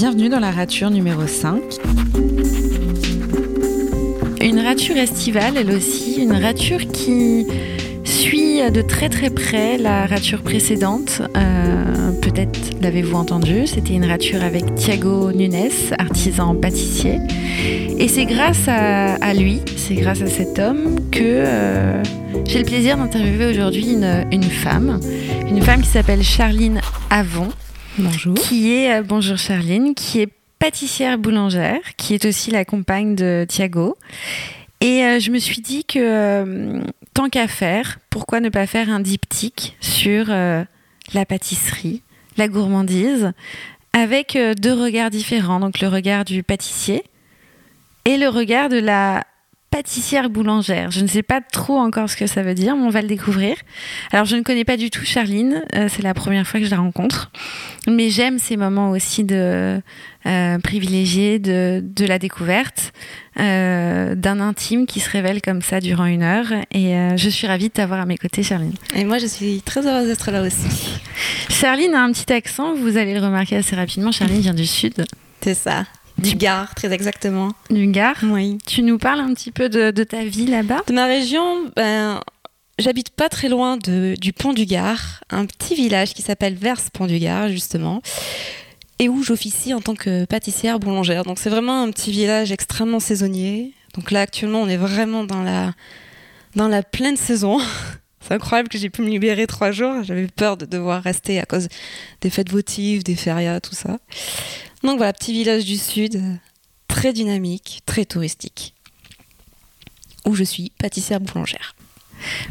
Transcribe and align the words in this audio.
Bienvenue 0.00 0.28
dans 0.28 0.38
la 0.38 0.52
rature 0.52 0.90
numéro 0.90 1.26
5. 1.26 1.60
Une 4.40 4.60
rature 4.60 4.96
estivale, 4.96 5.54
elle 5.56 5.72
aussi, 5.72 6.22
une 6.22 6.34
rature 6.34 6.86
qui 6.92 7.44
suit 8.04 8.60
de 8.70 8.80
très 8.80 9.08
très 9.08 9.28
près 9.28 9.76
la 9.76 10.06
rature 10.06 10.42
précédente. 10.42 11.22
Euh, 11.36 12.12
peut-être 12.22 12.80
l'avez-vous 12.80 13.16
entendu, 13.16 13.66
c'était 13.66 13.94
une 13.94 14.04
rature 14.04 14.40
avec 14.44 14.72
Thiago 14.76 15.32
Nunes, 15.32 15.68
artisan 15.98 16.54
pâtissier. 16.54 17.18
Et 17.98 18.06
c'est 18.06 18.26
grâce 18.26 18.68
à, 18.68 19.34
lui, 19.34 19.62
c'est 19.76 19.96
grâce 19.96 20.22
à 20.22 20.28
cet 20.28 20.60
homme 20.60 21.10
que 21.10 21.22
euh, 21.24 22.00
j'ai 22.46 22.60
le 22.60 22.64
plaisir 22.64 22.98
d'interviewer 22.98 23.50
aujourd'hui 23.50 23.94
une, 23.94 24.24
une, 24.30 24.44
femme, 24.44 25.00
une 25.48 25.60
femme 25.60 25.80
qui 25.80 25.88
s'appelle 25.88 26.22
Charline 26.22 26.80
Avon. 27.10 27.48
Bonjour. 27.98 28.34
Qui 28.34 28.74
est, 28.74 28.92
euh, 28.92 29.02
bonjour 29.02 29.36
Charline, 29.38 29.96
qui 29.96 30.20
est 30.20 30.28
pâtissière 30.60 31.18
boulangère, 31.18 31.80
qui 31.96 32.14
est 32.14 32.24
aussi 32.26 32.52
la 32.52 32.64
compagne 32.64 33.16
de 33.16 33.44
Thiago. 33.48 33.98
Et 34.80 35.02
euh, 35.02 35.18
je 35.18 35.32
me 35.32 35.38
suis 35.38 35.60
dit 35.60 35.84
que 35.84 35.98
euh, 35.98 36.80
tant 37.12 37.28
qu'à 37.28 37.48
faire, 37.48 37.98
pourquoi 38.08 38.38
ne 38.38 38.50
pas 38.50 38.68
faire 38.68 38.88
un 38.88 39.00
diptyque 39.00 39.76
sur 39.80 40.26
la 40.28 41.26
pâtisserie, 41.26 42.02
la 42.36 42.46
gourmandise, 42.46 43.32
avec 43.92 44.38
deux 44.58 44.74
regards 44.74 45.10
différents. 45.10 45.58
Donc 45.58 45.80
le 45.80 45.88
regard 45.88 46.24
du 46.24 46.44
pâtissier 46.44 47.02
et 48.04 48.16
le 48.16 48.28
regard 48.28 48.68
de 48.68 48.78
la 48.78 49.24
pâtissière 49.70 50.30
boulangère. 50.30 50.90
Je 50.90 51.00
ne 51.00 51.06
sais 51.06 51.22
pas 51.22 51.40
trop 51.40 51.78
encore 51.78 52.08
ce 52.08 52.16
que 52.16 52.26
ça 52.26 52.42
veut 52.42 52.54
dire, 52.54 52.76
mais 52.76 52.84
on 52.84 52.90
va 52.90 53.02
le 53.02 53.08
découvrir. 53.08 53.56
Alors, 54.12 54.24
je 54.24 54.36
ne 54.36 54.42
connais 54.42 54.64
pas 54.64 54.76
du 54.76 54.90
tout 54.90 55.04
Charline, 55.04 55.62
euh, 55.74 55.88
c'est 55.90 56.02
la 56.02 56.14
première 56.14 56.46
fois 56.46 56.60
que 56.60 56.66
je 56.66 56.70
la 56.70 56.78
rencontre, 56.78 57.30
mais 57.86 58.10
j'aime 58.10 58.38
ces 58.38 58.56
moments 58.56 58.90
aussi 58.90 59.24
de 59.24 59.80
euh, 60.26 60.58
privilégiés 60.58 61.38
de, 61.38 61.82
de, 61.82 62.04
la 62.04 62.18
découverte, 62.18 62.92
euh, 63.38 64.14
d'un 64.14 64.40
intime 64.40 64.86
qui 64.86 65.00
se 65.00 65.08
révèle 65.08 65.40
comme 65.40 65.62
ça 65.62 65.80
durant 65.80 66.06
une 66.06 66.22
heure. 66.22 66.52
Et 66.72 66.96
euh, 66.96 67.16
je 67.16 67.28
suis 67.28 67.46
ravie 67.46 67.68
de 67.68 67.72
t'avoir 67.72 68.00
à 68.00 68.04
mes 68.04 68.18
côtés, 68.18 68.42
Charline. 68.42 68.74
Et 68.94 69.04
moi, 69.04 69.18
je 69.18 69.26
suis 69.26 69.62
très 69.62 69.86
heureuse 69.86 70.08
d'être 70.08 70.30
là 70.30 70.42
aussi. 70.42 70.98
Charline 71.48 71.94
a 71.94 72.02
un 72.02 72.12
petit 72.12 72.30
accent, 72.32 72.74
vous 72.74 72.96
allez 72.96 73.14
le 73.14 73.20
remarquer 73.20 73.56
assez 73.56 73.76
rapidement. 73.76 74.12
Charline 74.12 74.40
vient 74.40 74.54
du 74.54 74.66
Sud. 74.66 75.06
C'est 75.40 75.54
ça. 75.54 75.84
Du 76.18 76.34
Gard, 76.34 76.74
très 76.74 76.92
exactement. 76.92 77.52
Du 77.70 77.86
Gard 77.86 78.16
Oui. 78.24 78.58
Tu 78.66 78.82
nous 78.82 78.98
parles 78.98 79.20
un 79.20 79.32
petit 79.34 79.50
peu 79.52 79.68
de, 79.68 79.90
de 79.90 80.04
ta 80.04 80.24
vie 80.24 80.46
là-bas? 80.46 80.82
De 80.86 80.92
ma 80.92 81.06
région, 81.06 81.70
ben, 81.76 82.20
j'habite 82.78 83.10
pas 83.10 83.28
très 83.28 83.48
loin 83.48 83.76
de, 83.76 84.16
du 84.20 84.32
Pont 84.32 84.52
du 84.52 84.66
Gard, 84.66 85.22
un 85.30 85.46
petit 85.46 85.74
village 85.74 86.14
qui 86.14 86.22
s'appelle 86.22 86.54
Verse 86.54 86.90
Pont 86.92 87.06
du 87.06 87.18
Gard, 87.18 87.48
justement, 87.48 88.02
et 88.98 89.08
où 89.08 89.22
j'officie 89.22 89.74
en 89.74 89.80
tant 89.80 89.94
que 89.94 90.24
pâtissière 90.24 90.80
boulangère. 90.80 91.22
Donc 91.24 91.38
c'est 91.38 91.50
vraiment 91.50 91.82
un 91.82 91.90
petit 91.90 92.10
village 92.10 92.50
extrêmement 92.50 93.00
saisonnier. 93.00 93.72
Donc 93.94 94.10
là, 94.10 94.22
actuellement, 94.22 94.60
on 94.62 94.68
est 94.68 94.76
vraiment 94.76 95.24
dans 95.24 95.42
la, 95.42 95.72
dans 96.56 96.68
la 96.68 96.82
pleine 96.82 97.16
saison. 97.16 97.58
C'est 98.28 98.34
incroyable 98.34 98.68
que 98.68 98.76
j'ai 98.76 98.90
pu 98.90 99.00
me 99.00 99.08
libérer 99.08 99.46
trois 99.46 99.70
jours. 99.70 100.02
J'avais 100.02 100.26
peur 100.26 100.58
de 100.58 100.66
devoir 100.66 101.02
rester 101.02 101.40
à 101.40 101.46
cause 101.46 101.68
des 102.20 102.28
fêtes 102.28 102.50
votives, 102.50 103.02
des 103.02 103.16
férias, 103.16 103.60
tout 103.60 103.74
ça. 103.74 103.98
Donc 104.82 104.98
voilà, 104.98 105.14
petit 105.14 105.32
village 105.32 105.64
du 105.64 105.78
sud, 105.78 106.22
très 106.88 107.14
dynamique, 107.14 107.80
très 107.86 108.04
touristique, 108.04 108.74
où 110.26 110.34
je 110.34 110.44
suis 110.44 110.72
pâtissière 110.78 111.20
boulangère. 111.20 111.74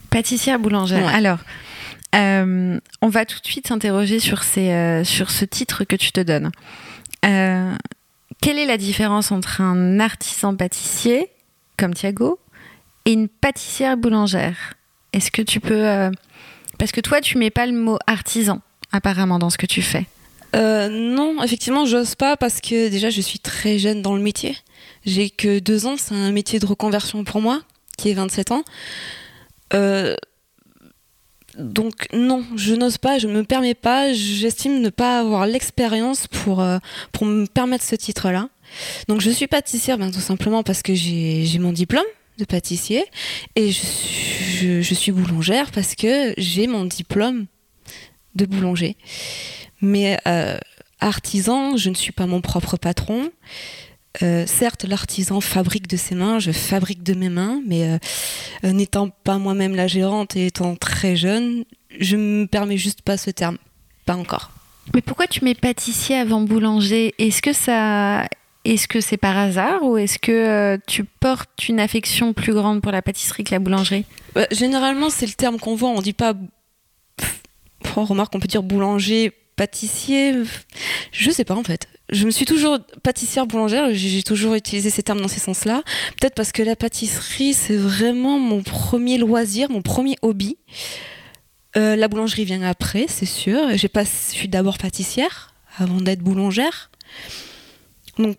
Pâtissière 0.09 0.57
boulangère. 0.57 1.05
Ouais. 1.05 1.13
Alors, 1.13 1.39
euh, 2.15 2.79
on 3.03 3.09
va 3.09 3.25
tout 3.25 3.39
de 3.39 3.45
suite 3.45 3.67
s'interroger 3.67 4.19
sur, 4.19 4.41
euh, 4.57 5.03
sur 5.03 5.29
ce 5.29 5.45
titre 5.45 5.83
que 5.83 5.95
tu 5.95 6.11
te 6.11 6.21
donnes. 6.21 6.49
Euh, 7.23 7.75
quelle 8.41 8.57
est 8.57 8.65
la 8.65 8.77
différence 8.77 9.31
entre 9.31 9.61
un 9.61 9.99
artisan 9.99 10.55
pâtissier, 10.55 11.29
comme 11.77 11.93
Thiago, 11.93 12.39
et 13.05 13.13
une 13.13 13.27
pâtissière 13.27 13.95
boulangère? 13.95 14.76
Est-ce 15.17 15.31
que 15.31 15.41
tu 15.41 15.59
peux... 15.59 15.87
euh, 15.87 16.11
parce 16.77 16.91
que 16.91 17.01
toi, 17.01 17.21
tu 17.21 17.39
mets 17.39 17.49
pas 17.49 17.65
le 17.65 17.73
mot 17.73 17.97
artisan, 18.05 18.61
apparemment, 18.91 19.39
dans 19.39 19.49
ce 19.49 19.57
que 19.57 19.65
tu 19.65 19.81
fais. 19.81 20.05
Euh, 20.55 20.89
non, 20.89 21.41
effectivement, 21.43 21.87
j'ose 21.87 22.13
pas 22.13 22.37
parce 22.37 22.61
que 22.61 22.87
déjà 22.89 23.09
je 23.09 23.19
suis 23.19 23.39
très 23.39 23.79
jeune 23.79 24.03
dans 24.03 24.15
le 24.15 24.21
métier. 24.21 24.55
J'ai 25.07 25.31
que 25.31 25.57
deux 25.57 25.87
ans, 25.87 25.95
c'est 25.97 26.13
un 26.13 26.31
métier 26.31 26.59
de 26.59 26.67
reconversion 26.67 27.23
pour 27.23 27.41
moi, 27.41 27.61
qui 27.97 28.11
est 28.11 28.13
27 28.13 28.51
ans. 28.51 28.63
Euh, 29.73 30.15
donc 31.57 32.07
non, 32.13 32.45
je 32.55 32.75
n'ose 32.75 32.99
pas, 32.99 33.17
je 33.17 33.27
ne 33.27 33.33
me 33.33 33.43
permets 33.43 33.73
pas, 33.73 34.13
j'estime 34.13 34.81
ne 34.81 34.89
pas 34.89 35.19
avoir 35.19 35.47
l'expérience 35.47 36.27
pour, 36.27 36.63
pour 37.11 37.25
me 37.25 37.47
permettre 37.47 37.83
ce 37.83 37.95
titre-là. 37.95 38.49
Donc 39.07 39.21
je 39.21 39.31
suis 39.31 39.47
pâtissière 39.47 39.97
ben, 39.97 40.11
tout 40.11 40.19
simplement 40.19 40.61
parce 40.61 40.83
que 40.83 40.93
j'ai 40.93 41.57
mon 41.59 41.71
diplôme 41.71 42.05
de 42.37 42.45
pâtissier 42.45 43.03
et 43.55 43.71
je, 43.71 44.93
suis 44.93 45.11
boulangère 45.11 45.71
parce 45.71 45.95
que 45.95 46.33
j'ai 46.37 46.67
mon 46.67 46.85
diplôme 46.85 47.45
de 48.35 48.45
boulanger. 48.45 48.95
Mais 49.81 50.17
euh, 50.27 50.57
artisan, 50.99 51.77
je 51.77 51.89
ne 51.89 51.95
suis 51.95 52.11
pas 52.11 52.25
mon 52.25 52.41
propre 52.41 52.77
patron. 52.77 53.31
Euh, 54.23 54.45
certes, 54.47 54.83
l'artisan 54.83 55.41
fabrique 55.41 55.87
de 55.87 55.97
ses 55.97 56.15
mains, 56.15 56.39
je 56.39 56.51
fabrique 56.51 57.03
de 57.03 57.13
mes 57.13 57.29
mains, 57.29 57.61
mais 57.65 57.99
euh, 58.63 58.71
n'étant 58.71 59.09
pas 59.09 59.37
moi-même 59.37 59.75
la 59.75 59.87
gérante 59.87 60.35
et 60.35 60.47
étant 60.47 60.75
très 60.75 61.15
jeune, 61.15 61.65
je 61.99 62.15
me 62.15 62.45
permets 62.45 62.77
juste 62.77 63.01
pas 63.01 63.17
ce 63.17 63.29
terme. 63.29 63.57
Pas 64.05 64.15
encore. 64.15 64.51
Mais 64.93 65.01
pourquoi 65.01 65.27
tu 65.27 65.43
mets 65.43 65.53
pâtissier 65.53 66.15
avant 66.15 66.41
boulanger? 66.41 67.13
Est-ce 67.19 67.41
que 67.41 67.53
ça. 67.53 68.27
Est-ce 68.73 68.89
que 68.89 68.99
c'est 68.99 69.17
par 69.17 69.37
hasard 69.37 69.81
ou 69.83 69.97
est-ce 69.97 70.19
que 70.19 70.31
euh, 70.31 70.77
tu 70.87 71.05
portes 71.05 71.69
une 71.69 71.79
affection 71.79 72.33
plus 72.33 72.53
grande 72.53 72.81
pour 72.81 72.91
la 72.91 73.01
pâtisserie 73.01 73.45
que 73.45 73.51
la 73.51 73.59
boulangerie? 73.59 74.03
Bah, 74.35 74.45
Généralement, 74.51 75.09
c'est 75.09 75.25
le 75.25 75.31
terme 75.31 75.57
qu'on 75.57 75.75
voit. 75.75 75.89
On 75.89 76.01
dit 76.01 76.11
pas. 76.11 76.33
On 77.95 78.03
remarque, 78.03 78.35
on 78.35 78.39
peut 78.39 78.47
dire 78.47 78.63
boulanger, 78.63 79.31
pâtissier. 79.55 80.33
Je 81.13 81.31
sais 81.31 81.45
pas 81.45 81.55
en 81.55 81.63
fait. 81.63 81.87
Je 82.09 82.25
me 82.25 82.31
suis 82.31 82.45
toujours 82.45 82.77
pâtissière 83.03 83.47
boulangère. 83.47 83.87
J'ai 83.93 84.21
toujours 84.21 84.53
utilisé 84.53 84.89
ces 84.89 85.01
termes 85.01 85.21
dans 85.21 85.29
ces 85.29 85.39
sens-là. 85.39 85.81
Peut-être 86.19 86.35
parce 86.35 86.51
que 86.51 86.61
la 86.61 86.75
pâtisserie, 86.75 87.53
c'est 87.53 87.77
vraiment 87.77 88.37
mon 88.37 88.63
premier 88.63 89.17
loisir, 89.17 89.69
mon 89.69 89.81
premier 89.81 90.17
hobby. 90.21 90.57
Euh, 91.77 91.95
la 91.95 92.09
boulangerie 92.09 92.43
vient 92.43 92.63
après, 92.63 93.05
c'est 93.07 93.25
sûr. 93.25 93.77
Je 93.77 93.87
suis 94.09 94.47
d'abord 94.49 94.77
pâtissière 94.77 95.53
avant 95.77 96.01
d'être 96.01 96.21
boulangère. 96.21 96.91
Donc 98.17 98.35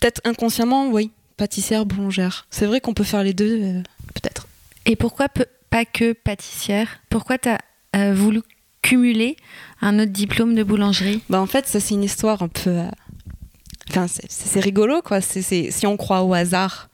peut-être 0.00 0.20
inconsciemment, 0.24 0.88
oui, 0.88 1.10
pâtissière, 1.36 1.86
boulangère. 1.86 2.46
C'est 2.50 2.66
vrai 2.66 2.80
qu'on 2.80 2.94
peut 2.94 3.04
faire 3.04 3.22
les 3.22 3.34
deux, 3.34 3.60
euh, 3.62 3.82
peut-être. 4.14 4.48
Et 4.86 4.96
pourquoi 4.96 5.28
pas 5.68 5.84
que 5.84 6.12
pâtissière? 6.12 7.00
Pourquoi 7.10 7.38
tu 7.38 7.48
as 7.48 7.58
euh, 7.96 8.14
voulu 8.14 8.42
cumuler 8.82 9.36
un 9.80 9.98
autre 9.98 10.10
diplôme 10.10 10.54
de 10.54 10.62
boulangerie? 10.62 11.22
Bah 11.28 11.40
En 11.40 11.46
fait, 11.46 11.66
ça 11.66 11.80
c'est 11.80 11.94
une 11.94 12.04
histoire 12.04 12.42
un 12.42 12.48
peu... 12.48 12.70
Euh... 12.70 12.90
Enfin, 13.90 14.06
c'est 14.08 14.60
rigolo, 14.60 15.02
quoi. 15.02 15.20
C 15.20 15.40
est, 15.40 15.42
c 15.42 15.58
est, 15.58 15.70
si 15.72 15.86
on 15.86 15.96
croit 15.96 16.22
au 16.22 16.32
hasard, 16.32 16.88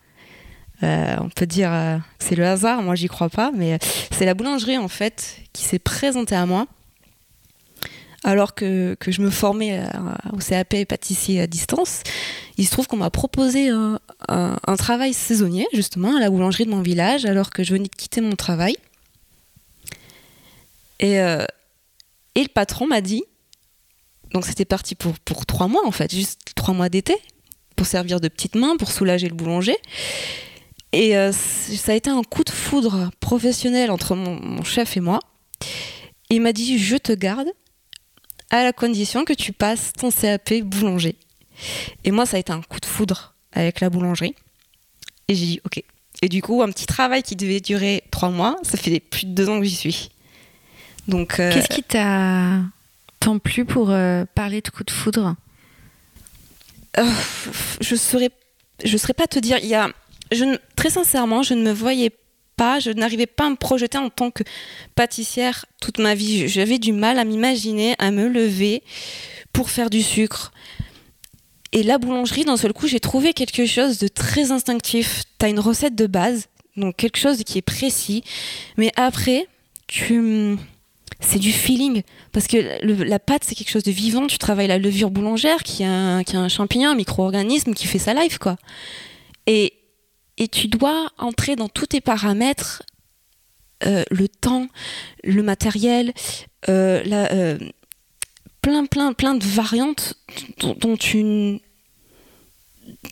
euh, 0.82 1.16
on 1.20 1.28
peut 1.28 1.46
dire 1.46 1.68
que 1.70 1.98
c'est 2.18 2.36
le 2.36 2.46
hasard. 2.46 2.82
Moi, 2.82 2.94
j'y 2.94 3.06
crois 3.06 3.28
pas. 3.28 3.52
Mais 3.54 3.78
c'est 4.10 4.24
la 4.24 4.32
boulangerie, 4.32 4.78
en 4.78 4.88
fait, 4.88 5.36
qui 5.52 5.64
s'est 5.64 5.78
présentée 5.78 6.34
à 6.34 6.46
moi 6.46 6.66
alors 8.24 8.54
que, 8.54 8.96
que 8.98 9.12
je 9.12 9.20
me 9.20 9.30
formais 9.30 9.82
au 10.32 10.38
CAP 10.38 10.84
pâtissier 10.88 11.40
à 11.42 11.46
distance. 11.46 12.02
Il 12.58 12.66
se 12.66 12.70
trouve 12.70 12.86
qu'on 12.86 12.96
m'a 12.96 13.10
proposé 13.10 13.68
un, 13.68 13.98
travail 14.78 15.12
saisonnier, 15.12 15.66
justement, 15.72 16.16
à 16.16 16.20
la 16.20 16.30
boulangerie 16.30 16.64
de 16.64 16.70
mon 16.70 16.80
village, 16.80 17.26
alors 17.26 17.50
que 17.50 17.62
je 17.62 17.72
venais 17.72 17.88
de 17.88 17.94
quitter 17.94 18.20
mon 18.20 18.34
travail. 18.34 18.76
Et, 21.00 21.20
euh, 21.20 21.44
le 22.34 22.48
patron 22.48 22.86
m'a 22.86 23.00
dit, 23.00 23.24
donc 24.32 24.46
c'était 24.46 24.64
parti 24.64 24.94
pour, 24.94 25.14
trois 25.46 25.68
mois 25.68 25.86
en 25.86 25.90
fait, 25.90 26.14
juste 26.14 26.40
trois 26.54 26.74
mois 26.74 26.88
d'été, 26.88 27.16
pour 27.76 27.86
servir 27.86 28.20
de 28.20 28.28
petite 28.28 28.54
main, 28.54 28.76
pour 28.76 28.90
soulager 28.90 29.28
le 29.28 29.34
boulanger. 29.34 29.76
Et 30.92 31.16
euh, 31.16 31.32
ça 31.32 31.92
a 31.92 31.94
été 31.94 32.08
un 32.08 32.22
coup 32.22 32.44
de 32.44 32.50
foudre 32.50 33.10
professionnel 33.20 33.90
entre 33.90 34.14
mon, 34.14 34.62
chef 34.64 34.96
et 34.96 35.00
moi. 35.00 35.20
Il 36.30 36.40
m'a 36.40 36.52
dit, 36.52 36.78
je 36.78 36.96
te 36.96 37.12
garde 37.12 37.48
à 38.50 38.64
la 38.64 38.72
condition 38.72 39.24
que 39.24 39.34
tu 39.34 39.52
passes 39.52 39.92
ton 39.92 40.10
CAP 40.10 40.62
boulanger. 40.62 41.16
Et 42.04 42.10
moi, 42.10 42.26
ça 42.26 42.36
a 42.36 42.40
été 42.40 42.52
un 42.52 42.62
coup 42.62 42.80
de 42.80 42.86
foudre 42.86 43.34
avec 43.52 43.80
la 43.80 43.90
boulangerie. 43.90 44.34
Et 45.28 45.34
j'ai 45.34 45.46
dit, 45.46 45.60
ok. 45.64 45.82
Et 46.22 46.28
du 46.28 46.40
coup, 46.42 46.62
un 46.62 46.70
petit 46.70 46.86
travail 46.86 47.22
qui 47.22 47.36
devait 47.36 47.60
durer 47.60 48.02
trois 48.10 48.30
mois, 48.30 48.56
ça 48.62 48.76
fait 48.78 49.00
plus 49.00 49.26
de 49.26 49.32
deux 49.32 49.48
ans 49.48 49.58
que 49.58 49.66
j'y 49.66 49.74
suis. 49.74 50.10
Donc, 51.08 51.38
euh... 51.40 51.52
qu'est-ce 51.52 51.68
qui 51.68 51.82
t'a 51.82 52.60
tant 53.20 53.38
plu 53.38 53.64
pour 53.64 53.90
euh, 53.90 54.24
parler 54.34 54.60
de 54.60 54.70
coup 54.70 54.84
de 54.84 54.90
foudre? 54.90 55.36
Euh, 56.98 57.04
Je 57.80 57.96
saurais, 57.96 58.30
je 58.84 58.96
saurais 58.96 59.14
pas 59.14 59.26
te 59.26 59.38
dire. 59.38 59.58
Il 59.62 59.68
y 59.68 59.74
a, 59.74 59.90
je, 60.32 60.58
très 60.74 60.90
sincèrement, 60.90 61.42
je 61.42 61.54
ne 61.54 61.62
me 61.62 61.72
voyais 61.72 62.10
pas, 62.56 62.80
je 62.80 62.90
n'arrivais 62.90 63.26
pas 63.26 63.46
à 63.46 63.50
me 63.50 63.56
projeter 63.56 63.98
en 63.98 64.08
tant 64.08 64.30
que 64.30 64.42
pâtissière 64.94 65.66
toute 65.80 65.98
ma 65.98 66.14
vie. 66.14 66.48
J'avais 66.48 66.78
du 66.78 66.92
mal 66.92 67.18
à 67.18 67.24
m'imaginer, 67.24 67.94
à 67.98 68.10
me 68.10 68.28
lever 68.28 68.82
pour 69.52 69.70
faire 69.70 69.90
du 69.90 70.02
sucre. 70.02 70.52
Et 71.72 71.82
la 71.82 71.98
boulangerie, 71.98 72.44
d'un 72.44 72.56
seul 72.56 72.72
coup, 72.72 72.86
j'ai 72.86 73.00
trouvé 73.00 73.32
quelque 73.32 73.66
chose 73.66 73.98
de 73.98 74.08
très 74.08 74.52
instinctif. 74.52 75.24
Tu 75.38 75.46
as 75.46 75.48
une 75.48 75.60
recette 75.60 75.94
de 75.94 76.06
base, 76.06 76.46
donc 76.76 76.96
quelque 76.96 77.18
chose 77.18 77.42
qui 77.44 77.58
est 77.58 77.62
précis. 77.62 78.22
Mais 78.76 78.92
après, 78.96 79.48
c'est 81.20 81.38
du 81.38 81.52
feeling 81.52 82.02
parce 82.32 82.46
que 82.46 82.56
la 82.82 83.18
pâte 83.18 83.44
c'est 83.44 83.54
quelque 83.54 83.70
chose 83.70 83.84
de 83.84 83.92
vivant 83.92 84.26
tu 84.26 84.38
travailles 84.38 84.66
la 84.66 84.78
levure 84.78 85.10
boulangère 85.10 85.62
qui 85.62 85.84
a 85.84 85.88
un, 85.88 86.48
champignon 86.48 86.90
un 86.90 86.94
micro-organisme 86.94 87.72
qui 87.72 87.86
fait 87.86 87.98
sa 87.98 88.12
life 88.12 88.38
quoi 88.38 88.56
et, 89.46 89.74
et 90.36 90.48
tu 90.48 90.68
dois 90.68 91.10
entrer 91.18 91.56
dans 91.56 91.68
tous 91.68 91.86
tes 91.86 92.00
paramètres 92.00 92.82
euh, 93.86 94.02
le 94.10 94.28
temps 94.28 94.66
le 95.22 95.42
matériel 95.42 96.12
euh, 96.68 97.02
la, 97.04 97.32
euh, 97.32 97.58
plein 98.66 98.84
plein 98.84 99.12
plein 99.12 99.34
de 99.36 99.44
variantes 99.44 100.14
dont, 100.58 100.96
tu, 100.96 101.60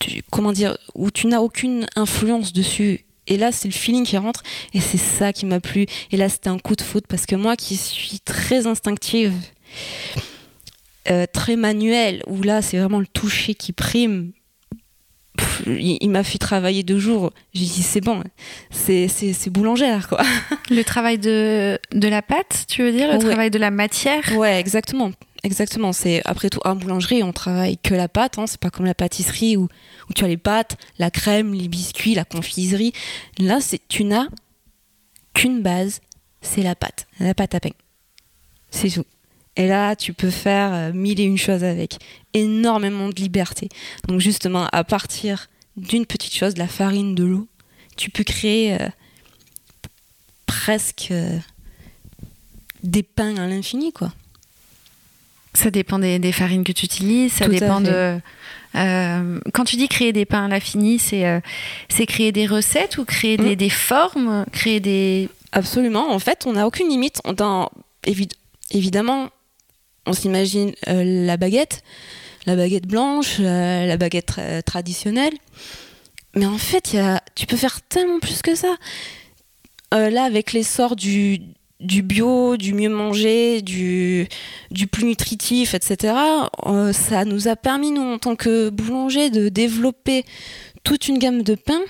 tu 0.00 0.22
comment 0.32 0.50
dire 0.50 0.76
où 0.96 1.12
tu 1.12 1.28
n'as 1.28 1.38
aucune 1.38 1.86
influence 1.94 2.52
dessus 2.52 3.04
et 3.26 3.38
là, 3.38 3.52
c'est 3.52 3.68
le 3.68 3.72
feeling 3.72 4.04
qui 4.04 4.18
rentre 4.18 4.42
et 4.74 4.80
c'est 4.80 4.98
ça 4.98 5.32
qui 5.32 5.46
m'a 5.46 5.58
plu. 5.58 5.86
Et 6.10 6.18
là, 6.18 6.28
c'était 6.28 6.50
un 6.50 6.58
coup 6.58 6.76
de 6.76 6.82
foot 6.82 7.06
parce 7.08 7.24
que 7.24 7.34
moi 7.36 7.56
qui 7.56 7.76
suis 7.76 8.20
très 8.20 8.66
instinctive, 8.66 9.32
euh, 11.10 11.24
très 11.32 11.56
manuelle, 11.56 12.22
où 12.26 12.42
là, 12.42 12.60
c'est 12.60 12.76
vraiment 12.76 13.00
le 13.00 13.06
toucher 13.06 13.54
qui 13.54 13.72
prime. 13.72 14.32
il, 15.66 16.10
m'a 16.10 16.22
fait 16.22 16.36
travailler 16.36 16.82
deux 16.82 16.98
jours. 16.98 17.32
J'ai 17.54 17.64
dit, 17.64 17.82
c'est 17.82 18.02
bon, 18.02 18.22
c'est, 18.70 19.48
boulangère, 19.48 20.06
quoi. 20.06 20.22
Le 20.68 20.82
travail 20.82 21.16
de, 21.16 21.78
de 21.92 22.08
la 22.08 22.20
pâte, 22.20 22.66
tu 22.68 22.82
veux 22.82 22.92
dire 22.92 23.10
Le 23.10 23.18
travail 23.18 23.50
de 23.50 23.58
la 23.58 23.70
matière? 23.70 24.22
Ouais, 24.36 24.60
exactement. 24.60 25.12
Exactement, 25.44 25.92
c'est 25.92 26.22
après 26.24 26.48
tout 26.48 26.60
en 26.64 26.74
boulangerie, 26.74 27.22
on 27.22 27.34
travaille 27.34 27.76
que 27.76 27.92
la 27.94 28.08
pâte, 28.08 28.38
hein, 28.38 28.46
c'est 28.46 28.58
pas 28.58 28.70
comme 28.70 28.86
la 28.86 28.94
pâtisserie 28.94 29.58
où, 29.58 29.68
tu 30.14 30.24
as 30.24 30.28
les 30.28 30.38
pâtes, 30.38 30.78
la 30.98 31.10
crème, 31.10 31.52
les 31.52 31.68
biscuits, 31.68 32.14
la 32.14 32.24
confiserie. 32.24 32.94
Là, 33.38 33.60
c'est 33.60 33.86
tu 33.86 34.04
n'as 34.04 34.26
qu'une 35.34 35.60
base, 35.60 36.00
c'est 36.40 36.62
la 36.62 36.74
pâte, 36.74 37.06
la 37.20 37.34
pâte 37.34 37.54
à 37.54 37.60
pain. 37.60 37.72
C'est 38.70 38.88
tout. 38.88 39.04
Et 39.56 39.68
là, 39.68 39.94
tu 39.96 40.14
peux 40.14 40.30
faire 40.30 40.72
euh, 40.72 40.92
mille 40.94 41.20
et 41.20 41.24
une 41.24 41.36
choses 41.36 41.62
avec. 41.62 41.98
Énormément 42.32 43.10
de 43.10 43.14
liberté. 43.16 43.68
Donc 44.08 44.20
justement, 44.20 44.66
à 44.72 44.82
partir 44.82 45.48
d'une 45.76 46.06
petite 46.06 46.34
chose, 46.34 46.54
de 46.54 46.58
la 46.58 46.68
farine, 46.68 47.14
de 47.14 47.24
l'eau, 47.24 47.46
tu 47.98 48.08
peux 48.08 48.24
créer 48.24 48.80
euh, 48.80 48.88
presque 50.46 51.08
euh, 51.10 51.38
des 52.82 53.02
pains 53.02 53.36
à 53.36 53.46
l'infini, 53.46 53.92
quoi. 53.92 54.10
Ça 55.54 55.70
dépend 55.70 55.98
des, 56.00 56.32
farines 56.32 56.64
que 56.64 56.72
tu 56.72 56.84
utilises, 56.84 57.32
ça 57.32 57.48
dépend 57.48 57.80
de. 57.80 58.18
Euh, 58.76 59.40
quand 59.52 59.64
tu 59.64 59.76
dis 59.76 59.86
créer 59.86 60.12
des 60.12 60.24
pains 60.24 60.46
à 60.46 60.48
l'infini, 60.48 60.98
c'est 60.98 61.26
euh, 61.26 61.38
c'est 61.88 62.06
créer 62.06 62.32
des 62.32 62.46
recettes 62.46 62.98
ou 62.98 63.04
créer 63.04 63.36
des, 63.36 63.52
mmh. 63.52 63.56
des, 63.56 63.70
formes, 63.70 64.44
créer 64.50 64.80
des. 64.80 65.28
Absolument. 65.52 66.12
En 66.12 66.18
fait, 66.18 66.44
on 66.46 66.54
n'a 66.54 66.66
aucune 66.66 66.88
limite. 66.88 67.20
Dans, 67.36 67.70
évidemment, 68.72 69.28
on 70.06 70.12
s'imagine 70.12 70.72
euh, 70.88 71.04
la 71.24 71.36
baguette, 71.36 71.84
la 72.46 72.56
baguette 72.56 72.88
blanche, 72.88 73.38
la 73.38 73.96
baguette 73.96 74.40
traditionnelle. 74.66 75.34
Mais 76.34 76.46
en 76.46 76.58
fait, 76.58 76.94
y 76.94 76.98
a, 76.98 77.22
tu 77.36 77.46
peux 77.46 77.56
faire 77.56 77.80
tellement 77.82 78.18
plus 78.18 78.42
que 78.42 78.56
ça. 78.56 78.74
là, 79.92 80.24
avec 80.24 80.52
l'essor 80.52 80.96
du, 80.96 81.38
du 81.84 82.02
bio, 82.02 82.56
du 82.56 82.74
mieux 82.74 82.88
manger, 82.88 83.62
du, 83.62 84.28
plus 84.90 85.04
nutritif, 85.04 85.74
etc., 85.74 86.14
euh, 86.66 86.92
ça 86.92 87.24
nous 87.24 87.48
a 87.48 87.56
permis, 87.56 87.90
nous, 87.90 88.02
en 88.02 88.18
tant 88.18 88.36
que 88.36 88.70
boulanger, 88.70 89.30
de 89.30 89.48
développer 89.48 90.24
toute 90.82 91.08
une 91.08 91.18
gamme 91.18 91.42
de 91.42 91.54
pains 91.54 91.84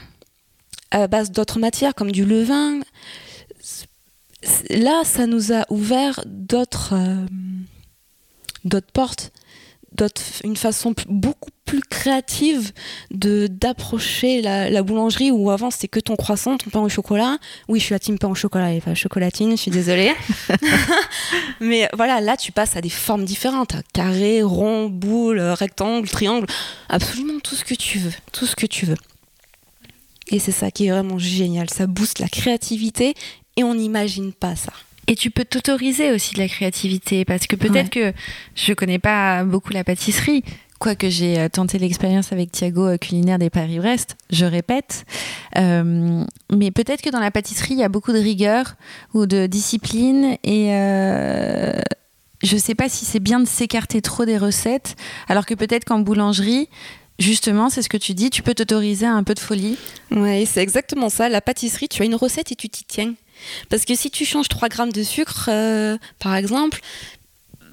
à 0.90 1.06
base 1.06 1.30
d'autres 1.30 1.58
matières 1.58 1.94
comme 1.94 2.12
du 2.12 2.24
levain. 2.24 2.80
Là, 4.70 5.02
ça 5.04 5.26
nous 5.26 5.52
a 5.52 5.64
ouvert 5.70 6.20
d'autres 6.26 6.94
euh, 6.94 7.26
d'autres 8.64 8.92
portes 8.92 9.32
une 10.42 10.56
façon 10.56 10.94
beaucoup 11.08 11.50
plus 11.64 11.80
créative 11.80 12.72
de 13.10 13.46
d'approcher 13.46 14.42
la, 14.42 14.82
boulangerie 14.82 15.30
où 15.30 15.50
avant 15.50 15.70
c'était 15.70 15.88
que 15.88 16.00
ton 16.00 16.16
croissant, 16.16 16.58
ton 16.58 16.70
pain 16.70 16.80
au 16.80 16.88
chocolat. 16.88 17.38
Oui, 17.68 17.80
je 17.80 17.86
suis 17.86 17.94
à 17.94 17.98
team 17.98 18.18
pain 18.18 18.28
au 18.28 18.34
chocolat 18.34 18.72
et 18.72 18.80
pas 18.80 18.94
chocolatine, 18.94 19.52
je 19.52 19.56
suis 19.56 19.70
désolée. 19.70 20.12
Mais 21.60 21.88
voilà, 21.94 22.20
là 22.20 22.36
tu 22.36 22.52
passes 22.52 22.76
à 22.76 22.80
des 22.80 22.90
formes 22.90 23.24
différentes, 23.24 23.76
carré, 23.92 24.42
rond, 24.42 24.88
boule, 24.88 25.40
rectangle, 25.40 26.08
triangle, 26.08 26.46
absolument 26.88 27.40
tout 27.40 27.54
ce 27.54 27.64
que 27.64 27.74
tu 27.74 27.98
veux, 27.98 28.12
tout 28.32 28.46
ce 28.46 28.56
que 28.56 28.66
tu 28.66 28.86
veux. 28.86 28.98
Et 30.28 30.38
c'est 30.38 30.52
ça 30.52 30.70
qui 30.70 30.86
est 30.86 30.90
vraiment 30.90 31.18
génial, 31.18 31.70
ça 31.70 31.86
booste 31.86 32.18
la 32.18 32.28
créativité 32.28 33.14
et 33.56 33.64
on 33.64 33.74
n'imagine 33.74 34.32
pas 34.32 34.56
ça. 34.56 34.72
Et 35.06 35.16
tu 35.16 35.30
peux 35.30 35.44
t'autoriser 35.44 36.12
aussi 36.12 36.34
de 36.34 36.38
la 36.38 36.48
créativité 36.48 37.24
parce 37.24 37.46
que 37.46 37.56
peut-être 37.56 37.90
que 37.90 38.12
je 38.54 38.72
connais 38.72 38.98
pas 38.98 39.44
beaucoup 39.44 39.72
la 39.72 39.84
pâtisserie, 39.84 40.42
quoique 40.78 41.08
j'ai 41.08 41.38
euh, 41.38 41.48
tenté 41.48 41.78
l'expérience 41.78 42.32
avec 42.32 42.52
Thiago 42.52 42.86
euh, 42.86 42.96
culinaire 42.96 43.38
des 43.38 43.50
Paris-Brest, 43.50 44.16
je 44.30 44.44
répète. 44.44 45.04
Euh, 45.56 46.24
mais 46.52 46.70
peut-être 46.70 47.02
que 47.02 47.10
dans 47.10 47.20
la 47.20 47.30
pâtisserie, 47.30 47.74
il 47.74 47.80
y 47.80 47.84
a 47.84 47.88
beaucoup 47.88 48.12
de 48.12 48.18
rigueur 48.18 48.74
ou 49.12 49.26
de 49.26 49.46
discipline 49.46 50.36
et 50.42 50.68
je 52.42 52.56
sais 52.58 52.74
pas 52.74 52.90
si 52.90 53.06
c'est 53.06 53.20
bien 53.20 53.40
de 53.40 53.46
s'écarter 53.46 54.02
trop 54.02 54.26
des 54.26 54.36
recettes, 54.36 54.96
alors 55.28 55.46
que 55.46 55.54
peut-être 55.54 55.84
qu'en 55.84 56.00
boulangerie, 56.00 56.68
Justement, 57.20 57.70
c'est 57.70 57.82
ce 57.82 57.88
que 57.88 57.96
tu 57.96 58.12
dis, 58.12 58.28
tu 58.28 58.42
peux 58.42 58.54
t'autoriser 58.54 59.06
un 59.06 59.22
peu 59.22 59.34
de 59.34 59.38
folie. 59.38 59.78
Oui, 60.10 60.46
c'est 60.46 60.60
exactement 60.60 61.08
ça. 61.08 61.28
La 61.28 61.40
pâtisserie, 61.40 61.88
tu 61.88 62.02
as 62.02 62.06
une 62.06 62.16
recette 62.16 62.50
et 62.50 62.56
tu 62.56 62.68
t'y 62.68 62.82
tiens. 62.82 63.14
Parce 63.68 63.84
que 63.84 63.94
si 63.94 64.10
tu 64.10 64.24
changes 64.24 64.48
3 64.48 64.68
grammes 64.68 64.92
de 64.92 65.02
sucre, 65.02 65.48
euh, 65.48 65.98
par 66.18 66.34
exemple, 66.36 66.80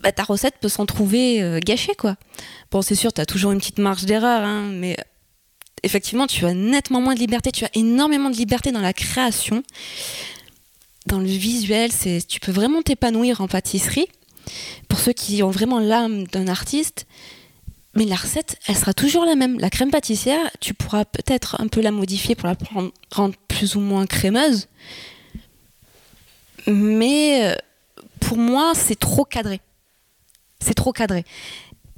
bah, 0.01 0.11
ta 0.11 0.23
recette 0.23 0.55
peut 0.59 0.69
s'en 0.69 0.85
trouver 0.85 1.41
euh, 1.41 1.59
gâchée, 1.59 1.95
quoi. 1.95 2.15
Bon, 2.71 2.81
c'est 2.81 2.95
sûr, 2.95 3.13
tu 3.13 3.21
as 3.21 3.25
toujours 3.25 3.51
une 3.51 3.59
petite 3.59 3.79
marge 3.79 4.05
d'erreur, 4.05 4.43
hein, 4.43 4.69
mais 4.71 4.97
effectivement, 5.83 6.27
tu 6.27 6.45
as 6.45 6.53
nettement 6.53 7.01
moins 7.01 7.13
de 7.13 7.19
liberté, 7.19 7.51
tu 7.51 7.65
as 7.65 7.69
énormément 7.73 8.29
de 8.29 8.35
liberté 8.35 8.71
dans 8.71 8.81
la 8.81 8.93
création. 8.93 9.63
Dans 11.07 11.19
le 11.19 11.25
visuel, 11.25 11.91
c'est 11.91 12.25
tu 12.27 12.39
peux 12.39 12.51
vraiment 12.51 12.81
t'épanouir 12.81 13.41
en 13.41 13.47
pâtisserie. 13.47 14.07
Pour 14.87 14.99
ceux 14.99 15.13
qui 15.13 15.43
ont 15.43 15.51
vraiment 15.51 15.79
l'âme 15.79 16.25
d'un 16.27 16.47
artiste, 16.47 17.05
mais 17.95 18.05
la 18.05 18.15
recette, 18.15 18.57
elle 18.67 18.75
sera 18.75 18.93
toujours 18.93 19.25
la 19.25 19.35
même. 19.35 19.59
La 19.59 19.69
crème 19.69 19.91
pâtissière, 19.91 20.49
tu 20.59 20.73
pourras 20.73 21.05
peut-être 21.05 21.59
un 21.59 21.67
peu 21.67 21.81
la 21.81 21.91
modifier 21.91 22.35
pour 22.35 22.47
la 22.47 22.55
rendre 23.11 23.35
plus 23.47 23.75
ou 23.75 23.79
moins 23.79 24.05
crémeuse. 24.05 24.67
Mais 26.67 27.51
euh, 27.51 27.55
pour 28.19 28.37
moi, 28.37 28.73
c'est 28.75 28.99
trop 28.99 29.25
cadré. 29.25 29.61
C'est 30.59 30.73
trop 30.73 30.91
cadré. 30.91 31.25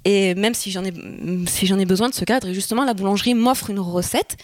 Et 0.06 0.36
même 0.36 0.54
si 0.54 0.72
j'en 0.72 0.84
ai, 0.84 1.86
besoin 1.86 2.10
de 2.10 2.14
ce 2.14 2.26
cadre, 2.26 2.48
et 2.48 2.54
justement, 2.54 2.84
la 2.84 2.94
boulangerie 2.94 3.36
m'offre 3.36 3.70
une 3.70 3.80
recette 3.80 4.38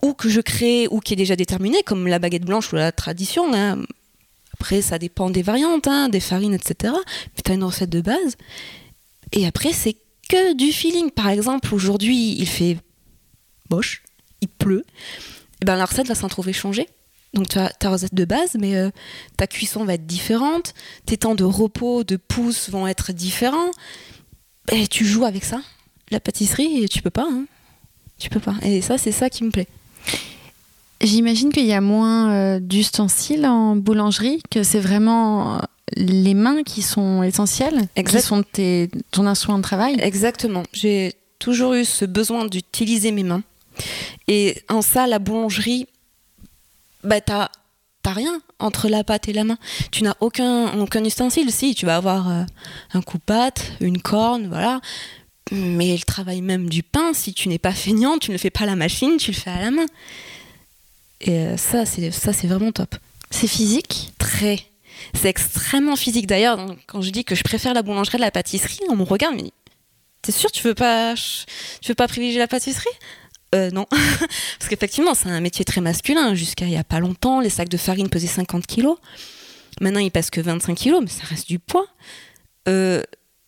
ou 0.00 0.14
que 0.14 0.28
je 0.28 0.40
crée 0.40 0.86
ou 0.90 1.00
qui 1.00 1.12
est 1.12 1.16
déjà 1.16 1.36
déterminée, 1.36 1.82
comme 1.82 2.06
la 2.06 2.18
baguette 2.18 2.44
blanche 2.44 2.72
ou 2.72 2.76
la 2.76 2.92
tradition. 2.92 3.52
Après, 4.54 4.80
ça 4.80 4.98
dépend 4.98 5.30
des 5.30 5.42
variantes, 5.42 5.88
hein, 5.88 6.08
des 6.08 6.20
farines, 6.20 6.54
etc. 6.54 6.94
Mais 7.36 7.42
tu 7.44 7.50
as 7.50 7.54
une 7.54 7.64
recette 7.64 7.90
de 7.90 8.00
base. 8.00 8.36
Et 9.32 9.46
après, 9.46 9.72
c'est 9.72 9.96
que 10.28 10.54
du 10.54 10.72
feeling. 10.72 11.10
Par 11.10 11.28
exemple, 11.28 11.74
aujourd'hui, 11.74 12.36
il 12.38 12.48
fait 12.48 12.78
moche, 13.70 14.02
il 14.40 14.48
pleut. 14.48 14.84
Et 15.60 15.64
ben, 15.64 15.76
la 15.76 15.84
recette 15.84 16.06
va 16.06 16.14
s'en 16.14 16.28
trouver 16.28 16.52
changée. 16.52 16.88
Donc 17.38 17.48
tu 17.48 17.58
as 17.58 17.68
ta 17.68 17.90
recette 17.90 18.14
de 18.14 18.24
base, 18.24 18.56
mais 18.58 18.74
euh, 18.74 18.90
ta 19.36 19.46
cuisson 19.46 19.84
va 19.84 19.94
être 19.94 20.06
différente, 20.06 20.74
tes 21.06 21.16
temps 21.16 21.36
de 21.36 21.44
repos, 21.44 22.02
de 22.02 22.16
pouce 22.16 22.68
vont 22.68 22.88
être 22.88 23.12
différents. 23.12 23.70
Et 24.72 24.88
tu 24.88 25.04
joues 25.04 25.24
avec 25.24 25.44
ça. 25.44 25.60
La 26.10 26.18
pâtisserie, 26.18 26.88
tu 26.88 27.00
peux 27.00 27.10
pas. 27.10 27.28
Hein. 27.30 27.44
Tu 28.18 28.28
peux 28.28 28.40
pas. 28.40 28.56
Et 28.62 28.82
ça, 28.82 28.98
c'est 28.98 29.12
ça 29.12 29.30
qui 29.30 29.44
me 29.44 29.50
plaît. 29.50 29.68
J'imagine 31.00 31.52
qu'il 31.52 31.64
y 31.64 31.72
a 31.72 31.80
moins 31.80 32.32
euh, 32.32 32.58
d'ustensiles 32.58 33.46
en 33.46 33.76
boulangerie, 33.76 34.42
que 34.50 34.64
c'est 34.64 34.80
vraiment 34.80 35.60
les 35.96 36.34
mains 36.34 36.64
qui 36.64 36.82
sont 36.82 37.22
essentielles, 37.22 37.86
qui 37.94 38.20
sont 38.20 38.42
tes, 38.42 38.90
ton 39.12 39.26
instrument 39.26 39.58
de 39.58 39.62
travail. 39.62 39.96
Exactement. 40.00 40.64
J'ai 40.72 41.14
toujours 41.38 41.74
eu 41.74 41.84
ce 41.84 42.04
besoin 42.04 42.46
d'utiliser 42.46 43.12
mes 43.12 43.22
mains. 43.22 43.44
Et 44.26 44.60
en 44.68 44.82
ça, 44.82 45.06
la 45.06 45.20
boulangerie, 45.20 45.86
bah, 47.04 47.20
t'as 47.20 47.48
rien 48.04 48.40
entre 48.58 48.88
la 48.88 49.04
pâte 49.04 49.28
et 49.28 49.32
la 49.32 49.44
main. 49.44 49.58
Tu 49.90 50.02
n'as 50.02 50.14
aucun, 50.20 50.78
aucun 50.78 51.04
ustensile. 51.04 51.50
Si, 51.52 51.74
tu 51.74 51.86
vas 51.86 51.96
avoir 51.96 52.30
euh, 52.30 52.42
un 52.94 53.02
coup 53.02 53.18
de 53.18 53.22
pâte, 53.22 53.72
une 53.80 54.00
corne, 54.00 54.48
voilà. 54.48 54.80
Mais 55.50 55.92
le 55.92 56.02
travail 56.02 56.42
même 56.42 56.68
du 56.68 56.82
pain, 56.82 57.12
si 57.12 57.32
tu 57.32 57.48
n'es 57.48 57.58
pas 57.58 57.72
feignant, 57.72 58.18
tu 58.18 58.30
ne 58.30 58.34
le 58.34 58.38
fais 58.38 58.50
pas 58.50 58.64
à 58.64 58.66
la 58.66 58.76
machine, 58.76 59.16
tu 59.18 59.30
le 59.30 59.36
fais 59.36 59.50
à 59.50 59.60
la 59.60 59.70
main. 59.70 59.86
Et 61.20 61.32
euh, 61.32 61.56
ça, 61.56 61.86
c'est 61.86 62.10
ça, 62.10 62.32
c'est 62.32 62.46
vraiment 62.46 62.72
top. 62.72 62.96
C'est 63.30 63.48
physique? 63.48 64.12
Très. 64.18 64.58
C'est 65.14 65.28
extrêmement 65.28 65.96
physique. 65.96 66.26
D'ailleurs, 66.26 66.74
quand 66.86 67.02
je 67.02 67.10
dis 67.10 67.24
que 67.24 67.34
je 67.34 67.42
préfère 67.42 67.72
la 67.72 67.82
boulangerie 67.82 68.16
à 68.16 68.20
la 68.20 68.30
pâtisserie, 68.30 68.80
on 68.88 68.96
me 68.96 69.04
regarde, 69.04 69.36
mais 69.36 69.52
T'es 70.22 70.32
sûr 70.32 70.50
tu 70.50 70.62
veux 70.62 70.74
pas, 70.74 71.14
tu 71.14 71.88
veux 71.88 71.94
pas 71.94 72.08
privilégier 72.08 72.40
la 72.40 72.48
pâtisserie? 72.48 72.86
Euh, 73.54 73.70
non, 73.70 73.86
parce 73.90 74.68
qu'effectivement, 74.68 75.14
c'est 75.14 75.28
un 75.28 75.40
métier 75.40 75.64
très 75.64 75.80
masculin. 75.80 76.34
Jusqu'à 76.34 76.66
il 76.66 76.72
y 76.72 76.76
a 76.76 76.84
pas 76.84 77.00
longtemps, 77.00 77.40
les 77.40 77.50
sacs 77.50 77.68
de 77.68 77.76
farine 77.76 78.08
pesaient 78.08 78.26
50 78.26 78.66
kilos. 78.66 78.98
Maintenant, 79.80 80.00
ils 80.00 80.10
pèsent 80.10 80.30
que 80.30 80.40
25 80.40 80.74
kilos, 80.74 81.00
mais 81.00 81.08
ça 81.08 81.24
reste 81.24 81.48
du 81.48 81.58
poids. 81.58 81.86
Euh, 82.68 83.02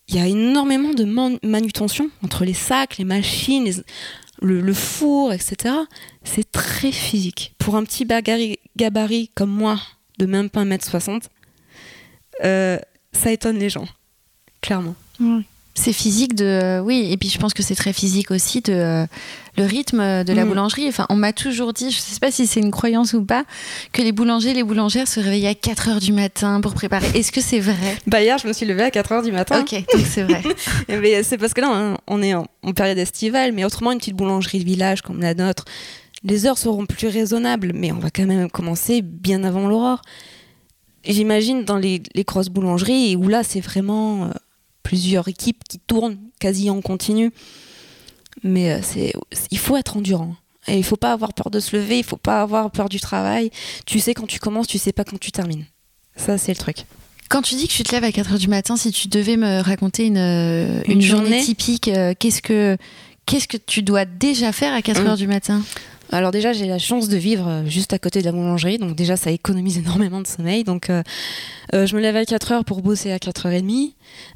il 0.07 0.15
y 0.15 0.19
a 0.19 0.27
énormément 0.27 0.93
de 0.93 1.05
manutention 1.45 2.09
entre 2.23 2.43
les 2.43 2.53
sacs, 2.53 2.97
les 2.97 3.05
machines, 3.05 3.83
le, 4.41 4.73
four, 4.73 5.31
etc. 5.31 5.75
C'est 6.23 6.51
très 6.51 6.91
physique. 6.91 7.53
Pour 7.59 7.75
un 7.75 7.83
petit 7.83 8.05
gabarit 8.75 9.29
comme 9.35 9.51
moi, 9.51 9.79
de 10.17 10.25
même 10.25 10.49
pas 10.49 10.65
1m60, 10.65 11.23
euh, 12.43 12.77
ça 13.13 13.31
étonne 13.31 13.57
les 13.57 13.69
gens, 13.69 13.87
clairement. 14.61 14.95
C'est 15.73 15.93
physique 15.93 16.35
de 16.35 16.81
oui 16.83 17.07
et 17.11 17.17
puis 17.17 17.29
je 17.29 17.37
pense 17.37 17.53
que 17.53 17.63
c'est 17.63 17.75
très 17.75 17.93
physique 17.93 18.29
aussi 18.29 18.59
de 18.59 18.73
euh, 18.73 19.05
le 19.57 19.63
rythme 19.63 20.23
de 20.25 20.33
la 20.33 20.43
mm. 20.43 20.49
boulangerie. 20.49 20.87
Enfin 20.89 21.05
on 21.09 21.15
m'a 21.15 21.31
toujours 21.31 21.71
dit 21.71 21.91
je 21.91 21.99
sais 21.99 22.19
pas 22.19 22.29
si 22.29 22.45
c'est 22.45 22.59
une 22.59 22.71
croyance 22.71 23.13
ou 23.13 23.23
pas 23.23 23.45
que 23.93 24.01
les 24.01 24.11
boulangers 24.11 24.53
les 24.53 24.63
boulangères 24.63 25.07
se 25.07 25.21
réveillaient 25.21 25.47
à 25.47 25.55
4 25.55 25.89
heures 25.89 25.99
du 25.99 26.11
matin 26.11 26.59
pour 26.59 26.73
préparer. 26.73 27.07
Est-ce 27.17 27.31
que 27.31 27.39
c'est 27.39 27.61
vrai? 27.61 27.97
Bah 28.05 28.21
hier 28.21 28.37
je 28.37 28.47
me 28.47 28.53
suis 28.53 28.65
levée 28.65 28.83
à 28.83 28.91
4 28.91 29.11
heures 29.13 29.23
du 29.23 29.31
matin. 29.31 29.61
Ok 29.61 29.71
donc 29.73 30.05
c'est 30.05 30.23
vrai. 30.23 30.43
Mais 30.89 31.23
c'est 31.23 31.37
parce 31.37 31.53
que 31.53 31.61
là 31.61 31.95
on 32.05 32.21
est 32.21 32.33
en, 32.33 32.45
période 32.75 32.97
estivale 32.97 33.53
mais 33.53 33.63
autrement 33.63 33.93
une 33.93 33.99
petite 33.99 34.15
boulangerie 34.15 34.59
de 34.59 34.65
village 34.65 35.01
comme 35.01 35.21
la 35.21 35.33
nôtre 35.33 35.65
les 36.23 36.45
heures 36.45 36.57
seront 36.57 36.85
plus 36.85 37.07
raisonnables 37.07 37.71
mais 37.73 37.93
on 37.93 37.99
va 37.99 38.09
quand 38.09 38.25
même 38.25 38.49
commencer 38.49 39.01
bien 39.01 39.45
avant 39.45 39.67
l'aurore. 39.67 40.01
J'imagine 41.05 41.63
dans 41.63 41.77
les, 41.77 42.03
les 42.13 42.23
grosses 42.25 42.49
boulangeries 42.49 43.15
où 43.15 43.27
là 43.29 43.43
c'est 43.43 43.61
vraiment 43.61 44.25
euh, 44.25 44.31
plusieurs 44.83 45.27
équipes 45.27 45.63
qui 45.67 45.79
tournent 45.79 46.17
quasi 46.39 46.69
en 46.69 46.81
continu. 46.81 47.31
Mais 48.43 48.71
euh, 48.71 48.79
c'est, 48.81 49.13
il 49.51 49.57
faut 49.57 49.77
être 49.77 49.97
endurant. 49.97 50.35
Et 50.67 50.77
il 50.77 50.83
faut 50.83 50.95
pas 50.95 51.11
avoir 51.11 51.33
peur 51.33 51.49
de 51.49 51.59
se 51.59 51.75
lever, 51.75 51.97
il 51.97 52.03
faut 52.03 52.17
pas 52.17 52.41
avoir 52.41 52.69
peur 52.69 52.87
du 52.87 52.99
travail. 52.99 53.49
Tu 53.85 53.99
sais 53.99 54.13
quand 54.13 54.27
tu 54.27 54.39
commences, 54.39 54.67
tu 54.67 54.77
sais 54.77 54.93
pas 54.93 55.03
quand 55.03 55.19
tu 55.19 55.31
termines. 55.31 55.65
Ça, 56.15 56.37
c'est 56.37 56.51
le 56.51 56.57
truc. 56.57 56.85
Quand 57.29 57.41
tu 57.41 57.55
dis 57.55 57.67
que 57.67 57.73
tu 57.73 57.83
te 57.83 57.91
lèves 57.93 58.03
à 58.03 58.11
4 58.11 58.35
h 58.35 58.37
du 58.37 58.47
matin, 58.47 58.75
si 58.75 58.91
tu 58.91 59.07
devais 59.07 59.37
me 59.37 59.61
raconter 59.61 60.05
une, 60.05 60.17
euh, 60.17 60.81
une, 60.87 61.01
journée, 61.01 61.41
typique, 61.41 61.87
euh, 61.87 62.13
qu'est-ce 62.17 62.41
que 62.41 62.77
qu'est-ce 63.25 63.47
que 63.47 63.57
tu 63.57 63.83
dois 63.83 64.05
déjà 64.05 64.51
faire 64.51 64.73
à 64.73 64.81
4 64.81 65.01
h 65.01 65.09
hum. 65.09 65.15
du 65.15 65.27
matin? 65.27 65.63
Alors 66.11 66.31
déjà, 66.31 66.51
j'ai 66.51 66.67
la 66.67 66.79
chance 66.79 67.07
de 67.07 67.17
vivre 67.17 67.47
euh, 67.47 67.65
juste 67.65 67.93
à 67.93 67.99
côté 67.99 68.19
de 68.19 68.25
la 68.25 68.31
boulangerie, 68.31 68.77
donc 68.77 68.95
déjà 68.95 69.15
ça 69.15 69.31
économise 69.31 69.77
énormément 69.79 70.21
de 70.21 70.27
sommeil. 70.27 70.63
Donc 70.63 70.89
euh, 70.89 71.03
euh, 71.73 71.85
je 71.85 71.95
me 71.95 72.01
lève 72.01 72.15
à 72.15 72.25
4 72.25 72.51
heures 72.51 72.65
pour 72.65 72.81
bosser 72.81 73.11
à 73.11 73.17
4h30. 73.17 73.93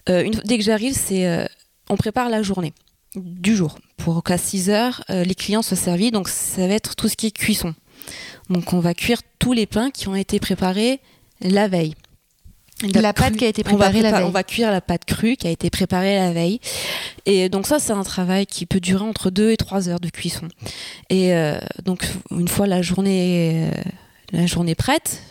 une, 0.08 0.32
dès 0.46 0.58
que 0.58 0.64
j'arrive, 0.64 0.94
c'est 0.94 1.48
on 1.90 1.98
prépare 1.98 2.30
la 2.30 2.42
journée 2.42 2.74
du 3.16 3.56
jour 3.56 3.78
pour 3.98 4.24
qu'à 4.24 4.38
6 4.38 4.70
heures 4.70 5.04
les 5.10 5.36
clients 5.36 5.62
soient 5.62 5.78
servis. 5.78 6.12
Donc 6.12 6.30
ça 6.30 6.68
va 6.68 6.74
être 6.74 6.96
tout 6.96 7.08
ce 7.08 7.16
qui 7.16 7.28
est 7.28 7.32
cuisson. 7.32 7.74
Donc 8.50 8.74
on 8.74 8.80
va 8.80 8.94
cuire 8.94 9.20
tous 9.40 9.54
les 9.54 9.66
pains 9.66 9.92
qui 9.92 10.08
ont 10.08 10.16
été 10.16 10.40
préparés 10.40 11.00
la 11.42 11.68
veille. 11.68 11.96
La, 12.82 13.14
pâte 13.14 13.38
qui 13.38 13.46
a 13.46 13.48
été 13.48 13.64
préparée 13.64 14.02
la 14.02 14.12
veille. 14.12 14.24
On 14.24 14.32
va 14.32 14.44
cuire 14.44 14.70
la 14.70 14.82
pâte 14.82 15.06
crue 15.06 15.38
qui 15.38 15.48
a 15.48 15.50
été 15.50 15.70
préparée 15.70 16.18
la 16.18 16.34
veille. 16.34 16.60
Et 17.26 17.48
donc 17.48 17.68
ça, 17.68 17.80
c'est 17.80 17.94
un 17.94 18.04
travail 18.04 18.46
qui 18.46 18.66
peut 18.66 18.82
durer 18.82 19.04
entre 19.04 19.30
2 19.30 19.52
et 19.52 19.58
3 19.58 19.88
heures 19.88 20.02
de 20.02 20.10
cuisson. 20.10 20.50
Et 21.10 21.34
euh, 21.34 21.58
donc 21.86 22.06
une 22.32 22.50
fois 22.50 22.68
la 22.68 22.82
journée, 22.82 23.72
euh, 23.72 23.82
la 24.34 24.46
journée 24.46 24.76
prête, 24.76 25.22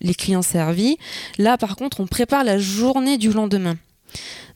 les 0.00 0.14
clients 0.14 0.42
servis, 0.42 0.98
là 1.38 1.56
par 1.56 1.76
contre, 1.76 2.00
on 2.00 2.06
prépare 2.06 2.42
la 2.42 2.58
journée 2.58 3.18
du 3.18 3.30
lendemain. 3.30 3.76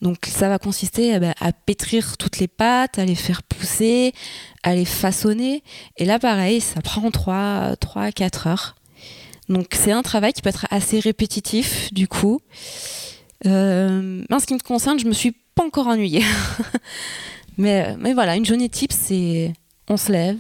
Donc 0.03 0.27
ça 0.27 0.49
va 0.49 0.59
consister 0.59 1.13
eh 1.15 1.19
ben, 1.19 1.35
à 1.41 1.53
pétrir 1.53 2.17
toutes 2.17 2.39
les 2.39 2.49
pâtes, 2.49 2.99
à 2.99 3.05
les 3.05 3.15
faire 3.15 3.43
pousser, 3.45 4.13
à 4.63 4.75
les 4.75 4.85
façonner. 4.85 5.63
Et 5.97 6.05
là 6.05 6.19
pareil, 6.19 6.61
ça 6.61 6.81
prend 6.81 7.11
3, 7.11 7.77
3 7.77 8.11
4 8.11 8.47
heures. 8.49 8.78
Donc 9.49 9.69
c'est 9.73 9.93
un 9.93 10.03
travail 10.03 10.33
qui 10.33 10.43
peut 10.43 10.51
être 10.51 10.67
assez 10.71 11.01
répétitif 11.01 11.93
du 11.93 12.09
coup. 12.09 12.41
Euh, 13.47 14.25
en 14.31 14.39
ce 14.41 14.47
qui 14.47 14.55
me 14.55 14.59
concerne, 14.59 14.99
je 14.99 15.07
me 15.07 15.13
suis 15.13 15.33
pas 15.55 15.65
encore 15.65 15.87
ennuyée. 15.87 16.25
mais, 17.59 17.97
mais 17.99 18.13
voilà, 18.13 18.37
une 18.37 18.45
journée 18.45 18.69
type, 18.69 18.93
c'est 18.93 19.53
on 19.89 19.97
se 19.97 20.13
lève, 20.13 20.39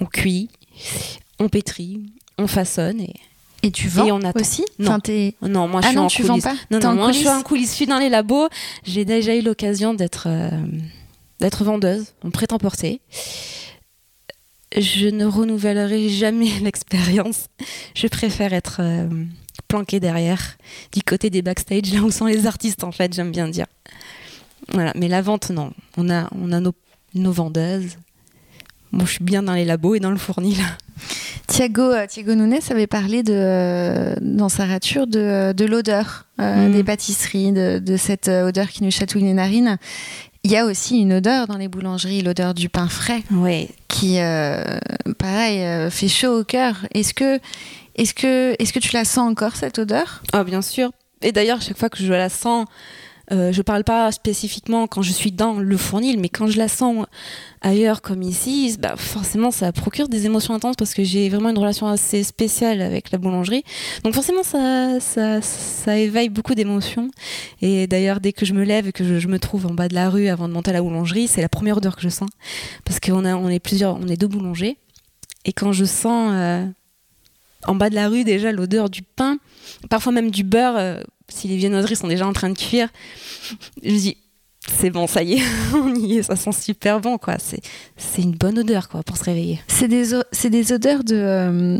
on 0.00 0.06
cuit, 0.06 0.48
on 1.38 1.48
pétrit, 1.48 2.00
on 2.38 2.46
façonne 2.46 3.00
et 3.00 3.14
et 3.62 3.70
tu 3.70 3.88
vends 3.88 4.06
on 4.06 4.40
aussi 4.40 4.64
non. 4.78 4.98
non, 5.42 5.68
moi 5.68 5.82
je 5.82 5.86
ah 5.86 5.90
suis 5.90 5.96
non, 5.96 6.04
en 6.04 6.06
tu 6.06 6.22
coulisses. 6.22 6.44
Vends 6.44 6.50
pas 6.50 6.56
non, 6.70 6.78
non, 6.80 6.94
moi 6.94 7.12
je 7.12 7.18
suis 7.18 7.28
en 7.28 7.42
coulisses. 7.42 7.70
Je 7.70 7.74
suis 7.74 7.86
dans 7.86 7.98
les 7.98 8.08
labos. 8.08 8.48
J'ai 8.84 9.04
déjà 9.04 9.34
eu 9.34 9.42
l'occasion 9.42 9.92
d'être 9.92 10.28
euh, 10.28 10.48
d'être 11.40 11.62
vendeuse 11.64 12.06
en 12.24 12.30
prêt-à-porter 12.30 13.00
je 14.76 15.08
ne 15.08 15.24
renouvellerai 15.26 16.08
jamais 16.08 16.50
l'expérience. 16.62 17.46
Je 17.94 18.06
préfère 18.06 18.52
être 18.52 18.78
euh, 18.80 19.08
planqué 19.68 20.00
derrière, 20.00 20.56
du 20.92 21.02
côté 21.02 21.30
des 21.30 21.42
backstage, 21.42 21.92
là 21.92 22.00
où 22.00 22.10
sont 22.10 22.26
les 22.26 22.46
artistes 22.46 22.84
en 22.84 22.92
fait, 22.92 23.12
j'aime 23.14 23.30
bien 23.30 23.48
dire. 23.48 23.66
Voilà, 24.72 24.92
mais 24.94 25.08
la 25.08 25.22
vente, 25.22 25.50
non. 25.50 25.72
On 25.96 26.10
a, 26.10 26.28
on 26.32 26.52
a 26.52 26.60
nos, 26.60 27.32
vendeuses. 27.32 27.96
Moi, 28.92 29.04
je 29.04 29.12
suis 29.12 29.24
bien 29.24 29.42
dans 29.42 29.54
les 29.54 29.64
labos 29.64 29.94
et 29.94 30.00
dans 30.00 30.10
le 30.10 30.16
fournil. 30.16 30.58
Thiago, 31.46 31.82
euh, 31.82 32.06
Thiago 32.06 32.34
Nunes 32.34 32.60
avait 32.70 32.86
parlé 32.86 33.22
de, 33.22 33.32
euh, 33.34 34.14
dans 34.20 34.48
sa 34.48 34.66
rature 34.66 35.06
de, 35.06 35.52
de 35.52 35.64
l'odeur 35.64 36.26
mm. 36.38 36.70
des 36.70 36.84
pâtisseries, 36.84 37.52
de, 37.52 37.80
de, 37.80 37.96
cette 37.96 38.28
odeur 38.28 38.68
qui 38.68 38.84
nous 38.84 38.90
chatouille 38.90 39.24
les 39.24 39.32
narines. 39.32 39.78
Il 40.42 40.50
y 40.50 40.56
a 40.56 40.64
aussi 40.64 40.98
une 40.98 41.12
odeur 41.12 41.46
dans 41.46 41.58
les 41.58 41.68
boulangeries, 41.68 42.22
l'odeur 42.22 42.54
du 42.54 42.68
pain 42.70 42.88
frais, 42.88 43.22
oui. 43.30 43.68
qui, 43.88 44.18
euh, 44.20 44.78
pareil, 45.18 45.60
euh, 45.60 45.90
fait 45.90 46.08
chaud 46.08 46.40
au 46.40 46.44
cœur. 46.44 46.76
Est-ce 46.94 47.12
que, 47.12 47.38
est-ce 47.96 48.14
que, 48.14 48.56
est-ce 48.58 48.72
que 48.72 48.78
tu 48.78 48.94
la 48.94 49.04
sens 49.04 49.30
encore 49.30 49.56
cette 49.56 49.78
odeur? 49.78 50.22
Ah 50.32 50.44
bien 50.44 50.62
sûr. 50.62 50.92
Et 51.20 51.32
d'ailleurs, 51.32 51.60
chaque 51.60 51.76
fois 51.76 51.90
que 51.90 52.02
je 52.02 52.12
la 52.12 52.30
sens, 52.30 52.66
euh, 53.32 53.52
je 53.52 53.60
parle 53.60 53.84
pas 53.84 54.10
spécifiquement 54.12 54.86
quand 54.86 55.02
je 55.02 55.12
suis 55.12 55.30
dans 55.30 55.54
le 55.54 55.76
fournil, 55.76 56.18
mais 56.18 56.30
quand 56.30 56.46
je 56.46 56.56
la 56.56 56.68
sens 56.68 57.04
ailleurs 57.62 58.00
comme 58.02 58.22
ici, 58.22 58.76
bah 58.78 58.94
forcément 58.96 59.50
ça 59.50 59.72
procure 59.72 60.08
des 60.08 60.26
émotions 60.26 60.54
intenses 60.54 60.76
parce 60.76 60.94
que 60.94 61.04
j'ai 61.04 61.28
vraiment 61.28 61.50
une 61.50 61.58
relation 61.58 61.86
assez 61.86 62.22
spéciale 62.22 62.80
avec 62.80 63.10
la 63.10 63.18
boulangerie. 63.18 63.64
Donc 64.04 64.14
forcément 64.14 64.42
ça, 64.42 65.98
éveille 65.98 66.28
beaucoup 66.28 66.54
d'émotions. 66.54 67.10
Et 67.60 67.86
d'ailleurs 67.86 68.20
dès 68.20 68.32
que 68.32 68.46
je 68.46 68.54
me 68.54 68.64
lève 68.64 68.88
et 68.88 68.92
que 68.92 69.18
je, 69.18 69.28
me 69.28 69.38
trouve 69.38 69.66
en 69.66 69.74
bas 69.74 69.88
de 69.88 69.94
la 69.94 70.08
rue 70.08 70.28
avant 70.28 70.48
de 70.48 70.52
monter 70.52 70.70
à 70.70 70.74
la 70.74 70.82
boulangerie, 70.82 71.28
c'est 71.28 71.42
la 71.42 71.48
première 71.48 71.76
odeur 71.76 71.96
que 71.96 72.02
je 72.02 72.08
sens 72.08 72.30
parce 72.84 73.00
qu'on 73.00 73.24
on 73.24 73.48
est 73.48 73.60
plusieurs, 73.60 73.96
on 73.96 74.08
est 74.08 74.16
deux 74.16 74.28
boulangers. 74.28 74.76
Et 75.44 75.52
quand 75.52 75.72
je 75.72 75.84
sens 75.84 76.32
euh, 76.34 76.66
en 77.66 77.74
bas 77.74 77.90
de 77.90 77.94
la 77.94 78.08
rue 78.08 78.24
déjà 78.24 78.52
l'odeur 78.52 78.90
du 78.90 79.02
pain, 79.02 79.38
parfois 79.88 80.12
même 80.12 80.30
du 80.30 80.44
beurre. 80.44 80.76
Euh, 80.76 81.02
si 81.32 81.46
les 81.46 81.56
viennoiseries 81.56 81.94
sont 81.94 82.08
déjà 82.08 82.26
en 82.26 82.32
train 82.32 82.50
de 82.50 82.58
cuire, 82.58 82.88
je 83.84 83.94
dis 83.94 84.16
c'est 84.78 84.90
bon, 84.90 85.06
ça 85.06 85.22
y 85.22 85.34
est, 85.34 85.42
on 85.74 85.94
y 85.94 86.18
est, 86.18 86.22
ça 86.22 86.36
sent 86.36 86.52
super 86.52 87.00
bon, 87.00 87.18
quoi. 87.18 87.36
C'est, 87.38 88.22
une 88.22 88.32
bonne 88.32 88.58
odeur, 88.58 88.88
quoi, 88.88 89.02
pour 89.02 89.16
se 89.16 89.24
réveiller. 89.24 89.60
C'est 89.66 89.88
des, 89.88 90.04
des 90.50 90.72
odeurs 90.72 91.04
de, 91.04 91.16
euh, 91.16 91.78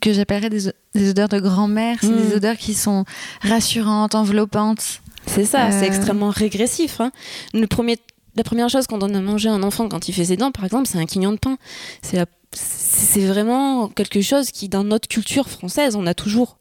que 0.00 0.12
j'appellerais 0.12 0.50
des, 0.50 0.70
des, 0.94 1.10
odeurs 1.10 1.28
de 1.28 1.40
grand-mère, 1.40 1.98
c'est 2.00 2.08
des 2.08 2.34
mm. 2.34 2.36
odeurs 2.36 2.56
qui 2.56 2.74
sont 2.74 3.04
rassurantes, 3.42 4.14
enveloppantes. 4.14 5.00
C'est 5.26 5.44
ça, 5.44 5.70
c'est 5.70 5.84
euh. 5.84 5.88
extrêmement 5.88 6.30
régressif. 6.30 7.00
Hein. 7.00 7.12
Le 7.54 7.66
premier, 7.66 7.98
la 8.36 8.42
première 8.42 8.68
chose 8.68 8.86
qu'on 8.86 8.98
donne 8.98 9.14
à 9.14 9.20
manger 9.20 9.48
à 9.48 9.52
un 9.52 9.62
enfant 9.62 9.88
quand 9.88 10.08
il 10.08 10.12
fait 10.12 10.26
ses 10.26 10.36
dents, 10.36 10.50
par 10.50 10.64
exemple, 10.64 10.88
c'est 10.88 10.98
un 10.98 11.06
quignon 11.06 11.32
de 11.32 11.38
pain. 11.38 11.58
C'est, 12.02 12.24
c'est 12.52 13.26
vraiment 13.26 13.88
quelque 13.88 14.20
chose 14.20 14.50
qui, 14.50 14.68
dans 14.68 14.84
notre 14.84 15.08
culture 15.08 15.48
française, 15.48 15.96
on 15.96 16.06
a 16.06 16.14
toujours 16.14 16.58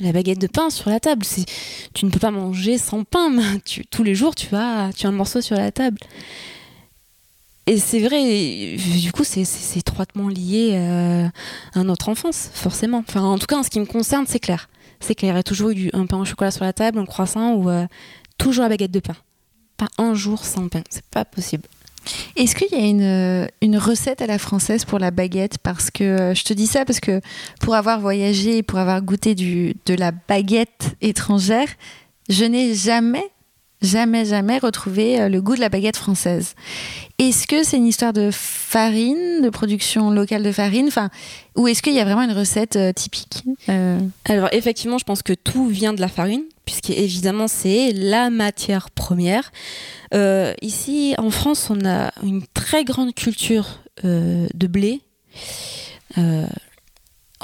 la 0.00 0.12
baguette 0.12 0.40
de 0.40 0.46
pain 0.46 0.70
sur 0.70 0.90
la 0.90 1.00
table. 1.00 1.24
Tu 1.94 2.04
ne 2.04 2.10
peux 2.10 2.18
pas 2.18 2.30
manger 2.30 2.78
sans 2.78 3.04
pain. 3.04 3.30
tous 3.90 4.02
les 4.02 4.14
jours, 4.14 4.34
tu 4.34 4.54
as, 4.54 4.90
tu 4.96 5.06
as 5.06 5.08
un 5.08 5.12
morceau 5.12 5.40
sur 5.40 5.56
la 5.56 5.72
table. 5.72 5.98
Et 7.66 7.78
c'est 7.78 8.00
vrai, 8.00 8.76
du 8.76 9.10
coup, 9.12 9.24
c'est 9.24 9.46
étroitement 9.76 10.28
lié 10.28 10.72
euh, 10.74 11.26
à 11.72 11.82
notre 11.82 12.10
enfance, 12.10 12.50
forcément. 12.52 13.02
En 13.14 13.38
tout 13.38 13.46
cas, 13.46 13.56
en 13.56 13.62
ce 13.62 13.70
qui 13.70 13.80
me 13.80 13.86
concerne, 13.86 14.26
c'est 14.28 14.38
clair. 14.38 14.68
C'est 15.00 15.14
qu'il 15.14 15.28
y 15.28 15.32
aurait 15.32 15.42
toujours 15.42 15.70
eu 15.70 15.88
un 15.94 16.06
pain 16.06 16.18
au 16.18 16.24
chocolat 16.26 16.50
sur 16.50 16.64
la 16.64 16.74
table, 16.74 16.98
un 16.98 17.06
croissant 17.06 17.54
ou 17.54 17.70
euh, 17.70 17.86
toujours 18.36 18.64
la 18.64 18.68
baguette 18.68 18.90
de 18.90 19.00
pain. 19.00 19.16
Pas 19.78 19.88
un 19.96 20.14
jour 20.14 20.44
sans 20.44 20.68
pain, 20.68 20.82
c'est 20.90 21.06
pas 21.06 21.24
possible. 21.24 21.64
Est-ce 22.36 22.54
qu'il 22.54 22.78
y 22.78 22.82
a 22.82 22.86
une, 22.86 23.48
une, 23.62 23.78
recette 23.78 24.22
à 24.22 24.26
la 24.26 24.38
française 24.38 24.84
pour 24.84 24.98
la 24.98 25.10
baguette? 25.10 25.58
Parce 25.58 25.90
que 25.90 26.04
euh, 26.04 26.34
je 26.34 26.44
te 26.44 26.52
dis 26.52 26.66
ça 26.66 26.84
parce 26.84 27.00
que 27.00 27.20
pour 27.60 27.74
avoir 27.74 28.00
voyagé, 28.00 28.62
pour 28.62 28.78
avoir 28.78 29.00
goûté 29.02 29.34
de 29.34 29.94
la 29.94 30.12
baguette 30.12 30.96
étrangère, 31.00 31.68
je 32.28 32.44
n'ai 32.44 32.74
jamais, 32.74 33.30
jamais, 33.84 34.24
jamais 34.24 34.58
retrouvé 34.58 35.20
euh, 35.20 35.28
le 35.28 35.40
goût 35.40 35.54
de 35.54 35.60
la 35.60 35.68
baguette 35.68 35.96
française. 35.96 36.54
Est-ce 37.18 37.46
que 37.46 37.62
c'est 37.62 37.76
une 37.76 37.86
histoire 37.86 38.12
de 38.12 38.30
farine, 38.32 39.42
de 39.42 39.50
production 39.50 40.10
locale 40.10 40.42
de 40.42 40.52
farine, 40.52 40.86
enfin, 40.88 41.10
ou 41.54 41.68
est-ce 41.68 41.82
qu'il 41.82 41.94
y 41.94 42.00
a 42.00 42.04
vraiment 42.04 42.22
une 42.22 42.32
recette 42.32 42.76
euh, 42.76 42.92
typique 42.92 43.44
euh? 43.68 44.00
Alors 44.24 44.48
effectivement, 44.52 44.98
je 44.98 45.04
pense 45.04 45.22
que 45.22 45.32
tout 45.32 45.66
vient 45.66 45.92
de 45.92 46.00
la 46.00 46.08
farine, 46.08 46.42
puisque 46.64 46.90
évidemment 46.90 47.46
c'est 47.46 47.92
la 47.92 48.30
matière 48.30 48.90
première. 48.90 49.52
ici, 50.62 51.14
en 51.18 51.30
France, 51.30 51.68
on 51.70 51.84
a 51.86 52.12
une 52.22 52.42
très 52.54 52.84
grande 52.84 53.14
culture 53.14 53.80
de 54.02 54.66
blé 54.66 55.00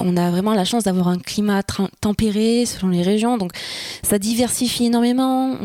on 0.00 0.16
a 0.16 0.30
vraiment 0.30 0.54
la 0.54 0.64
chance 0.64 0.84
d'avoir 0.84 1.08
un 1.08 1.18
climat 1.18 1.62
tempéré 2.00 2.64
selon 2.66 2.88
les 2.88 3.02
régions, 3.02 3.38
donc 3.38 3.52
ça 4.02 4.18
diversifie 4.18 4.86
énormément. 4.86 5.56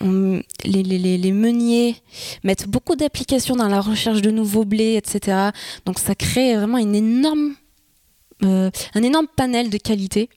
Les, 0.00 1.32
meuniers 1.32 1.96
mettent 2.44 2.68
beaucoup 2.68 2.96
d'applications 2.96 3.56
dans 3.56 3.68
la 3.68 3.80
recherche 3.80 4.22
de 4.22 4.30
nouveaux 4.30 4.64
blés, 4.64 4.96
etc. 4.96 5.50
Donc 5.84 5.98
ça 5.98 6.14
crée 6.14 6.56
vraiment 6.56 6.78
euh, 6.78 8.70
un 8.94 9.02
énorme 9.02 9.26
panel 9.36 9.70
de 9.70 9.78
qualité. 9.78 10.28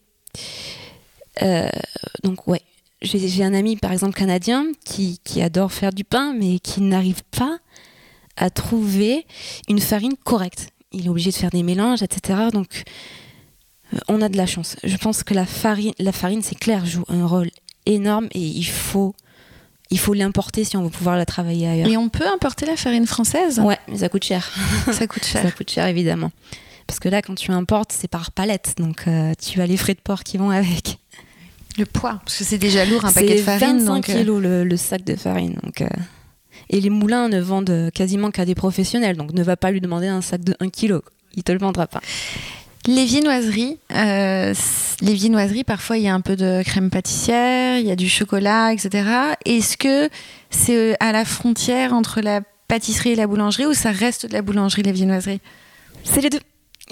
Euh, 1.41 1.69
donc 2.23 2.47
ouais, 2.47 2.61
j'ai 3.01 3.43
un 3.43 3.53
ami 3.53 3.75
par 3.77 3.91
exemple 3.91 4.17
canadien 4.17 4.65
qui, 4.85 5.19
adore 5.41 5.71
faire 5.71 5.91
du 5.91 6.03
pain, 6.03 6.33
mais 6.33 6.59
qui 6.59 6.81
n'arrive 6.81 7.23
pas 7.31 7.59
à 8.37 8.49
trouver 8.49 9.25
une 9.67 9.79
farine 9.79 10.15
correcte 10.23 10.69
il 10.91 11.05
est 11.05 11.09
obligé 11.09 11.31
de 11.31 11.35
faire 11.35 11.49
des 11.49 11.63
mélanges, 11.63 12.01
etc. 12.01 12.49
Donc, 12.51 12.83
euh, 13.93 13.97
on 14.07 14.21
a 14.21 14.29
de 14.29 14.37
la 14.37 14.45
chance. 14.45 14.75
Je 14.83 14.97
pense 14.97 15.23
que 15.23 15.33
la 15.33 15.45
farine 15.45 16.41
c'est 16.41 16.57
clair, 16.57 16.85
joue 16.85 17.05
un 17.07 17.25
rôle 17.25 17.51
énorme 17.85 18.27
et 18.31 18.41
il 18.41 18.65
faut, 18.65 19.15
il 19.89 19.99
faut 19.99 20.13
l'importer 20.13 20.63
si 20.63 20.77
on 20.77 20.83
veut 20.83 20.89
pouvoir 20.89 21.17
la 21.17 21.25
travailler 21.25 21.67
ailleurs. 21.67 21.87
Et 21.87 21.97
on 21.97 22.09
peut 22.09 22.27
importer 22.27 22.65
la 22.65 22.75
farine 22.75 23.07
française? 23.07 23.59
Ouais, 23.59 23.77
mais 23.87 23.99
ça 23.99 24.09
coûte 24.09 24.23
cher. 24.23 24.51
ça 24.91 25.07
coûte 25.07 25.25
cher. 25.25 25.41
ça 25.41 25.51
coûte 25.51 25.69
cher, 25.69 25.87
évidemment. 25.87 26.31
Parce 26.87 26.99
que 26.99 27.09
là, 27.09 27.21
quand 27.21 27.35
tu 27.35 27.51
importes, 27.51 27.91
c'est 27.91 28.07
par 28.07 28.31
palette, 28.31 28.75
donc 28.77 29.07
euh, 29.07 29.33
tu 29.39 29.61
as 29.61 29.67
les 29.67 29.77
frais 29.77 29.93
de 29.93 30.01
port 30.01 30.23
qui 30.23 30.37
vont 30.37 30.49
avec. 30.49 30.99
Le 31.77 31.85
poids, 31.85 32.19
parce 32.25 32.37
que 32.37 32.43
c'est 32.43 32.57
déjà 32.57 32.83
lourd 32.85 33.05
un 33.05 33.11
paquet 33.11 33.35
de 33.35 33.41
farine. 33.41 33.77
25 33.77 33.85
donc, 33.85 34.09
euh, 34.09 34.19
kilos 34.19 34.41
le, 34.41 34.77
sac 34.77 35.03
de 35.03 35.15
farine. 35.15 35.55
Donc, 35.63 35.83
et 36.69 36.81
les 36.81 36.89
moulins 36.89 37.29
ne 37.29 37.39
vendent 37.39 37.89
quasiment 37.93 38.31
qu'à 38.31 38.45
des 38.45 38.55
professionnels, 38.55 39.17
donc 39.17 39.33
ne 39.33 39.43
va 39.43 39.55
pas 39.55 39.71
lui 39.71 39.81
demander 39.81 40.07
un 40.07 40.21
sac 40.21 40.43
de 40.43 40.55
1 40.59 40.69
kg. 40.69 40.99
Il 41.35 41.43
te 41.43 41.51
le 41.51 41.59
vendra 41.59 41.87
pas. 41.87 42.01
Les 42.87 43.05
viennoiseries, 43.05 43.77
euh, 43.93 44.53
les 45.01 45.13
viennoiseries, 45.13 45.63
parfois 45.63 45.97
il 45.97 46.03
y 46.03 46.07
a 46.07 46.13
un 46.13 46.21
peu 46.21 46.35
de 46.35 46.63
crème 46.63 46.89
pâtissière, 46.89 47.77
il 47.77 47.85
y 47.85 47.91
a 47.91 47.95
du 47.95 48.09
chocolat, 48.09 48.73
etc. 48.73 49.07
Est-ce 49.45 49.77
que 49.77 50.09
c'est 50.49 50.95
à 50.99 51.11
la 51.11 51.25
frontière 51.25 51.93
entre 51.93 52.21
la 52.21 52.41
pâtisserie 52.67 53.11
et 53.11 53.15
la 53.15 53.27
boulangerie 53.27 53.65
ou 53.65 53.73
ça 53.73 53.91
reste 53.91 54.25
de 54.27 54.33
la 54.33 54.41
boulangerie, 54.41 54.83
les 54.83 54.91
viennoiseries? 54.91 55.41
C'est 56.03 56.21
les 56.21 56.29
deux. 56.29 56.39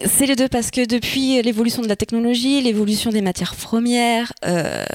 C'est 0.05 0.27
les 0.27 0.35
deux 0.35 0.47
parce 0.47 0.69
que 0.69 0.85
depuis 0.85 1.41
l'évolution 1.41 1.81
de 1.81 1.87
la 1.87 1.95
technologie, 1.95 2.61
l'évolution 2.61 3.09
des 3.09 3.21
matières 3.21 3.55
premières, 3.55 4.31
euh, 4.45 4.85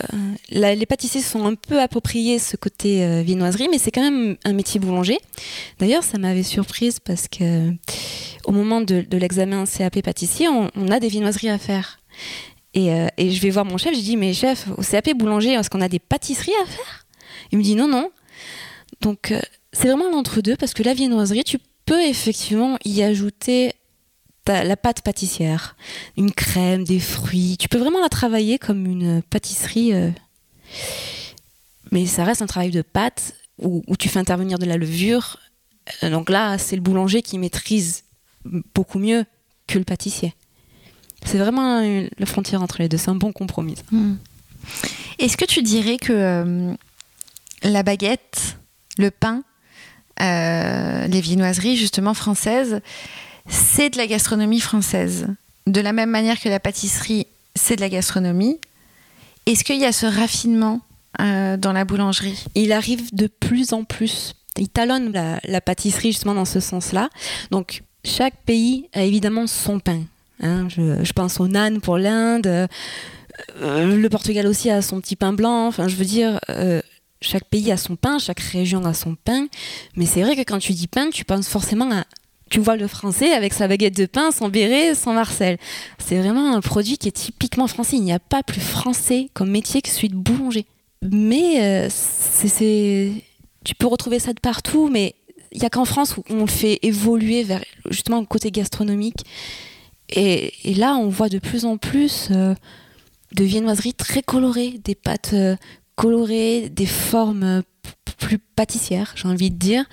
les 0.50 0.86
pâtissiers 0.86 1.22
sont 1.22 1.44
un 1.44 1.56
peu 1.56 1.80
appropriés 1.80 2.38
ce 2.38 2.56
côté 2.56 3.02
euh, 3.02 3.22
viennoiserie, 3.22 3.66
mais 3.68 3.78
c'est 3.78 3.90
quand 3.90 4.02
même 4.02 4.36
un 4.44 4.52
métier 4.52 4.78
boulanger. 4.78 5.18
D'ailleurs, 5.80 6.04
ça 6.04 6.18
m'avait 6.18 6.44
surprise 6.44 7.00
parce 7.00 7.26
que 7.26 7.72
au 8.44 8.52
moment 8.52 8.80
de, 8.80 9.04
l'examen 9.12 9.64
CAP 9.64 10.02
pâtissier, 10.02 10.48
on, 10.48 10.88
a 10.88 11.00
des 11.00 11.08
viennoiseries 11.08 11.50
à 11.50 11.58
faire. 11.58 12.00
Euh, 12.76 13.08
et, 13.16 13.30
je 13.30 13.40
vais 13.40 13.50
voir 13.50 13.64
mon 13.64 13.78
chef, 13.78 13.94
je 13.94 14.00
dis 14.00 14.16
mais 14.16 14.32
chef, 14.32 14.66
au 14.76 14.82
CAP 14.82 15.10
boulanger, 15.16 15.52
est-ce 15.52 15.70
qu'on 15.70 15.80
a 15.80 15.88
des 15.88 15.98
pâtisseries 15.98 16.52
à 16.62 16.66
faire? 16.66 17.06
Il 17.50 17.58
me 17.58 17.62
dit 17.62 17.74
non, 17.74 17.88
non. 17.88 18.10
Donc 19.00 19.34
c'est 19.72 19.88
vraiment 19.88 20.10
l'entre-deux 20.10 20.56
parce 20.56 20.74
que 20.74 20.82
la 20.82 20.94
viennoiserie, 20.94 21.44
tu 21.44 21.58
peux 21.84 22.02
effectivement 22.02 22.78
y 22.84 23.02
ajouter 23.02 23.72
la 24.46 24.76
pâte 24.76 25.02
pâtissière, 25.02 25.76
une 26.16 26.32
crème, 26.32 26.84
des 26.84 27.00
fruits. 27.00 27.56
Tu 27.58 27.68
peux 27.68 27.78
vraiment 27.78 28.00
la 28.00 28.08
travailler 28.08 28.58
comme 28.58 28.86
une 28.86 29.22
pâtisserie. 29.22 29.92
Euh, 29.92 30.10
mais 31.90 32.06
ça 32.06 32.24
reste 32.24 32.42
un 32.42 32.46
travail 32.46 32.70
de 32.70 32.82
pâte 32.82 33.34
où, 33.58 33.82
tu 33.98 34.08
fais 34.08 34.18
intervenir 34.18 34.58
de 34.58 34.64
la 34.64 34.76
levure. 34.76 35.38
Euh, 36.02 36.10
donc 36.10 36.30
là, 36.30 36.58
c'est 36.58 36.76
le 36.76 36.82
boulanger 36.82 37.22
qui 37.22 37.38
maîtrise 37.38 38.04
beaucoup 38.74 38.98
mieux 38.98 39.24
que 39.66 39.78
le 39.78 39.84
pâtissier. 39.84 40.34
C'est 41.24 41.38
vraiment 41.38 41.80
la 42.18 42.26
frontière 42.26 42.62
entre 42.62 42.78
les 42.80 42.88
deux. 42.88 42.96
C'est 42.96 43.10
un 43.10 43.14
bon 43.14 43.32
compromis. 43.32 43.76
Hmm. 43.90 44.14
Est-ce 45.18 45.36
que 45.36 45.44
tu 45.44 45.62
dirais 45.62 45.96
que 45.96 46.12
euh, 46.12 46.74
la 47.62 47.82
baguette, 47.82 48.56
le 48.98 49.10
pain, 49.10 49.42
les 50.18 51.20
viennoiseries 51.20 51.76
justement 51.76 52.14
françaises, 52.14 52.80
c'est 53.48 53.90
de 53.90 53.98
la 53.98 54.06
gastronomie 54.06 54.60
française? 54.60 55.28
De 55.66 55.80
la 55.80 55.92
même 55.92 56.10
manière 56.10 56.40
que 56.40 56.48
la 56.48 56.60
pâtisserie, 56.60 57.26
c'est 57.54 57.76
de 57.76 57.80
la 57.80 57.88
gastronomie. 57.88 58.58
Est-ce 59.46 59.64
qu'il 59.64 59.80
y 59.80 59.84
a 59.84 59.92
ce 59.92 60.06
raffinement 60.06 60.80
euh, 61.20 61.56
dans 61.56 61.72
la 61.72 61.84
boulangerie? 61.84 62.44
Il 62.54 62.72
arrive 62.72 63.14
de 63.14 63.26
plus 63.26 63.72
en 63.72 63.84
plus. 63.84 64.34
Il 64.56 64.68
talonne 64.68 65.12
la, 65.12 65.60
pâtisserie 65.60 66.12
justement 66.12 66.34
dans 66.34 66.44
ce 66.44 66.60
sens-là. 66.60 67.08
Donc 67.50 67.82
chaque 68.04 68.36
pays 68.44 68.88
a 68.92 69.02
évidemment 69.02 69.46
son 69.46 69.80
pain. 69.80 70.02
Hein. 70.40 70.68
Je, 70.68 71.12
pense 71.12 71.40
au 71.40 71.48
nan 71.48 71.80
pour 71.80 71.98
l'Inde. 71.98 72.46
Euh, 72.46 73.96
le 73.96 74.08
Portugal 74.08 74.46
aussi 74.46 74.70
a 74.70 74.82
son 74.82 75.00
petit 75.00 75.16
pain 75.16 75.32
blanc. 75.32 75.66
Enfin, 75.66 75.88
je 75.88 75.96
veux 75.96 76.04
dire, 76.04 76.40
euh, 76.50 76.82
chaque 77.20 77.44
pays 77.44 77.70
a 77.70 77.76
son 77.76 77.96
pain, 77.96 78.18
chaque 78.18 78.40
région 78.40 78.84
a 78.84 78.94
son 78.94 79.14
pain. 79.14 79.46
Mais 79.96 80.06
c'est 80.06 80.22
vrai 80.22 80.36
que 80.36 80.42
quand 80.42 80.58
tu 80.58 80.72
dis 80.72 80.88
pain, 80.88 81.10
tu 81.10 81.24
penses 81.24 81.48
forcément 81.48 81.90
à 81.90 82.04
tu 82.50 82.60
vois 82.60 82.76
le 82.76 82.86
français 82.86 83.32
avec 83.32 83.54
sa 83.54 83.66
baguette 83.66 83.96
de 83.96 84.04
pain, 84.04 84.30
son 84.30 84.48
béret, 84.48 84.94
son 84.94 85.14
Marcel. 85.14 85.56
C'est 85.98 86.18
vraiment 86.18 86.54
un 86.54 86.60
produit 86.60 86.98
qui 86.98 87.08
est 87.08 87.12
typiquement 87.12 87.66
français. 87.66 87.96
Il 87.96 88.02
n'y 88.02 88.12
a 88.12 88.18
pas 88.18 88.42
plus 88.42 88.60
français 88.60 89.30
comme 89.32 89.50
métier 89.50 89.80
que 89.80 89.88
celui 89.88 90.10
de 90.10 90.16
boulanger. 90.16 90.66
Mais 91.00 91.62
euh, 91.62 91.88
c'est, 91.90 93.10
tu 93.64 93.74
peux 93.74 93.86
retrouver 93.86 94.18
ça 94.18 94.34
de 94.34 94.40
partout, 94.40 94.90
mais 94.92 95.14
il 95.52 95.60
n'y 95.60 95.66
a 95.66 95.70
qu'en 95.70 95.84
France 95.84 96.16
où 96.16 96.24
on 96.30 96.40
le 96.40 96.46
fait 96.46 96.78
évoluer 96.82 97.42
vers 97.42 97.62
justement 97.90 98.20
le 98.20 98.26
côté 98.26 98.50
gastronomique. 98.50 99.24
Et, 100.08 100.52
là, 100.76 100.94
on 100.96 101.08
voit 101.08 101.28
de 101.28 101.38
plus 101.38 101.64
en 101.64 101.78
plus 101.78 102.28
euh, 102.30 102.54
de 103.34 103.44
viennoiseries 103.44 103.94
très 103.94 104.22
colorées, 104.22 104.78
des 104.84 104.94
pâtes 104.94 105.30
euh, 105.32 105.56
colorées, 105.96 106.68
des 106.68 106.86
formes 106.86 107.62
plus 108.18 108.38
pâtissières, 108.38 109.12
j'ai 109.16 109.28
envie 109.28 109.50
de 109.50 109.56
dire. 109.56 109.84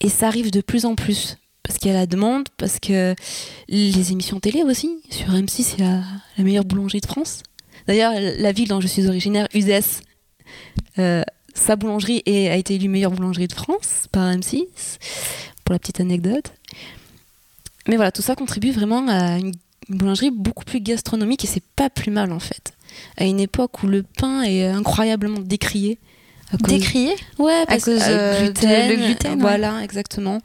Et 0.00 0.08
ça 0.08 0.28
arrive 0.28 0.50
de 0.50 0.60
plus 0.60 0.84
en 0.84 0.94
plus. 0.94 1.36
Parce 1.62 1.78
qu'il 1.78 1.92
y 1.92 1.94
a 1.94 1.98
la 1.98 2.06
demande, 2.06 2.48
parce 2.56 2.80
que 2.80 3.14
les 3.68 4.12
émissions 4.12 4.40
télé 4.40 4.64
aussi, 4.64 5.00
sur 5.10 5.28
M6, 5.28 5.62
c'est 5.62 5.78
la, 5.78 6.02
meilleure 6.38 6.64
boulangerie 6.64 7.00
de 7.00 7.06
France. 7.06 7.42
D'ailleurs, 7.86 8.12
la 8.16 8.52
ville 8.52 8.68
dont 8.68 8.80
je 8.80 8.88
suis 8.88 9.06
originaire, 9.06 9.46
Uzès, 9.54 10.02
euh, 10.98 11.22
sa 11.54 11.76
boulangerie 11.76 12.22
a 12.26 12.56
été 12.56 12.74
élue 12.74 12.88
meilleure 12.88 13.12
boulangerie 13.12 13.48
de 13.48 13.52
France 13.52 14.06
par 14.10 14.30
M6, 14.32 14.64
pour 15.64 15.72
la 15.72 15.78
petite 15.78 16.00
anecdote. 16.00 16.52
Mais 17.88 17.96
voilà, 17.96 18.12
tout 18.12 18.22
ça 18.22 18.34
contribue 18.34 18.70
vraiment 18.70 19.06
à 19.08 19.38
une, 19.38 19.52
boulangerie 19.88 20.30
beaucoup 20.30 20.64
plus 20.64 20.80
gastronomique 20.80 21.44
et 21.44 21.48
c'est 21.48 21.64
pas 21.76 21.90
plus 21.90 22.10
mal 22.10 22.32
en 22.32 22.38
fait. 22.38 22.72
À 23.16 23.24
une 23.24 23.40
époque 23.40 23.82
où 23.82 23.86
le 23.86 24.02
pain 24.02 24.42
est 24.42 24.66
incroyablement 24.66 25.40
décrié, 25.40 25.98
Décrié? 26.60 27.14
Ouais, 27.38 27.64
parce 27.66 27.88
à 27.88 27.92
cause 27.92 28.02
euh, 28.08 28.52
gluten, 28.52 28.96
gluten. 28.96 29.40
Voilà, 29.40 29.82
exactement. 29.82 30.40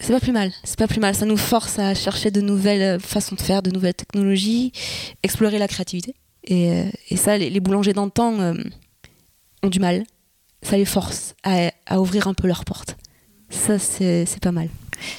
C'est 0.00 0.12
pas 0.12 0.20
plus 0.20 0.32
mal. 0.32 0.52
C'est 0.64 0.78
pas 0.78 0.88
plus 0.88 1.00
mal. 1.00 1.14
Ça 1.14 1.26
nous 1.26 1.36
force 1.36 1.78
à 1.78 1.94
chercher 1.94 2.30
de 2.30 2.40
nouvelles 2.40 3.00
façons 3.00 3.34
de 3.34 3.40
faire, 3.40 3.62
de 3.62 3.70
nouvelles 3.70 3.94
technologies, 3.94 4.72
explorer 5.22 5.58
la 5.58 5.68
créativité. 5.68 6.14
Et, 6.44 6.70
euh, 6.70 6.84
et 7.10 7.16
ça, 7.16 7.38
les, 7.38 7.60
boulangers 7.60 7.92
d'antan 7.92 8.40
euh, 8.40 8.54
ont 9.62 9.68
du 9.68 9.80
mal. 9.80 10.04
Ça 10.62 10.76
les 10.76 10.84
force 10.84 11.34
à, 11.44 11.70
à 11.86 12.00
ouvrir 12.00 12.26
un 12.28 12.34
peu 12.34 12.48
leurs 12.48 12.64
portes. 12.64 12.96
Ça, 13.50 13.78
c'est 13.78 14.40
pas 14.42 14.52
mal. 14.52 14.68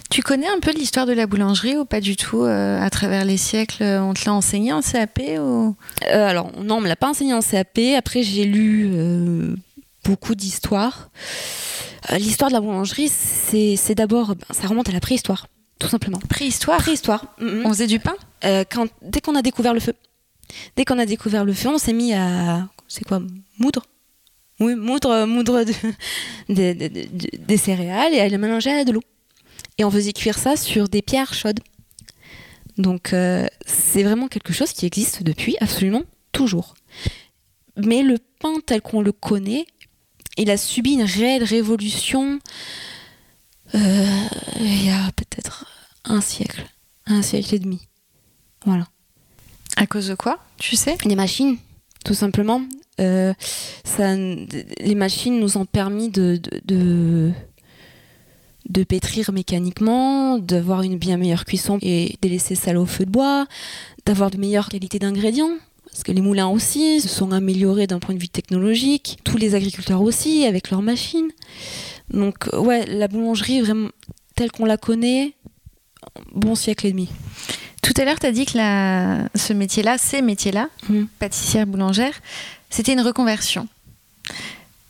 Tu 0.10 0.22
connais 0.22 0.48
un 0.48 0.60
peu 0.60 0.72
l'histoire 0.72 1.06
de 1.06 1.14
la 1.14 1.28
boulangerie 1.28 1.78
ou 1.78 1.86
pas 1.86 2.02
du 2.02 2.16
tout 2.16 2.44
À 2.44 2.90
travers 2.90 3.24
les 3.24 3.38
siècles, 3.38 3.84
on 3.84 4.14
te 4.14 4.26
l'a 4.26 4.34
enseigné 4.34 4.74
en 4.74 4.82
CAP 4.82 5.22
ou... 5.40 5.76
Alors, 6.02 6.52
non, 6.60 6.78
on 6.78 6.82
me 6.82 6.88
l'a 6.88 6.96
pas 6.96 7.10
enseigné 7.10 7.34
en 7.34 7.42
CAP. 7.42 7.80
Après, 7.96 8.24
j'ai 8.24 8.44
lu 8.44 9.56
beaucoup 10.08 10.36
d'histoires. 10.36 11.10
Euh, 12.12 12.18
l'histoire 12.18 12.50
de 12.50 12.56
la 12.56 12.62
boulangerie, 12.62 13.10
c'est 13.10 13.96
d'abord, 13.96 14.36
ben, 14.36 14.46
ça 14.52 14.68
remonte 14.68 14.90
à 14.90 14.92
la 14.92 15.00
préhistoire, 15.00 15.48
tout 15.80 15.88
simplement. 15.88 16.20
Préhistoire? 16.30 16.78
Préhistoire. 16.78 17.26
Mm-hmm. 17.42 17.62
On 17.66 17.70
faisait 17.70 17.88
du 17.88 18.00
pain? 18.00 18.16
Euh, 18.46 18.64
quand, 18.70 18.88
Dès 19.02 19.22
qu'on 19.22 19.36
a 19.36 19.42
découvert 19.42 19.74
le 19.74 19.80
feu. 19.80 19.94
Dès 20.76 20.86
qu'on 20.86 20.98
a 20.98 21.06
découvert 21.06 21.44
le 21.44 21.54
feu, 21.54 21.70
on 21.70 21.78
s'est 21.78 21.94
mis 21.94 22.14
à. 22.14 22.68
C'est 22.88 23.04
quoi 23.04 23.22
Moudre? 23.60 23.84
Oui, 24.60 24.76
moudre, 24.76 25.26
moudre 25.26 25.64
des 26.50 27.58
céréales 27.58 28.14
et 28.14 28.20
à 28.20 28.28
les 28.28 28.38
mélanger 28.38 28.72
à 28.72 28.86
de 28.86 28.92
l'eau. 28.92 29.04
Et 29.78 29.86
on 29.86 29.92
faisait 29.92 30.14
cuire 30.14 30.38
ça 30.38 30.56
sur 30.56 30.90
des 30.90 31.02
pierres 31.02 31.34
chaudes. 31.34 31.60
Donc 32.78 33.14
euh, 33.14 33.46
c'est 33.66 34.04
vraiment 34.04 34.28
quelque 34.28 34.54
chose 34.54 34.72
qui 34.72 34.86
existe 34.86 35.24
depuis 35.24 35.58
absolument 35.60 36.04
toujours. 36.32 36.76
Mais 37.76 38.02
le 38.02 38.18
pain 38.40 38.56
tel 38.66 38.82
qu'on 38.82 39.02
le 39.02 39.12
connaît 39.12 39.66
il 40.38 40.52
a 40.52 40.58
subi 40.58 40.94
une 40.94 41.04
réelle 41.04 41.44
révolution 41.44 42.40
euh, 43.76 44.28
il 44.60 44.86
y 44.86 44.90
a 44.90 45.12
peut-être 45.16 45.66
un 46.06 46.22
siècle, 46.22 46.66
un 47.06 47.22
siècle 47.22 47.56
et 47.56 47.60
demi. 47.60 47.88
Voilà. 48.66 48.88
À 49.76 49.88
cause 49.88 50.08
de 50.08 50.16
quoi, 50.16 50.40
tu 50.58 50.76
sais? 50.76 50.96
Les 51.04 51.16
machines, 51.16 51.58
tout 52.06 52.14
simplement. 52.14 52.62
Euh, 53.00 53.34
ça, 53.84 54.16
les 54.16 54.96
machines 54.96 55.40
nous 55.40 55.58
ont 55.58 55.66
permis 55.66 56.10
de, 56.10 56.38
de, 56.38 56.62
de, 56.66 57.32
de 58.70 58.84
pétrir 58.84 59.32
mécaniquement, 59.32 60.40
d'avoir 60.40 60.82
une 60.82 60.98
bien 60.98 61.18
meilleure 61.18 61.46
cuisson 61.46 61.78
et 61.82 62.18
de 62.22 62.28
laisser 62.30 62.56
ça 62.56 62.78
au 62.80 62.86
feu 62.86 63.06
de 63.06 63.12
bois, 63.12 63.46
d'avoir 64.06 64.32
de 64.32 64.38
meilleures 64.38 64.70
qualités 64.70 65.00
d'ingrédients. 65.00 65.52
Parce 65.90 66.04
que 66.04 66.12
les 66.12 66.22
moulins 66.22 66.48
aussi 66.48 67.02
se 67.02 67.08
sont 67.08 67.32
améliorés 67.32 67.88
d'un 67.88 68.00
point 68.00 68.14
de 68.14 68.20
vue 68.20 68.30
technologique, 68.30 69.18
tous 69.24 69.38
les 69.38 69.56
agriculteurs 69.56 70.02
aussi 70.02 70.46
avec 70.46 70.70
leurs 70.70 70.84
machines. 70.84 71.30
Donc 72.14 72.48
ouais, 72.54 72.86
la 72.86 73.08
boulangerie 73.08 73.62
vraiment 73.62 73.90
telle 74.36 74.52
qu'on 74.52 74.66
la 74.66 74.78
connaît, 74.78 75.34
bon 76.36 76.54
siècle 76.56 76.86
et 76.88 76.92
demi. 76.92 77.10
Tout 77.82 77.94
à 77.98 78.06
l'heure, 78.06 78.20
tu 78.20 78.28
as 78.28 78.32
dit 78.32 78.46
que 78.46 78.58
la... 78.58 79.28
ce 79.34 79.54
métier-là, 79.54 79.98
ces 79.98 80.22
métiers-là, 80.22 80.70
Mm. 80.90 81.06
pâtissière, 81.20 81.66
boulangère, 81.66 82.14
c'était 82.70 82.94
une 82.94 83.02
reconversion. 83.02 83.68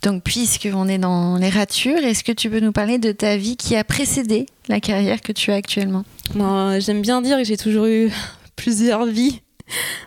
Donc, 0.03 0.23
puisqu'on 0.23 0.87
est 0.87 0.99
dans 0.99 1.37
les 1.37 1.49
ratures, 1.49 1.97
est-ce 1.97 2.23
que 2.23 2.31
tu 2.31 2.49
peux 2.49 2.59
nous 2.59 2.71
parler 2.71 2.97
de 2.97 3.11
ta 3.11 3.35
vie 3.37 3.57
qui 3.57 3.75
a 3.75 3.83
précédé 3.83 4.45
la 4.67 4.79
carrière 4.79 5.21
que 5.21 5.31
tu 5.31 5.51
as 5.51 5.55
actuellement? 5.55 6.03
Moi, 6.35 6.79
j'aime 6.79 7.01
bien 7.01 7.21
dire 7.21 7.37
que 7.37 7.43
j'ai 7.43 7.57
toujours 7.57 7.87
eu 7.87 8.11
plusieurs 8.55 9.05
vies 9.05 9.41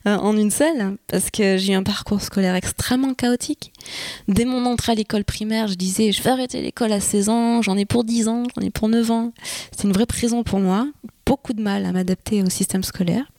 euh, 0.06 0.16
en 0.16 0.36
une 0.36 0.50
seule, 0.50 0.96
parce 1.06 1.30
que 1.30 1.58
j'ai 1.58 1.72
eu 1.72 1.76
un 1.76 1.82
parcours 1.82 2.22
scolaire 2.22 2.54
extrêmement 2.54 3.14
chaotique. 3.14 3.72
Dès 4.28 4.44
mon 4.44 4.64
entrée 4.64 4.92
à 4.92 4.94
l'école 4.94 5.24
primaire, 5.24 5.68
je 5.68 5.74
disais 5.74 6.12
je 6.12 6.22
vais 6.22 6.30
arrêter 6.30 6.62
l'école 6.62 6.92
à 6.92 7.00
16 7.00 7.28
ans, 7.28 7.62
j'en 7.62 7.76
ai 7.76 7.84
pour 7.84 8.04
10 8.04 8.28
ans, 8.28 8.44
j'en 8.56 8.62
ai 8.62 8.70
pour 8.70 8.88
9 8.88 9.10
ans. 9.10 9.32
C'était 9.70 9.88
une 9.88 9.92
vraie 9.92 10.06
prison 10.06 10.44
pour 10.44 10.60
moi, 10.60 10.86
beaucoup 11.26 11.52
de 11.52 11.62
mal 11.62 11.84
à 11.84 11.92
m'adapter 11.92 12.42
au 12.42 12.48
système 12.48 12.82
scolaire. 12.82 13.30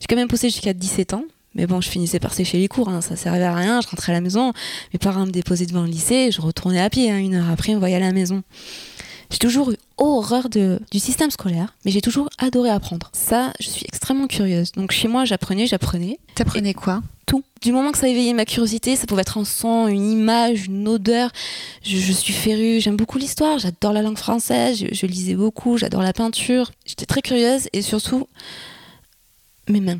J'ai 0.00 0.06
quand 0.08 0.16
même 0.16 0.28
poussé 0.28 0.50
jusqu'à 0.50 0.74
17 0.74 1.14
ans. 1.14 1.24
Mais 1.56 1.66
bon, 1.66 1.80
je 1.80 1.88
finissais 1.88 2.20
par 2.20 2.34
sécher 2.34 2.58
les 2.58 2.68
cours, 2.68 2.90
hein, 2.90 3.00
ça 3.00 3.16
servait 3.16 3.42
à 3.42 3.54
rien. 3.54 3.80
Je 3.80 3.88
rentrais 3.88 4.12
à 4.12 4.14
la 4.14 4.20
maison, 4.20 4.52
mes 4.92 4.98
parents 4.98 5.26
me 5.26 5.30
déposaient 5.30 5.66
devant 5.66 5.82
le 5.82 5.88
lycée, 5.88 6.30
je 6.30 6.40
retournais 6.40 6.80
à 6.80 6.90
pied. 6.90 7.10
hein, 7.10 7.18
une 7.18 7.34
heure 7.34 7.50
après, 7.50 7.74
on 7.74 7.78
voyait 7.78 7.96
à 7.96 8.00
la 8.00 8.12
maison. 8.12 8.42
J'ai 9.30 9.38
toujours 9.38 9.72
eu 9.72 9.76
horreur 9.96 10.48
de, 10.48 10.78
du 10.92 11.00
système 11.00 11.30
scolaire, 11.30 11.74
mais 11.84 11.90
j'ai 11.90 12.00
toujours 12.00 12.28
adoré 12.38 12.70
apprendre. 12.70 13.10
Ça, 13.12 13.52
je 13.58 13.68
suis 13.68 13.84
extrêmement 13.86 14.28
curieuse. 14.28 14.70
Donc 14.72 14.92
chez 14.92 15.08
moi, 15.08 15.24
j'apprenais, 15.24 15.66
j'apprenais. 15.66 16.20
T'apprenais 16.36 16.74
quoi? 16.74 17.02
Tout. 17.26 17.42
Du 17.60 17.72
moment 17.72 17.90
que 17.90 17.98
ça 17.98 18.06
éveillait 18.08 18.34
ma 18.34 18.44
curiosité, 18.44 18.94
ça 18.94 19.06
pouvait 19.06 19.22
être 19.22 19.38
un 19.38 19.44
son, 19.44 19.88
une 19.88 20.12
image, 20.12 20.66
une 20.66 20.86
odeur. 20.86 21.30
Je, 21.82 21.96
je 21.96 22.12
suis 22.12 22.32
férue, 22.34 22.80
j'aime 22.80 22.96
beaucoup 22.96 23.18
l'histoire, 23.18 23.58
j'adore 23.58 23.92
la 23.92 24.02
langue 24.02 24.18
française, 24.18 24.78
je, 24.78 24.94
je 24.94 25.06
lisais 25.06 25.34
beaucoup, 25.34 25.76
j'adore 25.76 26.02
la 26.02 26.12
peinture. 26.12 26.70
J'étais 26.84 27.06
très 27.06 27.22
curieuse 27.22 27.68
et 27.72 27.82
surtout, 27.82 28.28
mes 29.68 29.80
mains. 29.80 29.98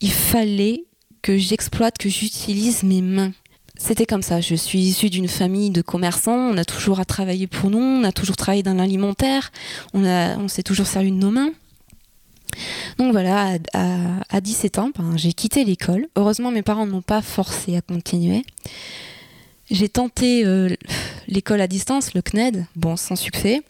Il 0.00 0.12
fallait 0.12 0.84
que 1.22 1.38
j'exploite, 1.38 1.98
que 1.98 2.08
j'utilise 2.08 2.82
mes 2.82 3.02
mains. 3.02 3.32
C'était 3.78 4.06
comme 4.06 4.22
ça. 4.22 4.40
Je 4.40 4.54
suis 4.54 4.80
issue 4.80 5.10
d'une 5.10 5.28
famille 5.28 5.70
de 5.70 5.82
commerçants. 5.82 6.36
On 6.36 6.56
a 6.56 6.64
toujours 6.64 7.00
à 7.00 7.04
travailler 7.04 7.46
pour 7.46 7.70
nous. 7.70 7.78
On 7.78 8.04
a 8.04 8.12
toujours 8.12 8.36
travaillé 8.36 8.62
dans 8.62 8.74
l'alimentaire. 8.74 9.50
On, 9.94 10.04
on 10.04 10.48
s'est 10.48 10.62
toujours 10.62 10.86
servi 10.86 11.10
de 11.10 11.16
nos 11.16 11.30
mains. 11.30 11.52
Donc 12.98 13.12
voilà, 13.12 13.58
à 13.72 14.40
17 14.40 14.78
ans, 14.78 14.90
ben, 14.96 15.16
j'ai 15.16 15.32
quitté 15.32 15.64
l'école. 15.64 16.08
Heureusement, 16.16 16.50
mes 16.50 16.62
parents 16.62 16.86
ne 16.86 16.92
m'ont 16.92 17.02
pas 17.02 17.22
forcé 17.22 17.76
à 17.76 17.80
continuer. 17.80 18.44
J'ai 19.70 19.88
tenté 19.88 20.44
euh, 20.44 20.68
l'école 21.28 21.60
à 21.60 21.66
distance, 21.66 22.14
le 22.14 22.20
CNED, 22.20 22.66
bon, 22.76 22.96
sans 22.96 23.16
succès. 23.16 23.62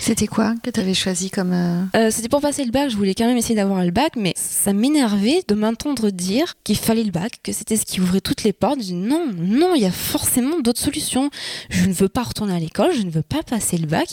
C'était 0.00 0.26
quoi 0.26 0.54
que 0.62 0.70
tu 0.70 0.80
avais 0.80 0.94
choisi 0.94 1.30
comme. 1.30 1.52
euh, 1.52 1.82
Euh, 1.96 2.10
C'était 2.10 2.28
pour 2.28 2.40
passer 2.40 2.64
le 2.64 2.70
bac, 2.70 2.90
je 2.90 2.96
voulais 2.96 3.14
quand 3.14 3.26
même 3.26 3.36
essayer 3.36 3.54
d'avoir 3.54 3.84
le 3.84 3.90
bac, 3.90 4.12
mais 4.16 4.32
ça 4.36 4.72
m'énervait 4.72 5.42
de 5.48 5.54
m'entendre 5.54 6.10
dire 6.10 6.54
qu'il 6.64 6.76
fallait 6.76 7.04
le 7.04 7.10
bac, 7.10 7.40
que 7.42 7.52
c'était 7.52 7.76
ce 7.76 7.84
qui 7.86 8.00
ouvrait 8.00 8.20
toutes 8.20 8.42
les 8.44 8.52
portes. 8.52 8.78
Je 8.80 8.84
dis 8.86 8.94
non, 8.94 9.26
non, 9.36 9.74
il 9.74 9.82
y 9.82 9.86
a 9.86 9.90
forcément 9.92 10.60
d'autres 10.60 10.80
solutions. 10.80 11.30
Je 11.70 11.86
ne 11.86 11.92
veux 11.92 12.08
pas 12.08 12.22
retourner 12.22 12.54
à 12.54 12.58
l'école, 12.60 12.92
je 12.94 13.02
ne 13.02 13.10
veux 13.10 13.22
pas 13.22 13.42
passer 13.42 13.76
le 13.78 13.86
bac. 13.86 14.08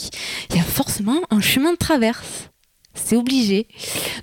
Il 0.50 0.56
y 0.56 0.60
a 0.60 0.64
forcément 0.64 1.20
un 1.30 1.42
chemin 1.42 1.72
de 1.74 1.78
traverse. 1.78 2.50
C'est 2.94 3.16
obligé. 3.16 3.68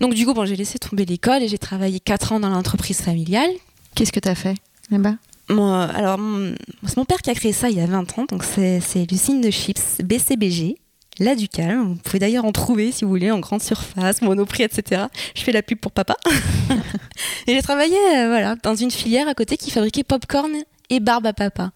Donc 0.01 0.15
du 0.15 0.27
coup, 0.27 0.35
bon, 0.35 0.45
j'ai 0.47 0.57
laissé 0.57 0.79
tomber 0.79 1.05
l'école 1.05 1.43
et 1.43 1.49
j'ai 1.49 1.59
travaillé 1.59 2.01
4 2.01 2.33
ans 2.33 2.41
dans 2.41 2.49
l'entreprise 2.51 3.01
familiale. 3.01 3.51
Qu'est-ce 3.95 4.11
que 4.13 4.19
t'as 4.21 4.35
fait 4.35 4.55
là-bas 4.91 5.15
Moi, 5.49 5.85
alors, 5.85 6.19
mon- 6.19 6.55
c'est 6.87 6.97
mon 6.97 7.05
père 7.05 7.23
qui 7.23 7.31
a 7.31 7.35
créé 7.35 7.53
ça 7.53 7.71
il 7.71 7.77
y 7.77 7.81
a 7.81 7.87
20 7.87 8.19
ans, 8.19 8.25
donc 8.29 8.43
c'est 8.43 8.81
l'usine 9.11 9.41
de 9.41 9.51
chips 9.51 10.01
BCBG. 10.03 10.77
La 11.21 11.37
Ducal, 11.37 11.79
vous 11.79 11.95
pouvez 11.95 12.19
d'ailleurs 12.19 12.45
en 12.45 12.51
trouver 12.51 12.91
si 12.91 13.05
vous 13.05 13.11
voulez 13.11 13.31
en 13.31 13.39
grande 13.39 13.63
surface, 13.63 14.21
monoprix, 14.21 14.65
etc. 14.65 15.05
Je 15.37 15.43
fais 15.43 15.53
la 15.53 15.63
pub 15.63 15.79
pour 15.79 15.93
papa. 15.93 16.17
et 17.47 17.55
j'ai 17.55 17.63
travaillé 17.63 17.97
euh, 18.17 18.27
voilà, 18.27 18.57
dans 18.57 18.75
une 18.75 18.91
filière 18.91 19.29
à 19.29 19.35
côté 19.35 19.57
qui 19.57 19.71
fabriquait 19.71 20.03
popcorn 20.03 20.51
et 20.91 20.99
barbe 20.99 21.27
à 21.27 21.33
papa. 21.33 21.71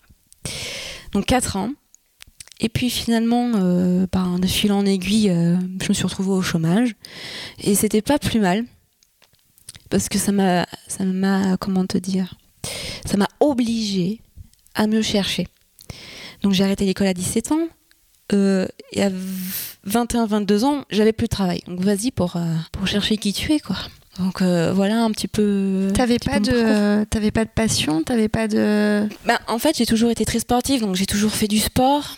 Donc 1.13 1.27
4 1.27 1.57
ans. 1.57 1.71
Et 2.61 2.69
puis 2.69 2.91
finalement, 2.91 3.53
euh, 3.55 4.09
par 4.09 4.41
de 4.41 4.47
fil 4.49 4.73
en 4.73 4.85
aiguille, 4.85 5.31
euh, 5.31 5.57
je 5.81 5.89
me 5.89 5.95
suis 5.95 6.05
retrouvée 6.05 6.33
au 6.33 6.43
chômage. 6.43 6.97
Et 7.63 7.77
c'était 7.77 8.03
pas 8.03 8.19
plus 8.19 8.41
mal. 8.41 8.65
Parce 9.89 10.09
que 10.09 10.19
ça 10.19 10.33
m'a, 10.33 10.67
ça 10.89 11.05
m'a, 11.05 11.57
comment 11.57 11.87
te 11.87 11.97
dire, 11.97 12.35
ça 13.07 13.17
m'a 13.17 13.29
obligée 13.41 14.21
à 14.75 14.87
me 14.87 15.01
chercher. 15.01 15.47
Donc 16.43 16.53
j'ai 16.53 16.65
arrêté 16.65 16.85
l'école 16.85 17.07
à 17.07 17.15
17 17.15 17.53
ans. 17.53 17.69
Euh, 18.33 18.67
et 18.93 19.03
à 19.03 19.11
21-22 19.87 20.65
ans, 20.65 20.85
j'avais 20.91 21.13
plus 21.13 21.27
de 21.27 21.31
travail. 21.31 21.63
Donc 21.67 21.81
vas-y 21.81 22.11
pour, 22.11 22.37
euh, 22.37 22.55
pour 22.73 22.87
chercher 22.87 23.17
qui 23.17 23.33
tu 23.33 23.53
es, 23.53 23.61
quoi. 23.61 23.77
Donc 24.19 24.43
euh, 24.43 24.73
voilà 24.73 25.05
un 25.05 25.11
petit 25.13 25.29
peu. 25.29 25.91
T'avais 25.95 26.19
pas 26.19 26.41
peu 26.41 26.51
de, 26.51 27.05
t'avais 27.05 27.31
pas 27.31 27.45
de 27.45 27.51
passion, 27.51 28.03
t'avais 28.03 28.29
pas 28.29 28.49
de. 28.49 29.09
Bah, 29.25 29.41
en 29.47 29.59
fait, 29.59 29.77
j'ai 29.77 29.87
toujours 29.87 30.11
été 30.11 30.25
très 30.25 30.41
sportive, 30.41 30.81
donc 30.81 30.97
j'ai 30.97 31.07
toujours 31.07 31.33
fait 31.33 31.47
du 31.47 31.59
sport. 31.59 32.17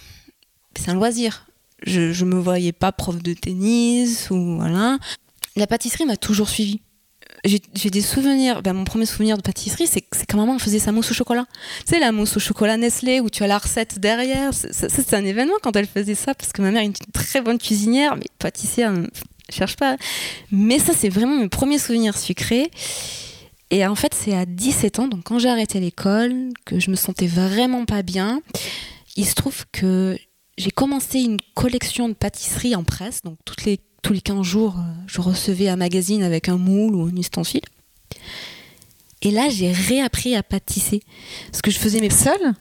C'est 0.79 0.91
un 0.91 0.95
loisir. 0.95 1.47
Je, 1.87 2.13
je 2.13 2.25
me 2.25 2.39
voyais 2.39 2.73
pas 2.73 2.93
prof 2.93 3.23
de 3.23 3.35
tennis 3.35 4.31
ou 4.31 4.57
voilà. 4.57 4.99
La 5.57 5.67
pâtisserie 5.67 6.07
m'a 6.07 6.17
toujours 6.17 6.49
suivi. 6.49 6.81
J'ai 7.45 7.91
des 7.91 8.03
souvenirs. 8.03 8.63
bah, 8.63 8.73
mon 8.73 8.85
premier 8.85 9.07
souvenir 9.07 9.37
de 9.37 9.43
pâtisserie, 9.43 9.87
c'est 9.87 10.03
quand 10.29 10.37
maman 10.37 10.59
faisait 10.59 10.79
sa 10.79 10.93
mousse 10.93 11.11
au 11.11 11.15
chocolat. 11.15 11.47
Tu 11.87 11.95
sais, 11.95 12.01
la 12.01 12.13
mousse 12.13 12.37
au 12.37 12.41
chocolat 12.41 12.77
Nestlé 12.77 13.21
où 13.21 13.31
tu 13.31 13.43
as 13.43 13.47
la 13.47 13.59
recette 13.59 13.99
derrière. 13.99 14.51
C'est 14.53 15.15
un 15.15 15.25
événement 15.25 15.55
quand 15.63 15.75
elle 15.77 15.87
faisait 15.87 16.15
ça 16.15 16.35
parce 16.35 16.53
que 16.53 16.61
ma 16.63 16.71
mère 16.71 16.83
est 16.83 16.87
une 16.87 17.13
très 17.13 17.41
bonne 17.41 17.59
cuisinière, 17.59 18.17
mais 18.17 18.27
pâtissière, 18.39 18.93
euh, 18.93 19.07
je 19.51 19.57
cherche 19.57 19.77
pas. 19.77 19.97
Mais 20.51 20.79
ça, 20.79 20.93
c'est 20.95 21.09
vraiment 21.09 21.37
mes 21.37 21.49
premiers 21.49 21.79
souvenirs 21.79 22.17
sucrés. 22.19 22.71
Et 23.71 23.87
en 23.87 23.95
fait, 23.95 24.15
c'est 24.15 24.35
à 24.35 24.47
17 24.47 24.99
ans, 24.99 25.09
donc 25.09 25.23
quand 25.25 25.39
j'ai 25.39 25.49
arrêté 25.49 25.79
l'école, 25.79 26.49
que 26.65 26.81
je 26.81 26.91
me 26.91 26.97
sentais 26.97 27.29
vraiment 27.29 27.85
pas 27.85 28.03
bien, 28.03 28.43
il 29.17 29.25
se 29.25 29.35
trouve 29.35 29.65
que 29.71 30.19
j'ai 30.59 30.71
commencé 30.73 31.21
une 31.21 31.39
collection 31.55 32.09
de 32.09 32.15
pâtisseries 32.15 32.75
en 32.75 32.83
presse, 32.83 33.23
donc 33.23 33.39
toutes 33.45 33.65
les, 33.65 33.79
tous 34.03 34.13
les 34.13 34.21
15 34.21 34.43
jours, 34.43 34.77
euh, 34.79 34.83
je 35.07 35.21
recevais 35.21 35.69
un 35.69 35.77
magazine 35.77 36.23
avec 36.23 36.49
un 36.49 36.57
moule 36.57 36.95
ou 36.95 37.07
un 37.07 37.17
ustensile. 37.17 37.63
Et 39.23 39.31
là, 39.31 39.49
j'ai 39.49 39.71
réappris 39.73 40.35
à 40.35 40.43
pâtisser. 40.43 41.03
Parce 41.51 41.63
que 41.63 41.71
je 41.71 41.79
faisais 41.79 42.01
mes 42.01 42.11
Seule? 42.11 42.55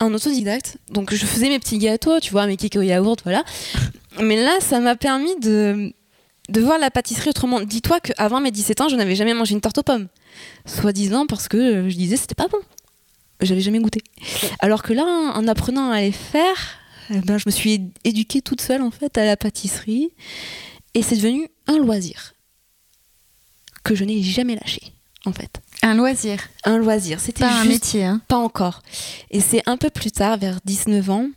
En 0.00 0.14
autodidacte. 0.14 0.78
Donc 0.90 1.12
je 1.12 1.26
faisais 1.26 1.48
mes 1.48 1.58
petits 1.58 1.78
gâteaux, 1.78 2.20
tu 2.20 2.30
vois, 2.30 2.46
mes 2.46 2.56
cakes 2.56 2.76
au 2.76 2.82
yaourt, 2.82 3.20
voilà. 3.24 3.44
Mais 4.20 4.42
là, 4.42 4.58
ça 4.60 4.80
m'a 4.80 4.96
permis 4.96 5.38
de, 5.40 5.92
de 6.48 6.60
voir 6.60 6.78
la 6.78 6.90
pâtisserie 6.90 7.30
autrement. 7.30 7.60
Dis-toi 7.60 8.00
qu'avant 8.00 8.40
mes 8.40 8.50
17 8.50 8.80
ans, 8.80 8.88
je 8.88 8.96
n'avais 8.96 9.16
jamais 9.16 9.34
mangé 9.34 9.54
une 9.54 9.60
tarte 9.60 9.78
aux 9.78 9.82
pommes. 9.82 10.08
Soi-disant 10.66 11.26
parce 11.26 11.48
que 11.48 11.56
euh, 11.56 11.90
je 11.90 11.96
disais 11.96 12.16
c'était 12.16 12.34
pas 12.34 12.48
bon. 12.48 12.58
J'avais 13.40 13.60
jamais 13.60 13.78
goûté. 13.78 14.02
Alors 14.60 14.82
que 14.82 14.92
là, 14.92 15.04
en 15.04 15.46
apprenant 15.46 15.90
à 15.90 16.00
les 16.00 16.12
faire, 16.12 16.77
eh 17.10 17.20
ben, 17.20 17.38
je 17.38 17.44
me 17.46 17.50
suis 17.50 17.90
éduquée 18.04 18.42
toute 18.42 18.60
seule 18.60 18.82
en 18.82 18.90
fait 18.90 19.16
à 19.18 19.24
la 19.24 19.36
pâtisserie. 19.36 20.10
Et 20.94 21.02
c'est 21.02 21.16
devenu 21.16 21.48
un 21.66 21.78
loisir 21.78 22.34
que 23.84 23.94
je 23.94 24.04
n'ai 24.04 24.22
jamais 24.22 24.54
lâché 24.54 24.92
en 25.24 25.32
fait. 25.32 25.60
Un 25.82 25.94
loisir, 25.94 26.48
Un 26.64 26.78
loisir. 26.78 27.20
C'était 27.20 27.44
pas 27.44 27.52
un 27.52 27.62
juste 27.62 27.68
métier. 27.68 28.04
Hein. 28.04 28.20
pas 28.28 28.36
encore. 28.36 28.82
Et 29.30 29.40
c'est 29.40 29.62
un 29.66 29.76
peu 29.76 29.90
plus 29.90 30.10
tard, 30.10 30.38
vers 30.38 30.58
19 30.64 31.10
ans, 31.10 31.28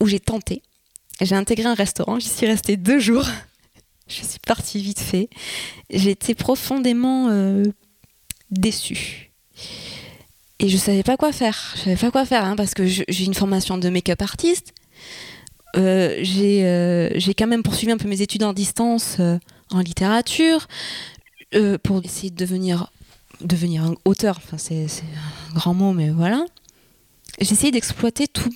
où 0.00 0.06
j'ai 0.06 0.20
tenté. 0.20 0.62
J'ai 1.20 1.34
intégré 1.34 1.66
un 1.66 1.74
restaurant, 1.74 2.18
j'y 2.20 2.28
suis 2.28 2.46
restée 2.46 2.76
deux 2.76 2.98
jours. 2.98 3.26
Je 4.08 4.24
suis 4.24 4.38
partie 4.38 4.80
vite 4.80 5.00
fait. 5.00 5.28
J'ai 5.90 6.12
été 6.12 6.34
profondément 6.34 7.28
euh, 7.28 7.62
déçue. 8.50 9.32
Et 10.60 10.68
je 10.68 10.76
savais 10.76 11.02
pas 11.02 11.16
quoi 11.16 11.32
faire. 11.32 11.74
Je 11.76 11.82
savais 11.82 11.96
pas 11.96 12.10
quoi 12.10 12.24
faire, 12.24 12.44
hein, 12.44 12.56
parce 12.56 12.74
que 12.74 12.84
j'ai 12.86 13.24
une 13.24 13.34
formation 13.34 13.78
de 13.78 13.88
make-up 13.88 14.20
artiste. 14.22 14.72
Euh, 15.76 16.18
j'ai 16.22 16.64
euh, 16.64 17.10
j'ai 17.16 17.34
quand 17.34 17.46
même 17.46 17.62
poursuivi 17.62 17.92
un 17.92 17.98
peu 17.98 18.08
mes 18.08 18.22
études 18.22 18.42
en 18.42 18.54
distance 18.54 19.16
euh, 19.20 19.38
en 19.70 19.80
littérature 19.80 20.66
pour 21.82 22.02
essayer 22.04 22.30
de 22.30 22.36
devenir 22.36 22.90
devenir 23.40 23.84
un 23.84 23.94
auteur. 24.04 24.38
Enfin, 24.38 24.58
c'est 24.58 24.84
un 24.84 25.54
grand 25.54 25.74
mot, 25.74 25.92
mais 25.92 26.10
voilà. 26.10 26.44
j'essayais 27.40 27.70
d'exploiter 27.70 28.26
tout, 28.26 28.52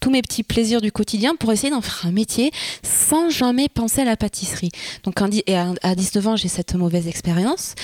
tous 0.00 0.10
mes 0.10 0.22
petits 0.22 0.44
plaisirs 0.44 0.80
du 0.80 0.92
quotidien 0.92 1.34
pour 1.34 1.52
essayer 1.52 1.70
d'en 1.70 1.80
faire 1.82 2.06
un 2.06 2.12
métier 2.12 2.52
sans 2.82 3.28
jamais 3.28 3.68
penser 3.68 4.02
à 4.02 4.04
la 4.04 4.16
pâtisserie. 4.16 4.70
Donc 5.02 5.16
et 5.46 5.56
à 5.56 5.94
19 5.94 6.28
ans, 6.28 6.36
j'ai 6.36 6.48
cette 6.48 6.74
mauvaise 6.74 7.08
expérience 7.08 7.74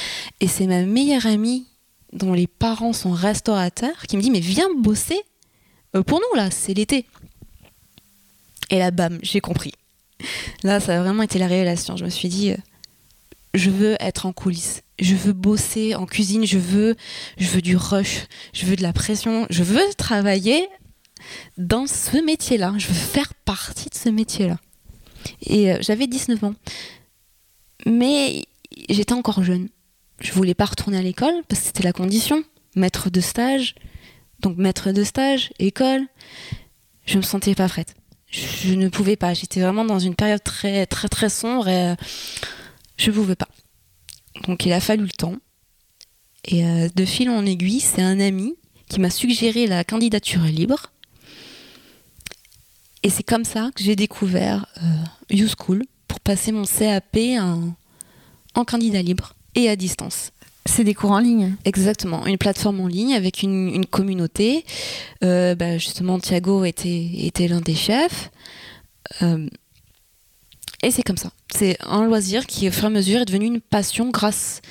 et 0.40 0.46
c'est 0.46 0.66
ma 0.66 0.83
meilleure 0.83 1.26
amie 1.26 1.66
dont 2.14 2.33
les 2.33 2.46
parents 2.46 2.92
sont 2.92 3.12
restaurateurs 3.12 4.07
qui 4.09 4.16
me 4.16 4.22
dit 4.22 4.31
mais 4.31 4.40
viens 4.40 4.68
bosser 4.79 5.20
euh, 5.94 6.03
pour 6.03 6.20
nous 6.20 6.37
là, 6.37 6.50
c'est 6.50 6.74
l'été. 6.74 7.07
Et 8.70 8.79
là 8.79 8.90
bam, 8.90 9.18
j'ai 9.22 9.40
compris. 9.40 9.72
Là, 10.62 10.81
ça 10.81 10.96
a 10.96 11.03
vraiment 11.03 11.22
été 11.22 11.38
la 11.38 11.46
révélation. 11.46 11.96
Je 11.96 12.05
me 12.05 12.11
suis 12.11 12.29
dit 12.29 12.53
euh, 12.53 12.57
je 13.53 13.70
veux 13.70 13.96
être 14.00 14.27
en 14.27 14.33
coulisses. 14.33 14.83
Je 14.98 15.14
veux 15.14 15.33
bosser 15.33 15.94
en 15.94 16.07
cuisine, 16.07 16.46
je 16.46 16.59
veux 16.59 16.96
du 17.61 17.77
rush, 17.77 18.27
je 18.53 18.64
veux 18.64 18.77
de 18.77 18.83
la 18.83 18.92
pression, 18.92 19.46
je 19.50 19.64
veux 19.64 19.83
travailler 19.96 20.68
dans 21.59 21.87
ce 21.87 22.24
métier-là. 22.24 22.74
Je 22.79 22.87
veux 22.87 22.94
faire 22.94 23.35
partie 23.44 23.90
de 23.90 23.94
ce 23.94 24.09
métier-là. 24.09 24.59
Et 25.42 25.72
euh, 25.72 25.79
j'avais 25.81 26.07
19 26.07 26.44
ans. 26.44 26.55
Mais 27.87 28.44
j'étais 28.88 29.12
encore 29.12 29.42
jeune. 29.42 29.68
Je 30.20 30.33
voulais 30.33 30.55
pas 30.55 30.66
retourner 30.66 30.98
à 30.98 31.03
l'école 31.03 31.35
parce 31.48 31.61
que 31.61 31.66
c'était 31.66 31.83
la 31.83 31.92
condition. 31.92 32.42
Maître 32.77 33.11
de 33.11 33.20
stage. 33.20 33.74
Donc 34.40 34.57
maître 34.57 34.92
de 34.92 35.05
stage, 35.05 35.53
école. 35.59 36.07
Je 37.07 37.16
me 37.16 37.22
sentais 37.22 37.55
pas 37.55 37.68
prête. 37.68 37.94
Je 38.31 38.74
ne 38.74 38.88
pouvais 38.88 39.16
pas. 39.16 39.35
J'étais 39.35 39.61
vraiment 39.61 39.85
dans 39.85 39.98
une 39.98 40.14
période 40.14 40.42
très 40.42 40.87
très 40.87 41.09
très 41.09 41.29
sombre 41.29 41.68
et 41.68 41.90
euh, 41.90 41.94
je 42.96 43.11
ne 43.11 43.16
pouvais 43.16 43.37
pas. 43.37 43.48
Donc 44.48 44.66
il 44.66 44.72
a 44.72 44.81
fallu 44.81 45.05
le 45.05 45.11
temps. 45.11 45.37
Et 46.44 46.64
euh, 46.64 46.88
de 46.94 47.05
fil 47.05 47.31
en 47.31 47.46
aiguille, 47.46 47.81
c'est 47.81 48.03
un 48.03 48.20
ami 48.20 48.55
qui 48.88 49.00
m'a 49.00 49.11
suggéré 49.11 49.66
la 49.66 49.85
candidature 49.85 50.42
libre. 50.42 50.90
Et 53.03 53.11
c'est 53.11 53.22
comme 53.22 53.44
ça 53.44 53.70
que 53.74 53.83
j'ai 53.83 53.96
découvert 53.96 54.66
euh, 54.83 55.35
YouSchool 55.35 55.85
pour 56.09 56.20
passer 56.20 56.53
mon 56.53 56.64
CAP 56.64 57.16
en, 58.55 58.64
candidat 58.64 59.03
libre 59.03 59.35
et 59.54 59.68
à 59.68 59.76
distance. 59.76 60.30
C'est 60.66 60.84
des 60.84 60.94
cours 60.94 61.10
en 61.10 61.18
ligne 61.18 61.56
Exactement, 61.64 62.24
une 62.26 62.38
plateforme 62.38 62.80
en 62.80 62.86
ligne 62.86 63.14
avec 63.14 63.42
une, 63.42 63.84
communauté. 63.86 64.64
Euh, 65.22 65.54
bah, 65.54 65.76
justement, 65.78 66.18
Thiago 66.18 66.64
était, 66.64 67.10
était 67.18 67.48
l'un 67.48 67.60
des 67.60 67.74
chefs. 67.74 68.30
Euh, 69.22 69.46
et 70.82 70.90
c'est 70.90 71.02
comme 71.02 71.18
ça. 71.18 71.30
C'est 71.54 71.76
un 71.82 72.04
loisir 72.06 72.46
qui, 72.46 72.68
au 72.68 72.72
fur 72.72 72.84
et 72.84 72.86
à 72.86 72.90
mesure, 72.90 73.20
est 73.20 73.26
devenu 73.26 73.46
une 73.46 73.60
passion 73.60 74.10
grâce, 74.10 74.62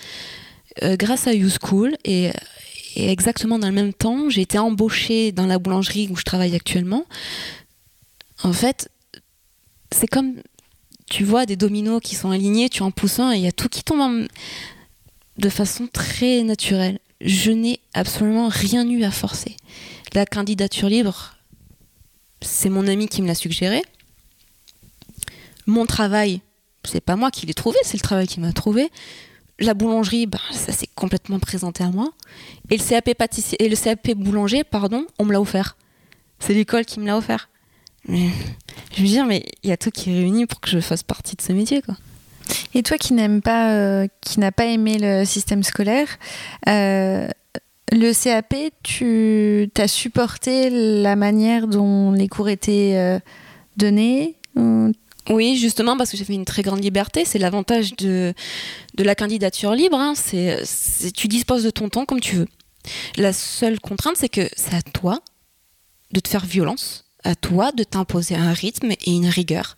grâce 0.82 1.28
à 1.28 1.34
YouSchool. 1.34 1.96
Et, 2.06 2.32
et 2.96 3.12
exactement 3.12 3.60
dans 3.60 3.67
le 3.67 3.74
même 3.74 3.93
temps, 3.93 4.30
j'ai 4.30 4.41
été 4.41 4.58
embauchée 4.58 5.32
dans 5.32 5.46
la 5.46 5.60
boulangerie 5.60 6.08
où 6.12 6.15
je 6.15 6.24
travaille 6.24 6.56
actuellement 6.56 7.06
en 8.43 8.54
fait, 8.54 8.89
c'est 9.91 10.08
comme 10.08 10.36
tu 11.10 11.24
vois 11.24 11.46
des 11.46 11.56
dominos 11.56 12.02
qui 12.02 12.16
sont 12.16 12.32
alignés, 12.32 12.70
tu 12.70 12.84
en 12.84 12.92
pousses 12.92 13.20
un 13.20 13.32
et 13.32 13.38
il 13.38 13.42
y 13.44 13.48
a 13.48 13.52
tout 13.52 13.70
qui 13.70 13.84
tombe 13.84 14.28
de 15.38 15.50
façon 15.50 15.88
très 15.92 16.44
naturelle. 16.44 17.00
Je 17.22 17.52
n'ai 17.52 17.80
absolument 17.94 18.50
rien 18.50 18.88
eu 18.88 19.04
à 19.04 19.12
forcer. 19.12 19.56
La 20.13 20.26
candidature 20.26 20.89
libre, 20.89 21.36
c'est 22.42 22.70
mon 22.70 22.88
ami 22.88 23.08
qui 23.08 23.22
me 23.22 23.28
l'a 23.28 23.36
suggéré. 23.36 23.82
Mon 25.66 25.86
travail, 25.86 26.42
c'est 26.84 27.02
pas 27.02 27.16
moi 27.16 27.32
qui 27.32 27.46
l'ai 27.46 27.54
trouvé, 27.54 27.78
c'est 27.84 27.98
le 27.98 28.02
travail 28.02 28.28
qui 28.28 28.39
m'a 28.39 28.52
trouvé. 28.52 28.92
La 29.60 29.74
boulangerie, 29.74 30.26
ben, 30.26 30.39
ça 30.52 30.72
s'est 30.72 30.89
complètement 30.96 31.39
présenté 31.39 31.84
à 31.84 31.89
moi. 31.89 32.12
Et 32.70 32.78
le 32.78 32.84
CAP 32.84 33.13
pâtissier 33.13 33.58
et 33.63 34.16
boulanger, 34.16 34.63
pardon, 34.63 35.06
on 35.20 35.26
me 35.26 35.32
l'a 35.32 35.39
offert. 35.39 35.78
C'est 36.39 36.54
l'école 36.54 36.86
qui 36.86 37.00
me 37.00 37.06
l'a 37.06 37.18
offert. 37.18 37.50
Mais 38.08 38.30
je 38.96 39.02
veux 39.02 39.08
dire, 39.08 39.26
mais 39.26 39.46
il 39.63 39.70
y 39.70 39.74
a 39.74 39.78
tout 39.78 39.92
qui 39.92 40.12
est 40.12 40.13
réuni 40.13 40.46
pour 40.46 40.60
que 40.60 40.70
je 40.70 40.80
fasse 40.80 41.04
partie 41.04 41.36
de 41.36 41.42
ce 41.42 41.54
métier, 41.54 41.82
quoi. 41.82 41.96
Et 42.74 42.84
toi 42.84 42.98
qui 42.98 43.13
n'aime 43.13 43.42
pas, 43.42 43.72
euh, 43.74 44.08
qui 44.22 44.39
n'a 44.39 44.52
pas 44.52 44.66
aimé 44.66 44.98
le 45.00 45.26
système 45.26 45.63
scolaire, 45.63 46.08
euh, 46.68 47.28
le 47.92 48.12
CAP, 48.12 48.56
tu 48.82 49.70
as 49.78 49.88
supporté 49.88 50.70
la 51.02 51.16
manière 51.16 51.68
dont 51.68 52.12
les 52.12 52.28
cours 52.28 52.50
étaient 52.50 52.94
euh, 52.96 53.20
donnés 53.78 54.36
Oui, 55.30 55.58
justement, 55.58 55.96
parce 55.96 56.12
que 56.12 56.18
j'ai 56.18 56.26
fait 56.26 56.34
une 56.34 56.46
très 56.46 56.63
grande 56.63 56.84
liberté. 56.84 57.24
C'est 57.24 57.39
l'avantage 57.39 57.96
de, 57.96 58.34
de 58.96 59.04
la 59.04 59.16
candidature 59.16 59.74
libre. 59.74 59.98
Hein. 59.98 60.13
C'est, 60.16 60.63
tu 61.13 61.28
disposes 61.28 61.63
de 61.63 61.70
ton 61.70 61.89
temps 61.89 62.06
comme 62.06 62.20
tu 62.20 62.36
veux. 62.36 62.48
La 63.16 63.32
seule 63.32 63.80
contrainte, 63.80 64.16
c'est 64.18 64.30
que 64.30 64.50
c'est 64.58 64.74
à 64.74 64.82
toi 64.82 65.22
de 66.12 66.20
te 66.20 66.28
faire 66.28 66.46
violence 66.46 67.03
à 67.24 67.36
toi 67.36 67.72
de 67.72 67.84
t'imposer 67.84 68.36
un 68.36 68.54
rythme 68.54 68.92
et 68.92 69.12
une 69.12 69.28
rigueur. 69.28 69.78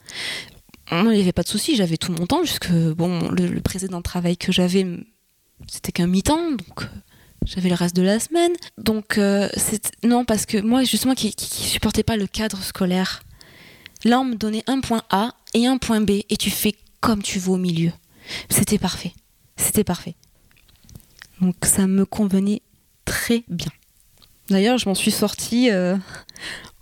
Il 0.92 1.04
n'y 1.04 1.22
avait 1.22 1.32
pas 1.32 1.44
de 1.44 1.48
souci, 1.48 1.76
j'avais 1.76 1.98
tout 1.98 2.12
mon 2.12 2.28
temps, 2.28 2.42
puisque 2.42 2.72
bon, 2.72 3.30
le, 3.32 3.60
précédent 3.62 4.02
travail 4.02 4.38
que 4.38 4.52
j'avais, 4.52 4.86
c'était 5.68 5.92
qu'un 5.92 6.08
mi-temps, 6.08 6.52
donc 6.52 6.84
euh, 6.84 6.88
j'avais 7.46 7.70
le 7.70 7.76
reste 7.76 7.96
de 7.96 8.04
la 8.04 8.20
semaine. 8.20 8.52
Donc, 8.78 9.18
euh, 9.18 9.50
non, 10.04 10.26
parce 10.26 10.46
que 10.46 10.60
moi, 10.60 10.84
justement, 10.84 11.16
qui, 11.16 11.34
qui, 11.34 11.64
supportais 11.64 12.04
pas 12.04 12.18
le 12.18 12.28
cadre 12.28 12.62
scolaire, 12.62 13.24
là, 14.04 14.20
on 14.20 14.26
me 14.26 14.36
donnait 14.36 14.64
un 14.68 14.80
point 14.80 15.02
A 15.10 15.34
et 15.56 15.66
un 15.66 15.78
point 15.78 16.02
B, 16.02 16.22
et 16.30 16.38
tu 16.38 16.52
fais 16.52 16.76
comme 17.02 17.24
tu 17.24 17.40
veux 17.40 17.52
au 17.52 17.58
milieu. 17.58 17.92
C'était 18.50 18.78
parfait. 18.78 19.14
C'était 19.58 19.84
parfait. 19.84 20.16
Donc, 21.42 21.56
ça 21.64 21.88
me 21.88 22.06
convenait 22.06 22.62
très 23.06 23.44
bien. 23.48 23.72
D'ailleurs, 24.50 24.78
je 24.78 24.88
m'en 24.88 24.96
suis 24.96 25.12
sortie 25.12 25.72
euh, 25.72 25.98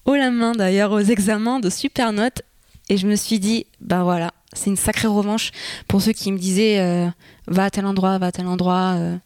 haut 0.05 0.15
la 0.15 0.31
main 0.31 0.53
d'ailleurs 0.53 0.91
aux 0.91 0.99
examens 0.99 1.59
de 1.59 1.69
super 1.69 2.13
notes 2.13 2.41
et 2.89 2.97
je 2.97 3.07
me 3.07 3.15
suis 3.15 3.39
dit 3.39 3.65
bah 3.79 4.03
voilà 4.03 4.33
c'est 4.53 4.69
une 4.69 4.75
sacrée 4.75 5.07
revanche 5.07 5.51
pour 5.87 6.01
ceux 6.01 6.11
qui 6.11 6.31
me 6.31 6.37
disaient 6.37 6.79
euh, 6.79 7.09
va 7.47 7.65
à 7.65 7.69
tel 7.69 7.85
endroit 7.85 8.17
va 8.17 8.27
à 8.27 8.31
tel 8.31 8.47
endroit 8.47 8.95
euh, 8.95 9.17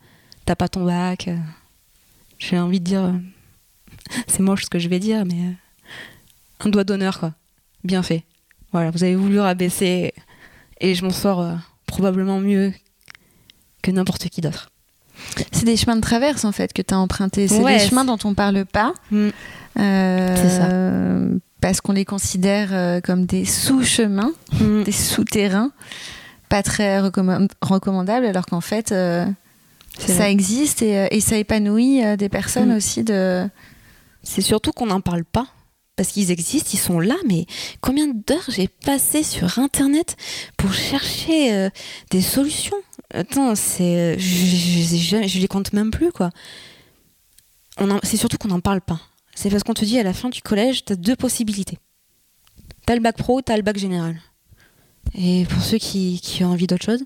t'as 0.45 0.55
pas 0.55 0.69
ton 0.69 0.85
bac 0.85 1.27
euh. 1.27 1.37
j'ai 2.39 2.59
envie 2.59 2.79
de 2.79 2.85
dire 2.85 3.13
c'est 4.27 4.41
moche 4.41 4.65
ce 4.65 4.69
que 4.69 4.79
je 4.79 4.89
vais 4.89 4.99
dire 4.99 5.25
mais 5.25 5.55
un 6.59 6.69
doigt 6.69 6.83
d'honneur 6.83 7.19
quoi. 7.19 7.33
Bien 7.83 8.01
fait. 8.01 8.23
Voilà 8.71 8.91
vous 8.91 9.03
avez 9.03 9.15
voulu 9.15 9.39
rabaisser 9.39 10.13
et 10.81 10.95
je 10.95 11.05
m'en 11.05 11.11
sors 11.11 11.45
probablement 11.85 12.39
mieux 12.39 12.73
que 13.81 13.91
n'importe 13.91 14.27
qui 14.29 14.41
d'autre 14.41 14.69
c'est 15.51 15.65
des 15.65 15.77
chemins 15.77 15.95
de 15.95 16.01
traverse 16.01 16.45
en 16.45 16.51
fait 16.51 16.73
que 16.73 16.82
tu 16.82 16.93
as 16.93 16.99
emprunté. 16.99 17.47
C'est 17.47 17.63
des 17.63 17.80
chemins 17.80 18.06
dont 18.06 18.19
on 18.23 18.34
parle 18.34 18.65
pas. 18.65 18.93
Mm. 19.12 19.30
Euh, 19.80 21.38
parce 21.62 21.82
qu'on 21.82 21.91
les 21.91 22.06
considère 22.06 22.69
euh, 22.71 23.01
comme 23.01 23.25
des 23.25 23.45
sous-chemins, 23.45 24.32
mm. 24.60 24.84
des 24.84 24.91
souterrains, 24.91 25.71
pas 26.49 26.63
très 26.63 26.99
recommandables, 26.99 28.25
alors 28.25 28.45
qu'en 28.45 28.62
fait, 28.62 28.91
euh, 28.91 29.25
ça 29.99 30.30
existe 30.30 30.82
et, 30.82 31.19
ça 31.19 31.38
épanouit 31.38 32.01
des 32.17 32.30
personnes 32.30 32.73
mm. 32.73 32.77
aussi. 32.77 33.03
De... 33.03 33.47
C'est 34.23 34.41
surtout 34.41 34.71
qu'on 34.71 34.88
n'en 34.88 35.01
parle 35.01 35.25
pas. 35.25 35.47
Parce 35.95 36.10
qu'ils 36.10 36.30
existent, 36.30 36.69
ils 36.73 36.80
sont 36.80 36.99
là, 36.99 37.15
mais 37.27 37.47
combien 37.82 38.06
d'heures 38.06 38.45
j'ai 38.49 38.67
passé 38.67 39.23
sur 39.23 39.58
Internet 39.58 40.15
pour 40.56 40.71
chercher 40.71 41.69
des 42.12 42.21
solutions? 42.21 42.77
Attends, 43.13 43.56
c'est, 43.56 44.20
je, 44.20 45.28
je, 45.28 45.39
les 45.39 45.48
compte 45.48 45.74
même 45.74 45.91
plus, 45.91 46.12
quoi. 46.12 46.32
C'est 48.04 48.17
surtout 48.17 48.38
qu'on 48.38 48.50
n'en 48.50 48.60
parle 48.60 48.82
pas 48.82 49.00
c'est 49.38 49.52
parce 49.52 49.62
qu'on 49.62 49.76
te 49.76 49.86
dit 49.86 50.00
à 50.00 50.04
la 50.04 50.13
fin 50.13 50.30
du 50.30 50.41
collège, 50.41 50.84
tu 50.84 50.93
as 50.93 50.96
deux 50.96 51.15
possibilités. 51.15 51.78
Tu 52.88 52.91
as 52.91 52.96
le 52.96 53.02
bac 53.02 53.15
pro, 53.15 53.39
tu 53.43 53.52
as 53.52 53.56
le 53.56 53.62
bac 53.62 53.78
général. 53.78 54.20
Et 55.13 55.46
pour 55.46 55.62
ceux 55.62 55.78
qui, 55.78 56.20
ont 56.41 56.48
envie 56.48 56.65
d'autre 56.65 56.84
chose, 56.84 57.04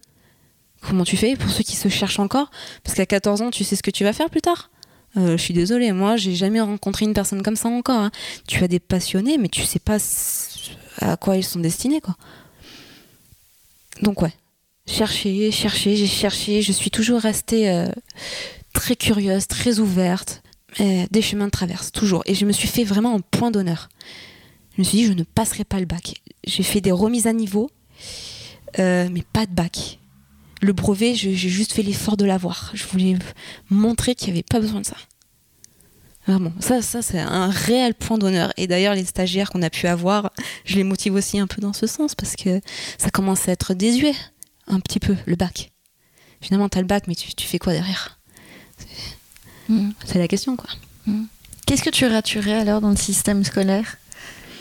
comment 0.79 1.03
tu 1.03 1.17
fais? 1.17 1.35
Pour 1.35 1.49
ceux 1.49 1.63
qui 1.63 1.75
se 1.75 1.89
cherchent 1.89 2.19
encore, 2.19 2.49
parce 2.85 2.95
qu'à 2.95 3.05
14 3.05 3.41
ans, 3.41 3.51
tu 3.51 3.65
sais 3.65 3.75
ce 3.75 3.83
que 3.83 3.91
tu 3.91 4.05
vas 4.05 4.13
faire 4.13 4.29
plus 4.29 4.39
tard. 4.39 4.71
Euh, 5.17 5.35
je 5.35 5.43
suis 5.43 5.53
désolée, 5.53 5.91
moi, 5.91 6.15
j'ai 6.15 6.33
jamais 6.33 6.61
rencontré 6.61 7.03
une 7.03 7.13
personne 7.13 7.43
comme 7.43 7.57
ça 7.57 7.67
encore. 7.67 7.99
Hein. 7.99 8.11
Tu 8.47 8.63
as 8.63 8.69
des 8.69 8.79
passionnés, 8.79 9.37
mais 9.37 9.49
tu 9.49 9.63
sais 9.63 9.79
pas 9.79 9.97
à 11.01 11.17
quoi 11.17 11.35
ils 11.35 11.43
sont 11.43 11.59
destinés, 11.59 11.99
quoi. 11.99 12.15
Donc 14.01 14.21
ouais, 14.21 14.33
chercher, 14.87 15.51
chercher, 15.51 15.95
j'ai 15.95 16.07
cherché, 16.07 16.61
je 16.61 16.71
suis 16.71 16.91
toujours 16.91 17.21
restée 17.21 17.69
euh, 17.69 17.87
très 18.73 18.95
curieuse, 18.95 19.47
très 19.47 19.79
ouverte. 19.79 20.43
Euh, 20.79 21.05
des 21.11 21.21
chemins 21.21 21.47
de 21.47 21.51
traverse, 21.51 21.91
toujours. 21.91 22.23
Et 22.25 22.33
je 22.33 22.45
me 22.45 22.53
suis 22.53 22.67
fait 22.67 22.85
vraiment 22.85 23.13
un 23.13 23.19
point 23.19 23.51
d'honneur. 23.51 23.89
Je 24.75 24.81
me 24.81 24.83
suis 24.85 24.99
dit, 24.99 25.05
je 25.05 25.11
ne 25.11 25.23
passerai 25.23 25.65
pas 25.65 25.79
le 25.79 25.85
bac. 25.85 26.13
J'ai 26.45 26.63
fait 26.63 26.79
des 26.79 26.93
remises 26.93 27.27
à 27.27 27.33
niveau, 27.33 27.69
euh, 28.79 29.09
mais 29.11 29.23
pas 29.33 29.45
de 29.45 29.51
bac. 29.51 29.99
Le 30.61 30.71
brevet, 30.71 31.13
j'ai 31.13 31.35
juste 31.35 31.73
fait 31.73 31.81
l'effort 31.81 32.15
de 32.15 32.23
l'avoir. 32.23 32.71
Je 32.73 32.85
voulais 32.85 33.17
montrer 33.69 34.15
qu'il 34.15 34.27
n'y 34.27 34.39
avait 34.39 34.43
pas 34.43 34.59
besoin 34.59 34.79
de 34.79 34.85
ça. 34.85 34.95
Vraiment, 36.27 36.53
ça, 36.59 36.81
ça 36.83 37.01
c'est 37.01 37.19
un 37.19 37.49
réel 37.49 37.95
point 37.95 38.17
d'honneur. 38.17 38.53
Et 38.55 38.67
d'ailleurs, 38.67 38.93
les 38.93 39.05
stagiaires 39.05 39.49
qu'on 39.49 39.63
a 39.63 39.71
pu 39.71 39.87
avoir, 39.87 40.31
je 40.65 40.75
les 40.75 40.83
motive 40.83 41.15
aussi 41.15 41.39
un 41.39 41.47
peu 41.47 41.61
dans 41.61 41.73
ce 41.73 41.87
sens 41.87 42.13
parce 42.15 42.35
que 42.35 42.61
ça 42.99 43.09
commence 43.09 43.49
à 43.49 43.51
être 43.51 43.73
désuet, 43.73 44.13
un 44.71 44.79
petit 44.79 44.99
peu, 44.99 45.15
le 45.25 45.35
bac. 45.35 45.71
Finalement, 46.41 46.69
tu 46.69 46.77
as 46.77 46.81
le 46.81 46.87
bac, 46.87 47.03
mais 47.07 47.15
tu 47.15 47.47
fais 47.47 47.59
quoi 47.59 47.73
derrière? 47.73 48.19
Mm. 49.69 49.91
C'est 50.05 50.19
la 50.19 50.27
question, 50.27 50.55
quoi. 50.55 50.69
Mm. 51.05 51.23
Qu'est-ce 51.65 51.83
que 51.83 51.89
tu 51.89 52.05
raturais 52.05 52.59
alors 52.59 52.81
dans 52.81 52.89
le 52.89 52.95
système 52.95 53.43
scolaire? 53.43 53.97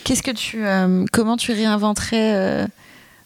Qu'est-ce 0.04 0.22
que 0.22 0.30
tu, 0.30 0.64
euh, 0.64 1.04
comment 1.12 1.36
tu 1.36 1.52
réinventerais 1.52 2.34
euh, 2.34 2.66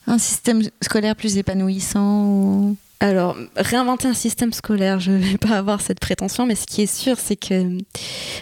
un 0.07 0.19
système 0.19 0.63
scolaire 0.83 1.17
plus 1.17 1.37
épanouissant 1.37 2.75
Alors, 3.01 3.37
réinventer 3.57 4.09
un 4.09 4.15
système 4.15 4.53
scolaire, 4.53 5.01
je 5.01 5.13
ne 5.13 5.19
vais 5.19 5.39
pas 5.39 5.57
avoir 5.57 5.81
cette 5.81 6.01
prétention, 6.01 6.47
mais 6.47 6.55
ce 6.55 6.67
qui 6.67 6.83
est 6.83 6.93
sûr, 6.93 7.19
c'est 7.19 7.37
que 7.37 7.79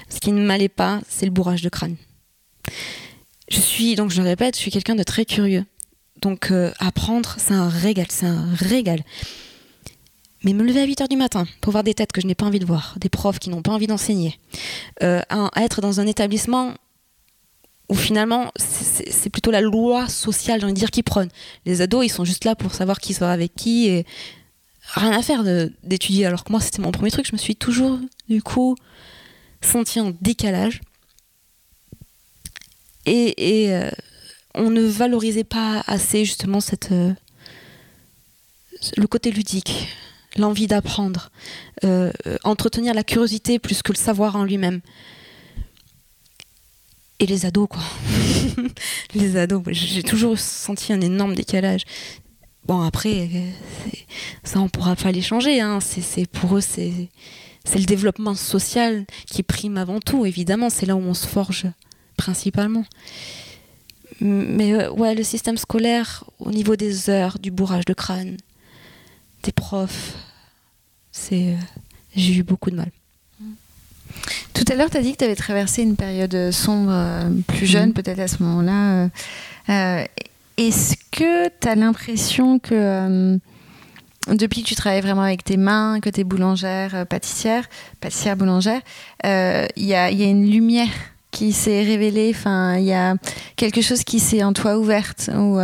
ce 0.09 0.21
qui 0.21 0.33
ne 0.33 0.45
m'allait 0.45 0.69
pas, 0.69 1.01
c'est 1.09 1.27
le 1.27 1.33
bourrage 1.33 1.63
de 1.63 1.69
crâne. 1.69 1.97
Je 3.51 3.61
suis, 3.61 3.97
donc 3.97 4.11
je 4.11 4.23
le 4.23 4.29
répète, 4.29 4.57
je 4.57 4.61
suis 4.61 4.71
quelqu'un 4.71 4.95
de 4.95 5.03
très 5.03 5.25
curieux. 5.25 5.65
Donc, 6.23 6.51
euh, 6.51 6.73
apprendre, 6.79 7.35
c'est 7.39 7.55
un 7.55 7.69
régal, 7.69 8.07
c'est 8.09 8.27
un 8.27 8.49
régal. 8.55 9.03
Mais 10.45 10.55
me 10.55 10.65
lever 10.65 10.81
à 10.81 10.85
8 10.87 11.03
h 11.03 11.09
du 11.09 11.17
matin 11.17 11.47
pour 11.61 11.73
voir 11.73 11.85
des 11.85 11.95
têtes 11.95 12.13
que 12.13 12.21
je 12.21 12.27
n'ai 12.27 12.35
pas 12.35 12.47
envie 12.47 12.59
de 12.59 12.65
voir, 12.65 12.95
des 12.99 13.09
profs 13.09 13.39
qui 13.39 13.51
n'ont 13.51 13.63
pas 13.63 13.73
envie 13.73 13.87
d'enseigner, 13.87 14.39
à 15.01 15.51
être 15.57 15.81
dans 15.81 16.01
un 16.01 16.07
établissement 16.07 16.75
où 17.89 17.95
finalement 17.95 18.51
c'est 18.57 19.31
plutôt 19.31 19.51
la 19.51 19.61
loi 19.61 20.09
sociale, 20.09 20.59
j'ai 20.59 20.65
envie 20.65 20.73
de 20.73 20.79
dire, 20.79 20.91
qui 20.91 21.03
prône. 21.03 21.29
Les 21.67 21.83
ados, 21.83 22.05
ils 22.07 22.09
sont 22.09 22.25
juste 22.25 22.45
là 22.45 22.57
pour 22.57 22.75
savoir 22.75 22.99
qui 22.99 23.13
sort 23.15 23.29
avec 23.29 23.55
qui 23.55 23.87
et 23.87 24.07
rien 24.95 25.13
à 25.13 25.23
faire 25.23 25.45
d'étudier. 25.83 26.27
Alors 26.27 26.43
que 26.45 26.51
moi, 26.51 26.61
c'était 26.61 26.81
mon 26.81 26.91
premier 26.91 27.11
truc, 27.11 27.27
je 27.27 27.33
me 27.33 27.39
suis 27.39 27.55
toujours, 27.55 27.99
du 28.29 28.43
coup, 28.43 28.77
senti 29.61 30.01
en 30.01 30.13
décalage. 30.21 30.81
Et, 33.05 33.35
euh, 33.73 33.91
on 34.55 34.71
ne 34.71 34.83
valorisait 34.83 35.45
pas 35.45 35.83
assez 35.87 36.25
justement 36.25 36.59
euh, 36.91 37.13
le 38.97 39.07
côté 39.07 39.31
ludique, 39.31 39.89
l'envie 40.37 40.67
d'apprendre, 40.67 41.31
euh, 41.85 42.13
entretenir 42.45 42.95
la 42.95 43.05
curiosité 43.05 43.59
plus 43.59 43.83
que 43.83 43.93
le 43.93 43.99
savoir 43.99 44.37
en 44.37 44.45
lui-même 44.45 44.81
et 47.23 47.27
les 47.27 47.47
ados, 47.47 47.69
quoi. 47.69 47.83
les 49.15 49.37
ados, 49.37 49.63
j'ai 49.71 50.03
toujours 50.03 50.39
senti 50.39 50.93
un 50.93 51.01
énorme 51.01 51.35
décalage. 51.37 51.85
Bon, 52.67 52.81
après, 52.81 53.29
ça, 54.43 54.61
on 54.61 54.69
pourra 54.69 54.97
pas 54.97 55.13
les 55.13 55.23
changer. 55.23 55.61
Hein. 55.61 55.79
Pour 56.33 56.57
eux, 56.57 56.61
c'est 56.61 57.09
le 57.75 57.85
développement 57.85 58.35
social 58.35 59.07
qui 59.27 59.45
prime 59.45 59.79
avant 59.79 60.01
tout, 60.01 60.27
évidemment. 60.27 60.69
C'est 60.69 60.87
là 60.87 60.97
où 60.97 61.01
on 61.01 61.15
se 61.15 61.29
forge 61.29 61.67
principalement. 62.17 62.85
Mais 64.23 64.73
euh, 64.73 64.91
ouais, 64.93 65.15
le 65.15 65.25
système 65.25 65.57
scolaire, 65.57 66.25
au 66.39 66.51
niveau 66.51 66.77
des 66.77 67.11
heures, 67.11 67.39
du 67.41 67.51
bourrage 67.51 67.85
de 67.85 67.93
crâne, 67.93 68.37
des 69.43 69.53
profs, 69.53 70.15
c'est, 71.11 71.49
euh, 71.49 71.57
j'ai 72.15 72.37
eu 72.37 72.43
beaucoup 72.43 72.71
de 72.71 72.77
mal. 72.77 72.91
Tout 74.55 74.65
à 74.71 74.75
l'heure, 74.75 74.91
tu 74.91 74.97
as 74.97 75.03
dit 75.03 75.13
que 75.13 75.19
tu 75.19 75.25
avais 75.25 75.35
traversé 75.35 75.83
une 75.83 75.97
période 75.97 76.51
sombre 76.53 76.91
euh, 76.93 77.31
plus 77.49 77.67
jeune, 77.67 77.89
mhm. 77.89 77.95
peut-être 77.95 78.21
à 78.21 78.29
ce 78.29 78.43
moment-là. 78.43 79.09
Euh, 79.69 80.05
est-ce 80.57 80.95
que 81.11 81.49
tu 81.49 81.69
as 81.69 81.75
l'impression 81.75 82.59
que 82.59 83.39
depuis 84.29 84.63
que 84.63 84.69
tu 84.69 84.75
travailles 84.77 85.01
vraiment 85.01 85.23
avec 85.23 85.43
tes 85.43 85.57
mains, 85.57 85.99
que 86.01 86.11
tu 86.11 86.21
es 86.21 86.25
boulangère, 86.25 87.07
pâtissière, 87.09 87.69
pâtissière 88.01 88.37
boulangère, 88.37 88.81
il 89.25 89.85
y 89.85 89.95
a, 89.95 90.11
une 90.11 90.49
lumière 90.49 90.89
qui 91.33 91.53
s'est 91.53 91.83
révélée, 91.83 92.33
enfin, 92.35 92.77
il 92.77 92.85
y 92.85 92.93
a 92.93 93.17
quelque 93.57 93.81
chose 93.81 94.05
qui 94.05 94.21
s'est 94.21 94.45
en 94.45 94.53
toi 94.53 94.79
ouverte 94.79 95.29
ou, 95.35 95.59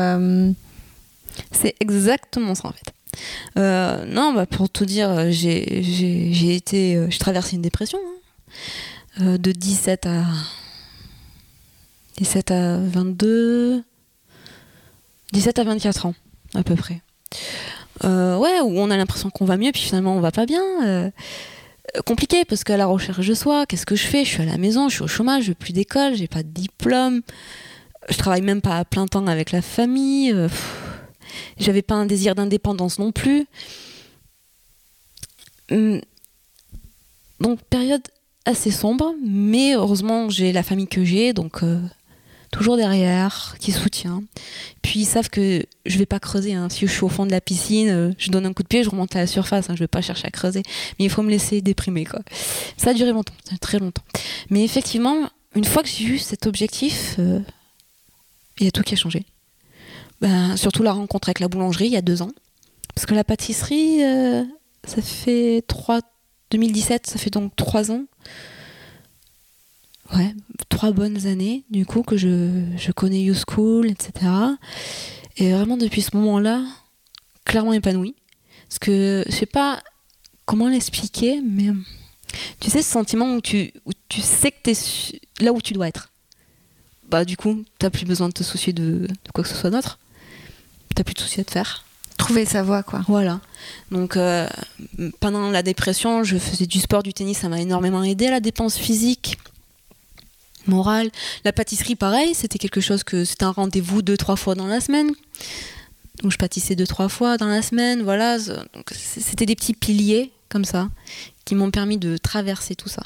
C'est 1.52 1.76
exactement 1.78 2.56
ça 2.56 2.68
en 2.68 2.72
fait. 2.72 4.06
non, 4.06 4.32
bah, 4.32 4.46
pour 4.46 4.68
tout 4.68 4.84
dire, 4.86 5.30
j'ai 5.30 6.54
été, 6.54 7.06
j'ai 7.08 7.18
traversé 7.18 7.54
une 7.56 7.62
dépression. 7.62 7.98
Hein. 7.98 8.18
Euh, 9.20 9.36
de 9.36 9.50
17 9.50 10.06
à 10.06 10.24
17 12.18 12.50
à 12.52 12.78
22 12.78 13.82
17 15.32 15.58
à 15.58 15.64
24 15.64 16.06
ans 16.06 16.14
à 16.54 16.62
peu 16.62 16.76
près 16.76 17.00
euh, 18.04 18.36
ouais 18.36 18.60
où 18.60 18.78
on 18.78 18.90
a 18.92 18.96
l'impression 18.96 19.30
qu'on 19.30 19.44
va 19.44 19.56
mieux 19.56 19.72
puis 19.72 19.82
finalement 19.82 20.14
on 20.14 20.20
va 20.20 20.30
pas 20.30 20.46
bien 20.46 20.62
euh, 20.84 21.10
compliqué 22.04 22.44
parce 22.44 22.64
qu'à 22.64 22.76
la 22.76 22.86
recherche 22.86 23.26
de 23.26 23.34
soi 23.34 23.66
qu'est-ce 23.66 23.86
que 23.86 23.96
je 23.96 24.06
fais? 24.06 24.24
Je 24.24 24.30
suis 24.30 24.42
à 24.42 24.46
la 24.46 24.58
maison 24.58 24.88
je 24.88 24.94
suis 24.94 25.04
au 25.04 25.08
chômage 25.08 25.44
je 25.44 25.52
plus 25.52 25.72
d'école 25.72 26.14
j'ai 26.14 26.28
pas 26.28 26.42
de 26.42 26.48
diplôme 26.48 27.22
je 28.08 28.16
travaille 28.16 28.42
même 28.42 28.60
pas 28.60 28.78
à 28.78 28.84
plein 28.84 29.06
temps 29.06 29.26
avec 29.26 29.52
la 29.52 29.62
famille 29.62 30.34
j'avais 31.58 31.82
pas 31.82 31.94
un 31.94 32.06
désir 32.06 32.34
d'indépendance 32.34 32.98
non 32.98 33.12
plus 33.12 33.46
hum. 35.70 36.00
donc 37.40 37.60
période 37.64 38.02
assez 38.48 38.70
sombre, 38.70 39.14
mais 39.24 39.74
heureusement 39.74 40.30
j'ai 40.30 40.52
la 40.52 40.62
famille 40.62 40.88
que 40.88 41.04
j'ai, 41.04 41.32
donc 41.34 41.62
euh, 41.62 41.78
toujours 42.50 42.76
derrière, 42.76 43.56
qui 43.60 43.72
soutient. 43.72 44.22
Puis 44.82 45.00
ils 45.00 45.04
savent 45.06 45.30
que 45.30 45.64
je 45.86 45.98
vais 45.98 46.06
pas 46.06 46.18
creuser. 46.18 46.54
Hein. 46.54 46.68
Si 46.70 46.86
je 46.86 46.92
suis 46.92 47.04
au 47.04 47.08
fond 47.08 47.26
de 47.26 47.30
la 47.30 47.40
piscine, 47.40 47.88
euh, 47.88 48.12
je 48.18 48.30
donne 48.30 48.46
un 48.46 48.52
coup 48.52 48.62
de 48.62 48.68
pied, 48.68 48.82
je 48.82 48.90
remonte 48.90 49.14
à 49.16 49.20
la 49.20 49.26
surface. 49.26 49.70
Hein. 49.70 49.74
Je 49.74 49.80
vais 49.80 49.88
pas 49.88 50.00
chercher 50.02 50.26
à 50.26 50.30
creuser, 50.30 50.62
mais 50.98 51.04
il 51.04 51.10
faut 51.10 51.22
me 51.22 51.30
laisser 51.30 51.60
déprimer 51.60 52.04
quoi. 52.04 52.20
Ça 52.76 52.90
a 52.90 52.94
duré 52.94 53.12
longtemps, 53.12 53.34
très 53.60 53.78
longtemps. 53.78 54.02
Mais 54.50 54.64
effectivement, 54.64 55.28
une 55.54 55.64
fois 55.64 55.82
que 55.82 55.88
j'ai 55.88 56.04
eu 56.04 56.18
cet 56.18 56.46
objectif, 56.46 57.16
euh, 57.18 57.40
il 58.58 58.64
y 58.64 58.68
a 58.68 58.70
tout 58.70 58.82
qui 58.82 58.94
a 58.94 58.96
changé. 58.96 59.24
Ben, 60.20 60.56
surtout 60.56 60.82
la 60.82 60.92
rencontre 60.92 61.28
avec 61.28 61.38
la 61.38 61.48
boulangerie 61.48 61.86
il 61.86 61.92
y 61.92 61.96
a 61.96 62.02
deux 62.02 62.22
ans, 62.22 62.32
parce 62.94 63.06
que 63.06 63.14
la 63.14 63.22
pâtisserie, 63.22 64.00
ça 64.84 65.00
fait 65.00 65.62
trois 65.68 66.00
2017, 66.50 67.06
ça 67.06 67.18
fait 67.18 67.30
donc 67.30 67.54
trois 67.56 67.90
ans. 67.90 68.04
Ouais, 70.14 70.34
trois 70.68 70.92
bonnes 70.92 71.26
années, 71.26 71.64
du 71.70 71.84
coup, 71.84 72.02
que 72.02 72.16
je, 72.16 72.64
je 72.76 72.92
connais 72.92 73.22
YouSchool, 73.22 73.90
etc. 73.90 74.30
Et 75.36 75.52
vraiment, 75.52 75.76
depuis 75.76 76.02
ce 76.02 76.16
moment-là, 76.16 76.64
clairement 77.44 77.72
épanoui. 77.72 78.14
Parce 78.68 78.78
que 78.78 79.24
je 79.26 79.32
sais 79.32 79.46
pas 79.46 79.82
comment 80.46 80.68
l'expliquer, 80.68 81.40
mais 81.42 81.70
tu 82.60 82.70
sais, 82.70 82.82
ce 82.82 82.90
sentiment 82.90 83.34
où 83.34 83.40
tu, 83.40 83.72
où 83.86 83.92
tu 84.08 84.20
sais 84.20 84.50
que 84.50 84.56
tu 84.62 84.70
es 84.70 85.44
là 85.44 85.52
où 85.52 85.60
tu 85.60 85.72
dois 85.72 85.88
être. 85.88 86.10
Bah, 87.08 87.24
du 87.24 87.36
coup, 87.36 87.64
t'as 87.78 87.90
plus 87.90 88.04
besoin 88.04 88.28
de 88.28 88.34
te 88.34 88.42
soucier 88.42 88.72
de, 88.72 89.06
de 89.06 89.30
quoi 89.32 89.44
que 89.44 89.50
ce 89.50 89.56
soit 89.56 89.70
d'autre. 89.70 89.98
T'as 90.94 91.04
plus 91.04 91.14
de 91.14 91.20
soucis 91.20 91.40
à 91.40 91.44
te 91.44 91.50
faire 91.50 91.84
trouver 92.18 92.44
sa 92.44 92.62
voie 92.62 92.82
quoi. 92.82 93.02
Voilà. 93.08 93.40
Donc 93.90 94.16
euh, 94.16 94.46
pendant 95.20 95.50
la 95.50 95.62
dépression, 95.62 96.24
je 96.24 96.36
faisais 96.36 96.66
du 96.66 96.80
sport, 96.80 97.02
du 97.02 97.14
tennis, 97.14 97.38
ça 97.38 97.48
m'a 97.48 97.60
énormément 97.60 98.02
aidé 98.02 98.26
à 98.26 98.32
la 98.32 98.40
dépense 98.40 98.76
physique, 98.76 99.38
morale. 100.68 101.10
La 101.44 101.52
pâtisserie, 101.52 101.96
pareil, 101.96 102.34
c'était 102.34 102.58
quelque 102.58 102.80
chose 102.80 103.04
que 103.04 103.24
c'était 103.24 103.44
un 103.44 103.50
rendez-vous 103.50 104.02
deux 104.02 104.16
trois 104.16 104.36
fois 104.36 104.54
dans 104.54 104.66
la 104.66 104.80
semaine. 104.80 105.10
Donc 106.22 106.32
je 106.32 106.38
pâtissais 106.38 106.74
deux 106.74 106.86
trois 106.86 107.08
fois 107.08 107.36
dans 107.36 107.46
la 107.46 107.62
semaine, 107.62 108.02
voilà. 108.02 108.38
C'était 108.92 109.46
des 109.46 109.54
petits 109.54 109.74
piliers 109.74 110.32
comme 110.48 110.64
ça 110.64 110.88
qui 111.44 111.54
m'ont 111.54 111.70
permis 111.70 111.98
de 111.98 112.16
traverser 112.16 112.74
tout 112.74 112.88
ça. 112.88 113.02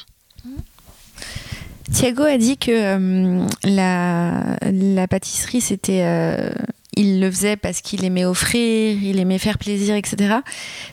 Thiago 1.92 2.22
a 2.22 2.38
dit 2.38 2.56
que 2.56 2.70
euh, 2.70 3.46
la, 3.64 4.56
la, 4.62 5.08
pâtisserie, 5.08 5.60
c'était 5.60 6.02
euh, 6.04 6.50
il 6.96 7.20
le 7.20 7.30
faisait 7.30 7.56
parce 7.56 7.80
qu'il 7.80 8.04
aimait 8.04 8.24
offrir, 8.24 9.02
il 9.02 9.18
aimait 9.18 9.38
faire 9.38 9.58
plaisir, 9.58 9.94
etc. 9.94 10.36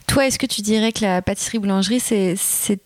Toi, 0.07 0.27
est-ce 0.27 0.39
que 0.39 0.45
tu 0.45 0.61
dirais 0.61 0.91
que 0.91 1.01
la 1.01 1.21
pâtisserie-boulangerie, 1.21 1.99
c'est, 1.99 2.37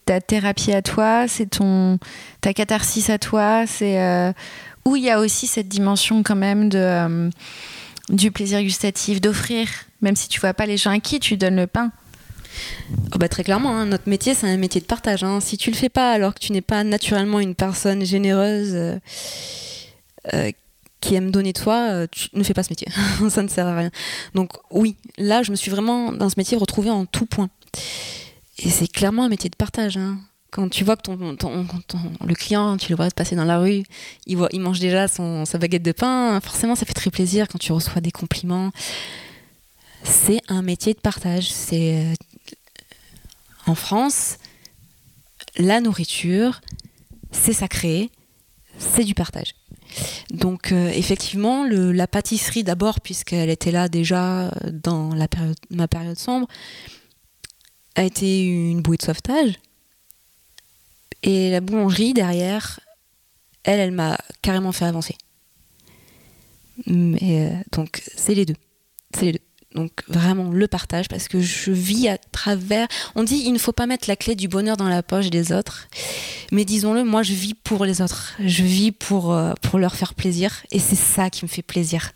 ta 0.06 0.20
thérapie 0.20 0.74
à 0.74 0.82
toi, 0.82 1.28
c'est 1.28 1.50
ton 1.50 2.00
ta 2.42 2.54
catharsis 2.54 3.10
à 3.10 3.20
toi, 3.20 3.66
c'est 3.68 4.02
euh, 4.02 4.34
où 4.86 4.96
il 4.96 5.04
y 5.04 5.12
a 5.12 5.20
aussi 5.20 5.48
cette 5.48 5.68
dimension 5.68 6.24
quand 6.24 6.36
même 6.36 6.70
de 6.70 6.80
euh, 6.80 7.30
du 8.10 8.32
plaisir 8.32 8.62
gustatif, 8.62 9.22
d'offrir, 9.22 9.68
même 10.02 10.16
si 10.16 10.28
tu 10.28 10.40
vois 10.40 10.54
pas 10.54 10.66
les 10.66 10.78
gens 10.78 10.92
à 10.92 11.00
qui 11.00 11.20
tu 11.20 11.38
donnes 11.38 11.56
le 11.56 11.68
pain? 11.68 11.92
Oh 13.14 13.18
bah 13.18 13.30
très 13.30 13.44
clairement, 13.44 13.78
hein, 13.78 13.86
notre 13.86 14.10
métier 14.10 14.34
c'est 14.34 14.48
un 14.48 14.58
métier 14.58 14.82
de 14.82 14.86
partage. 14.86 15.24
Hein. 15.24 15.40
Si 15.40 15.58
tu 15.58 15.70
le 15.70 15.76
fais 15.76 15.90
pas 15.90 16.12
alors 16.12 16.34
que 16.34 16.40
tu 16.40 16.52
n'es 16.52 16.62
pas 16.62 16.84
naturellement 16.84 17.40
une 17.40 17.56
personne 17.56 18.04
généreuse, 18.06 18.74
euh, 20.34 20.52
qui 21.04 21.16
aime 21.16 21.32
donner 21.32 21.52
de 21.52 21.60
toi, 21.60 21.90
euh, 21.90 22.08
tu 22.10 22.30
ne 22.34 22.44
fais 22.44 22.54
pas 22.54 22.64
ce 22.64 22.70
métier. 22.70 22.88
ça 23.30 23.44
ne 23.44 23.50
sert 23.50 23.68
à 23.68 23.76
rien. 23.76 23.92
Donc 24.34 24.54
oui, 24.72 24.96
là, 25.18 25.44
je 25.44 25.52
me 25.52 25.56
suis 25.58 25.70
vraiment 25.70 26.14
dans 26.14 26.30
ce 26.30 26.36
métier 26.38 26.58
retrouvée 26.58 26.90
en 26.90 27.06
tout 27.06 27.26
point. 27.26 27.50
Et 28.60 28.70
c'est 28.70 28.88
clairement 28.88 29.26
un 29.26 29.30
métier 29.30 29.50
de 29.50 29.56
partage. 29.56 29.98
Hein. 29.98 30.18
Quand 30.50 30.70
tu 30.70 30.86
vois 30.86 30.96
que 30.96 31.02
ton, 31.02 31.18
le 32.26 32.36
client, 32.36 32.78
tu 32.78 32.90
le 32.90 32.96
vois 32.96 33.10
passer 33.10 33.36
dans 33.36 33.44
la 33.44 33.60
rue, 33.60 33.84
il, 34.28 34.38
mange 34.38 34.80
déjà 34.80 35.08
sa 35.08 35.58
baguette 35.58 35.84
de 35.84 35.92
pain, 35.92 36.40
forcément 36.42 36.76
ça 36.76 36.86
fait 36.86 36.94
très 36.94 37.10
plaisir 37.10 37.48
quand 37.48 37.58
tu 37.58 37.72
reçois 37.72 38.02
des 38.02 38.12
compliments. 38.12 38.72
C'est 40.04 40.42
un 40.48 40.62
métier 40.62 40.94
de 40.94 41.00
partage. 41.00 41.52
C'est 41.52 41.98
euh, 41.98 42.14
en 43.66 43.76
France, 43.76 44.38
la 45.58 45.82
nourriture, 45.82 46.62
c'est 47.32 47.54
sacré, 47.54 48.12
c'est 48.78 49.04
du 49.04 49.16
partage. 49.16 49.56
Donc 50.32 50.72
euh, 50.72 50.90
effectivement, 50.90 51.66
la 51.66 52.08
pâtisserie 52.08 52.64
d'abord, 52.64 53.02
puisqu'elle 53.02 53.50
était 53.50 53.72
là 53.72 53.90
déjà 53.90 54.52
dans 54.72 55.14
la 55.14 55.28
période, 55.28 55.58
ma 55.70 55.88
période 55.88 56.18
sombre, 56.18 56.48
a 57.96 58.04
été 58.04 58.44
une 58.46 58.82
bouée 58.82 58.98
de 58.98 59.04
sauvetage. 59.04 59.60
Et 61.22 61.52
la 61.52 61.62
boulangerie 61.62 62.14
derrière 62.14 62.80
elle, 63.64 63.80
elle 63.80 63.92
m'a 63.92 64.18
carrément 64.42 64.72
fait 64.72 64.86
avancer. 64.86 65.16
Mais 66.86 67.50
euh, 67.50 67.56
donc, 67.72 68.04
c'est 68.16 68.36
les 68.36 68.46
deux. 68.46 68.56
C'est 69.16 69.26
les 69.26 69.32
deux. 69.34 69.40
Donc 69.76 70.04
vraiment 70.08 70.50
le 70.52 70.68
partage 70.68 71.08
parce 71.08 71.28
que 71.28 71.40
je 71.42 71.72
vis 71.72 72.08
à 72.08 72.18
travers. 72.18 72.88
On 73.16 73.24
dit 73.24 73.42
il 73.46 73.54
ne 73.54 73.58
faut 73.58 73.72
pas 73.72 73.88
mettre 73.88 74.08
la 74.08 74.16
clé 74.16 74.36
du 74.36 74.48
bonheur 74.48 74.78
dans 74.78 74.90
la 74.90 75.04
poche 75.04 75.30
des 75.30 75.52
autres, 75.52 75.88
mais 76.52 76.66
disons-le, 76.66 77.04
moi 77.04 77.24
je 77.24 77.34
vis 77.34 77.54
pour 77.54 77.86
les 77.86 78.02
autres. 78.02 78.34
Je 78.40 78.64
vis 78.64 78.92
pour 78.92 79.34
euh, 79.34 79.54
pour 79.62 79.80
leur 79.80 79.96
faire 79.96 80.14
plaisir 80.14 80.64
et 80.72 80.80
c'est 80.80 80.96
ça 80.96 81.30
qui 81.30 81.46
me 81.46 81.50
fait 81.50 81.64
plaisir. 81.64 82.12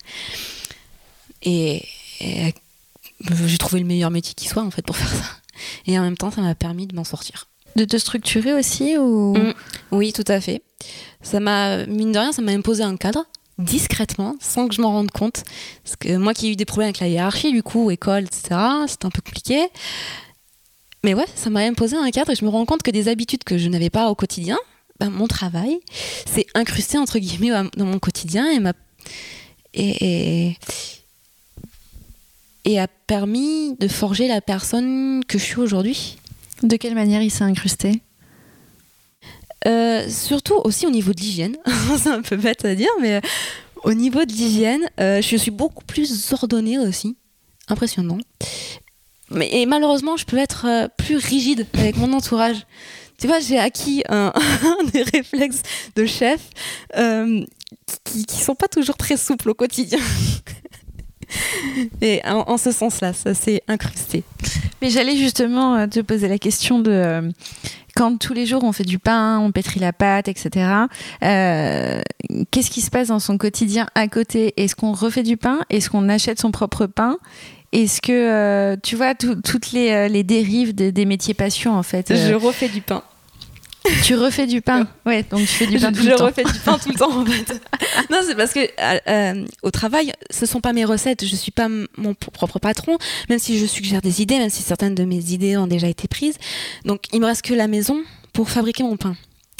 Et, 1.44 1.84
et 2.20 2.54
j'ai 3.46 3.58
trouvé 3.58 3.82
le 3.82 3.88
meilleur 3.88 4.12
métier 4.12 4.34
qui 4.36 4.48
soit 4.48 4.64
en 4.64 4.72
fait 4.72 4.86
pour 4.86 4.98
faire 4.98 5.10
ça. 5.10 5.26
Et 5.86 5.98
en 5.98 6.04
même 6.04 6.18
temps, 6.18 6.32
ça 6.32 6.42
m'a 6.42 6.56
permis 6.56 6.88
de 6.88 6.96
m'en 6.96 7.04
sortir. 7.04 7.48
De 7.76 7.86
te 7.86 7.98
structurer 7.98 8.54
aussi 8.54 8.98
ou? 8.98 9.36
Mm. 9.36 9.54
Oui, 9.92 10.14
tout 10.14 10.26
à 10.28 10.42
fait. 10.42 10.62
Ça 11.22 11.40
m'a, 11.40 11.86
mine 11.86 12.12
de 12.12 12.20
rien, 12.20 12.32
ça 12.32 12.42
m'a 12.42 12.52
imposé 12.52 12.84
un 12.84 12.98
cadre 12.98 13.26
discrètement, 13.58 14.36
sans 14.40 14.68
que 14.68 14.76
je 14.76 14.82
m'en 14.82 14.92
rende 14.92 15.12
compte. 15.12 15.44
Parce 15.84 15.96
que 15.96 16.18
moi 16.18 16.34
qui 16.34 16.48
ai 16.48 16.52
eu 16.52 16.56
des 16.56 16.66
problèmes 16.66 16.88
avec 16.88 17.00
la 17.00 17.08
hiérarchie, 17.08 17.52
du 17.52 17.64
coup, 17.64 17.90
école, 17.92 18.26
etc., 18.26 18.60
c'était 18.88 19.06
un 19.06 19.10
peu 19.10 19.22
compliqué. 19.22 19.68
Mais 21.04 21.14
ouais, 21.14 21.26
ça 21.36 21.50
m'a 21.50 21.62
imposé 21.62 21.96
un 21.96 22.10
cadre 22.12 22.32
et 22.32 22.36
je 22.36 22.44
me 22.44 22.50
rends 22.50 22.66
compte 22.66 22.84
que 22.84 22.92
des 22.92 23.08
habitudes 23.08 23.44
que 23.44 23.58
je 23.58 23.70
n'avais 23.70 23.90
pas 23.90 24.10
au 24.10 24.16
quotidien, 24.16 24.58
ben, 25.00 25.10
mon 25.10 25.28
travail, 25.28 25.80
c'est 26.26 26.48
incrusté 26.56 26.98
entre 26.98 27.20
guillemets 27.20 27.52
dans 27.78 27.86
mon 27.86 28.00
quotidien 28.00 28.50
et 28.50 28.60
m'a 28.60 28.74
et 32.68 32.80
a 32.80 32.88
permis 32.88 33.76
de 33.78 33.88
forger 33.88 34.28
la 34.28 34.42
personne 34.42 35.24
que 35.26 35.38
je 35.38 35.44
suis 35.44 35.60
aujourd'hui. 35.60 36.18
De 36.64 36.76
quelle 36.76 36.96
manière 36.96 37.22
il 37.22 37.30
s'est 37.30 37.44
incrusté? 37.44 38.02
Euh, 39.66 40.08
surtout 40.10 40.56
aussi 40.64 40.86
au 40.86 40.92
niveau 40.92 41.14
de 41.14 41.20
l'hygiène. 41.20 41.58
c'est 41.98 42.10
un 42.10 42.22
peu 42.22 42.36
bête 42.36 42.64
à 42.66 42.76
dire, 42.76 42.92
mais 43.02 43.16
euh, 43.16 43.22
au 43.84 43.94
niveau 43.94 44.24
de 44.26 44.32
l'hygiène, 44.32 44.88
euh, 45.00 45.22
je 45.22 45.36
suis 45.36 45.52
beaucoup 45.52 45.84
plus 45.84 46.32
ordonnée 46.34 46.78
aussi. 46.78 47.18
Impressionnant. 47.68 48.18
Mais 49.30 49.50
et 49.52 49.66
malheureusement, 49.66 50.16
je 50.16 50.26
peux 50.26 50.38
être 50.38 50.90
plus 50.98 51.18
rigide 51.18 51.66
avec 51.74 51.98
mon 51.98 52.14
entourage. 52.14 52.66
Tu 53.20 53.28
vois, 53.28 53.40
j'ai 53.40 53.58
acquis 53.58 54.04
des 54.94 55.04
réflexes 55.04 55.64
de 55.96 56.06
chef 56.06 56.40
qui, 58.06 58.26
qui 58.26 58.38
sont 58.38 58.56
pas 58.56 58.70
toujours 58.70 58.96
très 58.96 59.18
souples 59.18 59.50
au 59.50 59.54
quotidien. 59.54 60.00
Et 62.02 62.22
en, 62.26 62.44
en 62.48 62.58
ce 62.58 62.72
sens-là, 62.72 63.14
ça 63.14 63.34
s'est 63.34 63.62
incrusté. 63.68 64.24
Mais 64.82 64.90
j'allais 64.90 65.18
justement 65.18 65.76
euh, 65.76 65.88
te 65.88 66.00
poser 66.00 66.28
la 66.28 66.38
question 66.38 66.80
de 66.80 66.92
euh, 66.92 67.30
quand 67.96 68.18
tous 68.18 68.34
les 68.34 68.46
jours 68.46 68.64
on 68.64 68.72
fait 68.72 68.84
du 68.84 69.00
pain, 69.00 69.40
on 69.40 69.52
pétrit 69.52 69.80
la 69.80 69.92
pâte, 69.94 70.28
etc. 70.28 70.66
euh, 71.24 72.02
Qu'est-ce 72.52 72.70
qui 72.70 72.82
se 72.82 72.90
passe 72.92 73.08
dans 73.08 73.20
son 73.20 73.38
quotidien 73.38 73.88
à 73.96 74.08
côté? 74.08 74.54
Est-ce 74.58 74.76
qu'on 74.76 74.92
refait 74.94 75.24
du 75.24 75.38
pain? 75.38 75.60
Est-ce 75.70 75.90
qu'on 75.90 76.08
achète 76.10 76.40
son 76.40 76.52
propre 76.52 76.86
pain? 76.86 77.18
Est-ce 77.74 78.02
que 78.02 78.12
euh, 78.12 78.76
tu 78.82 78.96
vois 78.96 79.14
tout- 79.16 79.42
toutes 79.42 79.72
les, 79.72 80.08
les 80.10 80.24
dérives 80.24 80.74
de- 80.74 80.90
des 80.90 81.06
métiers 81.06 81.34
passion 81.34 81.74
en 81.76 81.84
fait 81.84 82.12
euh, 82.12 82.30
Je 82.30 82.34
refais 82.34 82.70
du 82.70 82.82
pain. 82.82 83.02
Tu 84.04 84.16
refais 84.16 84.48
du 84.48 84.62
pain 84.62 84.88
Ouais, 85.06 85.24
donc 85.24 85.42
tu 85.42 85.48
fais 85.48 85.68
du 85.68 85.80
pain 85.80 85.92
je 85.94 86.00
tout 86.00 86.06
le 86.06 86.12
je 86.12 86.16
temps. 86.16 86.26
refais 86.26 86.44
du 86.44 86.60
pain 86.60 86.78
tout 86.78 86.90
le 86.90 86.96
temps 86.96 87.18
en 87.22 87.26
fait. 87.26 87.62
non, 88.10 88.20
c'est 88.26 88.36
parce 88.36 88.54
que 88.54 88.60
euh, 88.60 89.00
euh, 89.08 89.46
au 89.64 89.72
travail, 89.72 90.12
ce 90.30 90.46
sont 90.46 90.62
pas 90.62 90.74
mes 90.74 90.86
recettes. 90.86 91.26
Je 91.26 91.36
suis 91.36 91.52
pas 91.52 91.68
mon 91.98 92.14
propre 92.14 92.60
patron, 92.60 92.98
même 93.30 93.40
si 93.40 93.58
je 93.60 93.66
suggère 93.66 94.02
des 94.02 94.22
idées, 94.22 94.38
même 94.38 94.50
si 94.50 94.62
certaines 94.64 94.96
de 94.96 95.04
mes 95.04 95.32
idées 95.34 95.58
ont 95.58 95.68
déjà 95.68 95.88
été 95.88 96.08
prises. 96.08 96.36
Donc, 96.86 97.04
il 97.14 97.20
me 97.22 97.26
reste 97.26 97.42
que 97.44 97.54
la 97.54 97.68
maison 97.68 98.02
pour 98.34 98.50
fabriquer 98.50 98.84
mon 98.84 98.98
pain. 98.98 99.16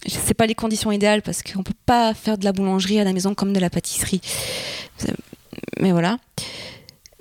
Je 0.06 0.14
sais 0.14 0.34
pas 0.34 0.46
les 0.46 0.56
conditions 0.56 0.92
idéales 0.92 1.22
parce 1.22 1.42
qu'on 1.44 1.64
peut 1.64 1.74
pas 1.86 2.14
faire 2.14 2.38
de 2.38 2.46
la 2.46 2.54
boulangerie 2.54 3.00
à 3.00 3.04
la 3.04 3.14
maison 3.14 3.34
comme 3.34 3.52
de 3.54 3.60
la 3.60 3.70
pâtisserie. 3.70 4.22
C'est- 4.98 5.14
Mais 5.80 5.92
voilà. 5.92 6.18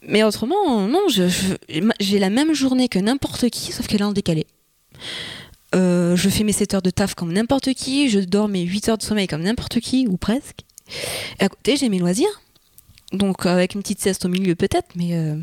Mais 0.08 0.22
autrement, 0.22 0.82
non, 0.86 1.00
je- 1.08 1.28
je- 1.28 1.80
j'ai 1.98 2.18
la 2.18 2.30
même 2.30 2.52
journée 2.54 2.88
que 2.88 2.98
n'importe 2.98 3.48
qui, 3.50 3.72
sauf 3.72 3.86
qu'elle 3.88 4.02
est 4.02 4.04
en 4.04 4.12
décalé. 4.12 4.46
Euh, 5.74 6.16
je 6.16 6.28
fais 6.28 6.44
mes 6.44 6.52
7 6.52 6.74
heures 6.74 6.82
de 6.82 6.90
taf 6.90 7.14
comme 7.14 7.32
n'importe 7.32 7.74
qui, 7.74 8.08
je 8.08 8.20
dors 8.20 8.48
mes 8.48 8.62
8 8.62 8.88
heures 8.88 8.98
de 8.98 9.02
sommeil 9.02 9.26
comme 9.26 9.42
n'importe 9.42 9.80
qui, 9.80 10.06
ou 10.06 10.16
presque. 10.16 10.60
Et 11.40 11.44
à 11.44 11.48
côté, 11.48 11.76
j'ai 11.76 11.88
mes 11.88 11.98
loisirs. 11.98 12.40
Donc, 13.12 13.46
avec 13.46 13.74
une 13.74 13.82
petite 13.82 14.00
sieste 14.00 14.24
au 14.24 14.28
milieu, 14.28 14.54
peut-être, 14.54 14.88
mais 14.94 15.14
euh, 15.14 15.36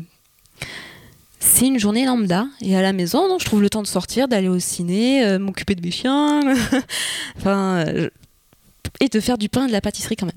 c'est 1.40 1.66
une 1.66 1.78
journée 1.78 2.04
lambda. 2.06 2.46
Et 2.62 2.76
à 2.76 2.82
la 2.82 2.92
maison, 2.92 3.38
je 3.38 3.44
trouve 3.44 3.60
le 3.62 3.70
temps 3.70 3.82
de 3.82 3.86
sortir, 3.86 4.28
d'aller 4.28 4.48
au 4.48 4.58
ciné, 4.58 5.24
euh, 5.24 5.38
m'occuper 5.38 5.74
de 5.74 5.82
mes 5.82 5.90
chiens, 5.90 6.40
enfin, 7.36 7.84
et 9.00 9.08
de 9.08 9.20
faire 9.20 9.38
du 9.38 9.48
pain 9.48 9.64
et 9.64 9.68
de 9.68 9.72
la 9.72 9.80
pâtisserie 9.80 10.16
quand 10.16 10.26
même. 10.26 10.34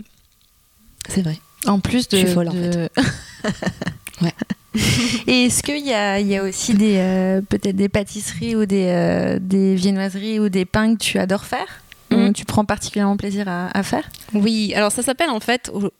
C'est 1.10 1.22
vrai. 1.22 1.38
En 1.66 1.80
plus 1.80 2.08
de. 2.10 2.18
Je 2.18 2.26
suis 2.26 2.34
folle, 2.34 2.50
en 2.50 2.54
de- 2.54 2.90
Ouais. 4.22 4.34
Et 5.28 5.46
est-ce 5.46 5.64
qu'il 5.64 5.78
y 5.86 5.90
y 6.30 6.36
a 6.38 6.44
aussi 6.44 6.74
des 6.74 6.98
euh, 6.98 7.42
peut-être 7.42 7.76
des 7.76 7.90
pâtisseries 7.90 8.56
ou 8.56 8.66
des, 8.66 8.86
euh, 8.88 9.40
des 9.42 9.76
viennoiseries 9.76 10.40
ou 10.40 10.50
des 10.50 10.66
pains 10.66 10.96
que 10.96 11.00
tu 11.04 11.18
adores 11.20 11.46
faire 11.46 11.82
ou 12.12 12.32
tu 12.32 12.46
prends 12.46 12.64
particulièrement 12.64 13.18
plaisir 13.18 13.48
à, 13.50 13.68
à 13.78 13.84
faire? 13.84 14.10
Oui, 14.34 14.74
alors 14.76 14.92
ça 14.92 15.04
s'appelle 15.04 15.30
en 15.30 15.40
fait. 15.42 15.70
au- 15.74 15.92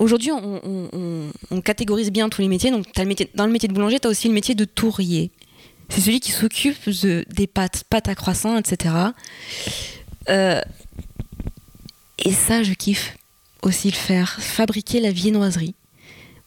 Aujourd'hui, 0.00 0.32
on, 0.32 0.60
on- 0.64 0.88
on- 0.92 1.30
on 1.52 1.60
catégorise 1.60 2.10
bien 2.10 2.28
tous 2.28 2.40
les 2.42 2.48
métiers. 2.48 2.70
Donc, 2.72 2.84
as 2.96 3.02
le 3.02 3.08
métier, 3.08 3.30
dans 3.34 3.46
le 3.46 3.52
métier 3.52 3.68
de 3.68 3.74
boulanger, 3.74 4.00
tu 4.00 4.08
as 4.08 4.10
aussi 4.10 4.26
le 4.28 4.34
métier 4.34 4.54
de 4.56 4.64
tourrier. 4.64 5.30
C'est 5.88 6.00
celui 6.00 6.18
qui 6.18 6.32
s'occupe 6.32 6.88
de- 6.88 7.24
des 7.30 7.46
pâtes, 7.46 7.84
pâtes 7.88 8.08
à 8.08 8.16
croissant, 8.16 8.58
etc. 8.58 8.92
Euh, 10.30 10.60
et 12.18 12.32
ça, 12.32 12.64
je 12.64 12.72
kiffe 12.72 13.16
aussi 13.62 13.88
le 13.88 13.94
faire. 13.96 14.36
Fabriquer 14.40 14.98
la 15.00 15.12
viennoiserie. 15.12 15.75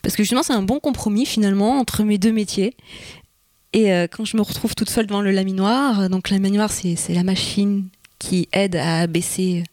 Parce 0.02 0.16
que 0.16 0.24
justement, 0.24 0.44
c'est 0.44 0.54
un 0.54 0.62
bon 0.62 0.80
compromis 0.80 1.26
finalement 1.26 1.80
entre 1.80 2.04
mes 2.04 2.18
deux 2.18 2.32
métiers. 2.32 2.76
Et 3.74 3.92
euh, 3.92 4.08
quand 4.10 4.26
je 4.26 4.38
me 4.38 4.42
retrouve 4.42 4.74
toute 4.76 4.90
seule 4.90 5.06
devant 5.08 5.22
le 5.22 5.32
laminoir, 5.32 6.10
donc 6.10 6.30
le 6.30 6.38
laminoir, 6.38 6.72
c'est 6.72 6.96
la 7.10 7.24
machine 7.24 7.88
qui 8.18 8.48
aide 8.52 8.76
à 8.76 9.02
abaisser 9.02 9.64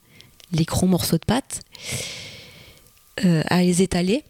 les 0.52 0.64
gros 0.64 0.86
morceaux 0.86 1.16
de 1.16 1.24
pâte, 1.24 1.60
euh, 3.24 3.42
à 3.48 3.62
les 3.62 3.82
étaler. 3.82 4.22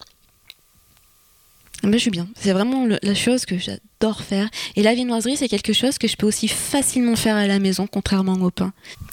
Ben, 1.82 1.92
je 1.92 1.98
suis 1.98 2.10
bien. 2.10 2.26
C'est 2.36 2.52
vraiment 2.52 2.84
le- 2.86 2.98
la 3.02 3.14
chose 3.14 3.44
que 3.44 3.58
j'adore 3.58 4.22
faire. 4.22 4.48
Et 4.76 4.82
la 4.82 4.94
viennoiserie, 4.94 5.36
c'est 5.36 5.48
quelque 5.48 5.72
chose 5.72 5.98
que 5.98 6.08
je 6.08 6.16
peux 6.16 6.26
aussi 6.26 6.48
facilement 6.48 7.16
faire 7.16 7.36
à 7.36 7.46
la 7.46 7.58
maison, 7.58 7.86
contrairement 7.86 8.32
au 8.34 8.50
pain. 8.50 8.72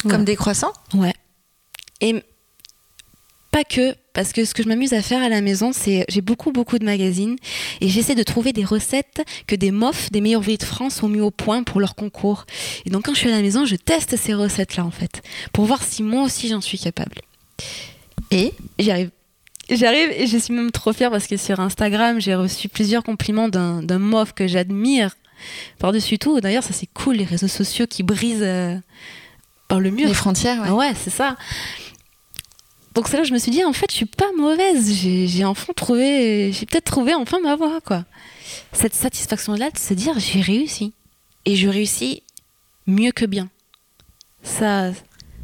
Comme 0.09 0.23
des 0.25 0.36
croissants? 0.36 0.73
Ouais. 0.93 1.13
Et 2.01 2.23
pas 3.51 3.63
que, 3.63 3.95
parce 4.14 4.32
que 4.32 4.45
ce 4.45 4.53
que 4.53 4.64
je 4.64 4.68
m'amuse 4.68 4.93
à 4.93 5.01
faire 5.01 5.22
à 5.22 5.30
la 5.30 5.41
maison, 5.41 5.72
c'est 5.74 6.05
j'ai 6.07 6.22
beaucoup 6.22 6.51
beaucoup 6.51 6.80
de 6.80 6.86
magazines 6.86 7.36
et 7.82 7.89
j'essaie 7.89 8.16
de 8.16 8.24
trouver 8.24 8.53
des 8.53 8.64
recettes 8.64 9.24
que 9.47 9.55
des 9.55 9.72
mofs 9.72 10.11
des 10.11 10.22
meilleurs 10.22 10.41
ouvriers 10.41 10.57
de 10.57 10.64
France 10.64 11.01
ont 11.03 11.09
mis 11.09 11.20
au 11.22 11.32
point 11.32 11.64
pour 11.64 11.80
leur 11.80 11.95
concours. 11.95 12.45
Et 12.86 12.89
donc 12.89 13.05
quand 13.05 13.14
je 13.14 13.20
suis 13.20 13.30
à 13.30 13.36
la 13.36 13.41
maison, 13.41 13.66
je 13.66 13.76
teste 13.76 14.16
ces 14.16 14.34
recettes 14.34 14.76
là 14.76 14.86
en 14.86 14.91
fait 14.91 15.22
pour 15.51 15.66
voir 15.66 15.84
si 15.84 16.03
moi 16.03 16.24
aussi 16.24 16.47
j'en 16.47 16.61
suis 16.61 16.78
capable. 16.78 17.22
Et 18.32 18.53
j'y 18.80 18.91
arrive. 18.91 19.09
J'arrive 19.70 20.09
et 20.11 20.28
je 20.28 20.38
suis 20.38 20.53
même 20.53 20.72
trop 20.72 20.91
fière 20.91 21.09
parce 21.09 21.26
que 21.26 21.38
sur 21.38 21.59
Instagram, 21.59 22.20
j'ai 22.20 22.36
reçu 22.36 22.68
plusieurs 22.68 23.03
compliments 23.03 23.47
d'un 23.47 23.82
d'un 23.82 23.99
mof 23.99 24.34
que 24.34 24.47
j'admire 24.47 25.16
par-dessus 25.80 26.20
tout. 26.20 26.39
D'ailleurs, 26.41 26.64
ça 26.64 26.74
c'est 26.74 26.89
cool 26.93 27.16
les 27.16 27.26
réseaux 27.26 27.47
sociaux 27.47 27.88
qui 27.88 28.03
brisent 28.03 28.39
euh, 28.41 28.76
par 29.68 29.80
le 29.80 29.89
mur. 29.89 30.07
Les 30.07 30.14
frontières, 30.14 30.61
ouais. 30.61 30.68
Ah 30.70 30.76
ouais, 30.76 30.93
c'est 31.01 31.09
ça. 31.09 31.38
Donc 32.93 33.07
c'est 33.07 33.17
là 33.17 33.23
que 33.23 33.29
je 33.29 33.33
me 33.33 33.39
suis 33.39 33.51
dit, 33.51 33.63
en 33.63 33.73
fait, 33.73 33.89
je 33.89 33.95
suis 33.95 34.05
pas 34.05 34.29
mauvaise. 34.37 34.93
J'ai 34.93 35.45
enfin 35.45 35.73
trouvé, 35.75 36.51
j'ai 36.51 36.65
peut-être 36.65 36.85
trouvé 36.85 37.15
enfin 37.15 37.39
ma 37.41 37.55
voie, 37.55 37.81
quoi. 37.81 38.05
Cette 38.71 38.93
satisfaction-là 38.93 39.71
de 39.71 39.77
se 39.77 39.93
dire, 39.93 40.19
j'ai 40.19 40.41
réussi. 40.41 40.93
Et 41.45 41.55
je 41.55 41.67
réussis 41.67 42.23
mieux 42.85 43.11
que 43.11 43.25
bien. 43.25 43.49
Ça, 44.43 44.91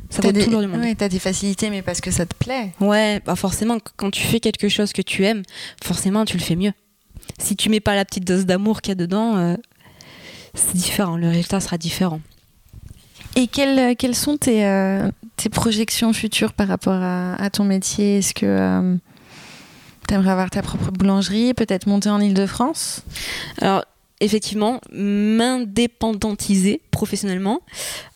ça 0.10 0.22
vaut 0.22 0.32
des, 0.32 0.44
tout 0.44 0.50
du 0.50 0.68
monde. 0.68 0.82
ouais, 0.82 0.96
t'as 0.96 1.10
des 1.10 1.20
facilités, 1.20 1.70
mais 1.70 1.82
parce 1.82 2.02
que 2.02 2.12
ça 2.12 2.26
te 2.26 2.36
plaît. 2.36 2.74
Ouais, 2.80 3.22
bah 3.26 3.36
forcément, 3.36 3.78
quand 3.96 4.12
tu 4.12 4.22
fais 4.22 4.40
quelque 4.40 4.70
chose 4.70 4.94
que 4.94 5.02
tu 5.02 5.26
aimes, 5.26 5.44
forcément, 5.84 6.26
tu 6.26 6.38
le 6.38 6.44
fais 6.44 6.56
mieux. 6.56 6.74
Si 7.40 7.56
tu 7.56 7.70
mets 7.70 7.80
pas 7.80 7.96
la 7.96 8.06
petite 8.06 8.26
dose 8.26 8.46
d'amour 8.46 8.82
qu'il 8.82 8.92
y 8.92 8.94
a 8.94 8.96
dedans, 8.96 9.38
euh, 9.38 9.56
c'est 10.54 10.76
différent. 10.76 11.18
Le 11.18 11.30
résultat 11.30 11.60
sera 11.60 11.78
différent. 11.78 12.22
Et 13.36 13.48
quelles, 13.48 13.96
quelles 13.96 14.16
sont 14.16 14.38
tes, 14.38 14.66
euh, 14.66 15.10
tes 15.42 15.50
projections 15.50 16.14
futures 16.14 16.54
par 16.54 16.68
rapport 16.68 17.02
à, 17.02 17.50
ton 17.52 17.64
métier? 17.64 18.18
Est-ce 18.20 18.34
que 18.34 18.98
tu 20.08 20.14
aimerais 20.14 20.32
avoir 20.32 20.50
ta 20.50 20.62
propre 20.62 20.92
boulangerie, 20.92 21.54
peut-être 21.54 21.88
monter 21.88 22.10
en 22.10 22.20
Ile-de-France 22.20 23.04
Alors, 23.62 23.86
effectivement, 24.20 24.82
m'indépendantiser 24.92 26.82
professionnellement. 26.92 27.62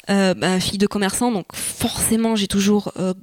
Euh, 0.10 0.34
bah, 0.34 0.60
fille 0.60 0.78
de 0.78 0.88
commerçant, 0.88 1.32
donc 1.32 1.46
forcément, 1.54 2.36
j'ai 2.36 2.48
toujours, 2.48 2.92
euh, 3.00 3.14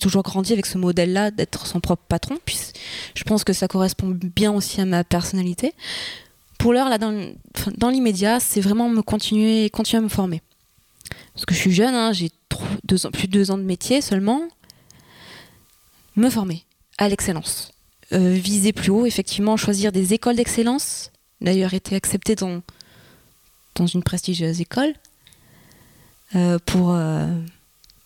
toujours 0.00 0.22
grandi 0.22 0.54
avec 0.54 0.64
ce 0.64 0.78
modèle-là 0.78 1.30
d'être 1.30 1.66
son 1.66 1.80
propre 1.80 2.04
patron. 2.08 2.38
Puis 2.46 2.58
je 3.14 3.22
pense 3.24 3.44
que 3.44 3.52
ça 3.52 3.68
correspond 3.68 4.16
bien 4.34 4.52
aussi 4.52 4.80
à 4.80 4.86
ma 4.86 5.04
personnalité. 5.04 5.74
Pour 6.58 6.72
l'heure, 6.72 6.88
là, 6.88 6.96
dans 6.96 7.90
l'immédiat, 7.90 8.40
c'est 8.40 8.60
vraiment 8.60 8.88
me 8.88 9.02
continuer, 9.02 9.68
continuer 9.68 9.98
à 9.98 10.04
me 10.04 10.08
former. 10.08 10.40
Parce 11.34 11.46
que 11.46 11.54
je 11.54 11.60
suis 11.60 11.72
jeune, 11.72 11.94
hein, 11.94 12.12
j'ai 12.12 12.30
plus 12.48 13.26
de 13.26 13.32
deux 13.32 13.50
ans 13.50 13.58
de 13.58 13.62
métier 13.62 14.00
seulement. 14.00 14.42
me 16.16 16.28
former 16.28 16.64
à 16.98 17.08
l'excellence. 17.08 17.72
Euh, 18.12 18.34
viser 18.34 18.72
plus 18.72 18.90
haut, 18.90 19.06
effectivement, 19.06 19.56
choisir 19.56 19.90
des 19.90 20.12
écoles 20.12 20.36
d'excellence. 20.36 21.10
D'ailleurs, 21.40 21.72
été 21.72 21.96
acceptée 21.96 22.34
dans, 22.34 22.60
dans 23.74 23.86
une 23.86 24.02
prestigieuse 24.02 24.60
école 24.60 24.92
euh, 26.36 26.58
pour, 26.66 26.90
euh, 26.92 27.26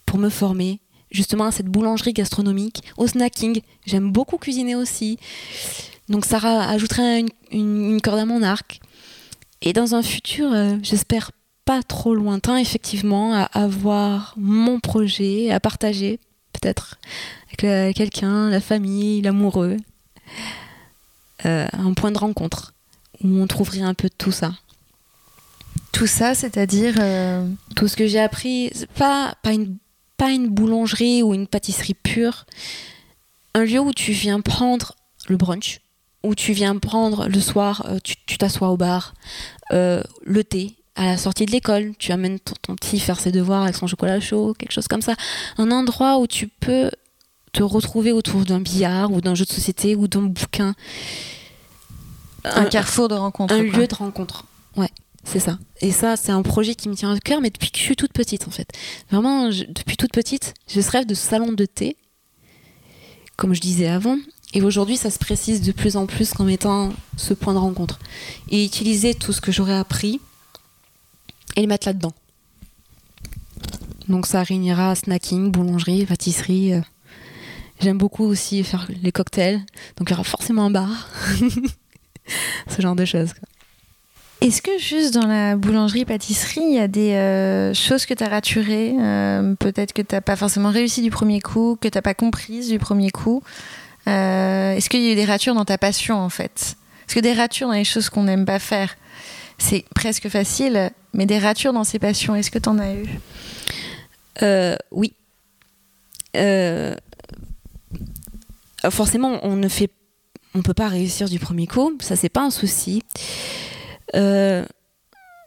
pour 0.04 0.18
me 0.18 0.28
former 0.28 0.80
justement 1.10 1.44
à 1.44 1.50
cette 1.50 1.66
boulangerie 1.66 2.12
gastronomique, 2.12 2.82
au 2.96 3.06
snacking. 3.06 3.60
J'aime 3.84 4.12
beaucoup 4.12 4.38
cuisiner 4.38 4.76
aussi. 4.76 5.18
Donc 6.08 6.24
ça 6.24 6.38
ajouterait 6.68 7.24
une, 7.50 8.00
corde 8.00 8.18
à 8.18 8.26
mon 8.26 8.42
arc. 8.42 8.80
Et 9.62 9.72
dans 9.72 9.94
un 9.94 10.02
futur, 10.02 10.52
j'espère 10.82 11.30
pas 11.66 11.82
trop 11.82 12.14
lointain, 12.14 12.56
effectivement, 12.56 13.34
à 13.34 13.42
avoir 13.42 14.32
mon 14.38 14.80
projet 14.80 15.50
à 15.50 15.60
partager, 15.60 16.18
peut-être 16.54 16.98
avec 17.62 17.94
quelqu'un, 17.94 18.48
la 18.48 18.60
famille, 18.60 19.20
l'amoureux. 19.20 19.76
un 21.44 21.92
point 21.94 22.12
de 22.12 22.18
rencontre 22.18 22.72
où 23.22 23.28
on 23.40 23.46
trouverait 23.46 23.82
un 23.82 23.94
peu 23.94 24.08
de 24.08 24.14
tout 24.16 24.32
ça. 24.32 24.52
Tout 25.92 26.06
ça, 26.06 26.34
c'est-à-dire 26.34 26.94
euh, 26.98 27.48
tout 27.74 27.88
ce 27.88 27.96
que 27.96 28.06
j'ai 28.06 28.20
appris, 28.20 28.70
pas, 28.96 29.34
pas, 29.42 29.52
une, 29.52 29.76
pas 30.16 30.30
une 30.30 30.48
boulangerie 30.48 31.22
ou 31.22 31.32
une 31.32 31.46
pâtisserie 31.46 31.94
pure, 31.94 32.46
un 33.54 33.64
lieu 33.64 33.80
où 33.80 33.92
tu 33.92 34.12
viens 34.12 34.40
prendre 34.40 34.94
le 35.28 35.36
brunch, 35.36 35.80
où 36.22 36.34
tu 36.34 36.52
viens 36.52 36.76
prendre 36.76 37.28
le 37.28 37.40
soir, 37.40 37.86
euh, 37.88 37.98
tu 38.02 38.36
t'assois 38.36 38.68
au 38.68 38.76
bar, 38.76 39.14
euh, 39.72 40.02
le 40.24 40.44
thé, 40.44 40.76
à 40.96 41.04
la 41.04 41.18
sortie 41.18 41.44
de 41.44 41.52
l'école, 41.52 41.92
tu 41.98 42.10
amènes 42.10 42.38
ton, 42.40 42.74
petit 42.74 42.98
faire 42.98 43.20
ses 43.20 43.30
devoirs 43.30 43.62
avec 43.62 43.76
son 43.76 43.86
chocolat 43.86 44.18
chaud, 44.18 44.54
quelque 44.58 44.72
chose 44.72 44.88
comme 44.88 45.02
ça. 45.02 45.14
Un 45.58 45.70
endroit 45.70 46.18
où 46.18 46.26
tu 46.26 46.48
peux 46.48 46.90
te 47.52 47.62
retrouver 47.62 48.12
autour 48.12 48.44
d'un 48.44 48.60
billard 48.60 49.12
ou 49.12 49.20
d'un 49.20 49.34
jeu 49.34 49.44
de 49.44 49.52
société 49.52 49.94
ou 49.94 50.08
d'un 50.08 50.22
bouquin. 50.22 50.74
Un, 52.44 52.64
carrefour 52.64 53.08
de 53.08 53.14
rencontre. 53.14 53.54
Un 53.54 53.62
lieu 53.62 53.86
de 53.86 53.94
rencontre, 53.94 54.44
ouais. 54.76 54.90
C'est 55.24 55.40
ça. 55.40 55.58
Et 55.80 55.90
ça, 55.90 56.16
c'est 56.16 56.30
un 56.30 56.42
projet 56.42 56.76
qui 56.76 56.88
me 56.88 56.94
tient 56.94 57.12
à 57.12 57.18
cœur, 57.18 57.40
mais 57.40 57.50
depuis 57.50 57.70
que 57.70 57.78
je 57.78 57.82
suis 57.82 57.96
toute 57.96 58.12
petite, 58.12 58.46
en 58.46 58.52
fait. 58.52 58.70
Vraiment, 59.10 59.48
depuis 59.48 59.96
toute 59.96 60.12
petite, 60.12 60.54
je 60.68 60.80
rêve 60.80 61.04
de 61.04 61.14
salon 61.14 61.52
de 61.52 61.66
thé, 61.66 61.96
comme 63.36 63.52
je 63.52 63.60
disais 63.60 63.88
avant. 63.88 64.16
Et 64.54 64.62
aujourd'hui, 64.62 64.96
ça 64.96 65.10
se 65.10 65.18
précise 65.18 65.60
de 65.62 65.72
plus 65.72 65.96
en 65.96 66.06
plus 66.06 66.32
comme 66.32 66.48
étant 66.48 66.92
ce 67.16 67.34
point 67.34 67.52
de 67.52 67.58
rencontre. 67.58 67.98
Et 68.50 68.64
utiliser 68.64 69.14
tout 69.14 69.32
ce 69.32 69.40
que 69.40 69.50
j'aurais 69.50 69.76
appris 69.76 70.20
et 71.56 71.62
le 71.62 71.66
mettre 71.66 71.88
là-dedans. 71.88 72.12
Donc 74.08 74.26
ça 74.26 74.42
réunira 74.42 74.94
snacking, 74.94 75.50
boulangerie, 75.50 76.06
pâtisserie. 76.06 76.74
Euh. 76.74 76.80
J'aime 77.80 77.98
beaucoup 77.98 78.24
aussi 78.24 78.62
faire 78.62 78.86
les 79.02 79.12
cocktails. 79.12 79.60
Donc 79.96 80.08
il 80.08 80.10
y 80.10 80.14
aura 80.14 80.24
forcément 80.24 80.66
un 80.66 80.70
bar. 80.70 81.08
ce 82.68 82.80
genre 82.80 82.94
de 82.94 83.04
choses. 83.04 83.32
Est-ce 84.42 84.60
que 84.60 84.78
juste 84.78 85.14
dans 85.14 85.26
la 85.26 85.56
boulangerie-pâtisserie, 85.56 86.60
il 86.60 86.74
y 86.74 86.78
a 86.78 86.88
des 86.88 87.12
euh, 87.12 87.72
choses 87.72 88.04
que 88.04 88.12
tu 88.12 88.22
as 88.22 88.28
raturées 88.28 88.94
euh, 89.00 89.54
Peut-être 89.54 89.94
que 89.94 90.02
tu 90.02 90.14
n'as 90.14 90.20
pas 90.20 90.36
forcément 90.36 90.70
réussi 90.70 91.00
du 91.00 91.10
premier 91.10 91.40
coup, 91.40 91.78
que 91.80 91.88
tu 91.88 91.96
n'as 91.96 92.02
pas 92.02 92.14
comprises 92.14 92.68
du 92.68 92.78
premier 92.78 93.10
coup 93.10 93.42
Est-ce 94.06 94.88
qu'il 94.90 95.02
y 95.02 95.08
a 95.08 95.12
eu 95.12 95.14
des 95.14 95.24
ratures 95.24 95.54
dans 95.54 95.64
ta 95.64 95.78
passion 95.78 96.16
en 96.16 96.28
fait? 96.28 96.76
Est-ce 97.08 97.14
que 97.14 97.20
des 97.20 97.32
ratures 97.32 97.68
dans 97.68 97.74
les 97.74 97.84
choses 97.84 98.10
qu'on 98.10 98.24
n'aime 98.24 98.44
pas 98.44 98.58
faire, 98.58 98.96
c'est 99.58 99.84
presque 99.94 100.28
facile, 100.28 100.90
mais 101.12 101.26
des 101.26 101.38
ratures 101.38 101.72
dans 101.72 101.84
ses 101.84 101.98
passions, 101.98 102.34
est-ce 102.34 102.50
que 102.50 102.58
tu 102.58 102.68
en 102.68 102.78
as 102.78 102.94
eu? 102.94 103.06
Oui. 104.90 105.12
forcément, 108.90 109.40
on 109.42 109.56
ne 109.56 109.68
fait, 109.68 109.90
on 110.54 110.62
peut 110.62 110.74
pas 110.74 110.88
réussir 110.88 111.28
du 111.28 111.38
premier 111.38 111.66
coup, 111.66 111.96
ça 112.00 112.16
c'est 112.16 112.28
pas 112.28 112.42
un 112.42 112.50
souci. 112.50 113.02
Euh, 114.14 114.64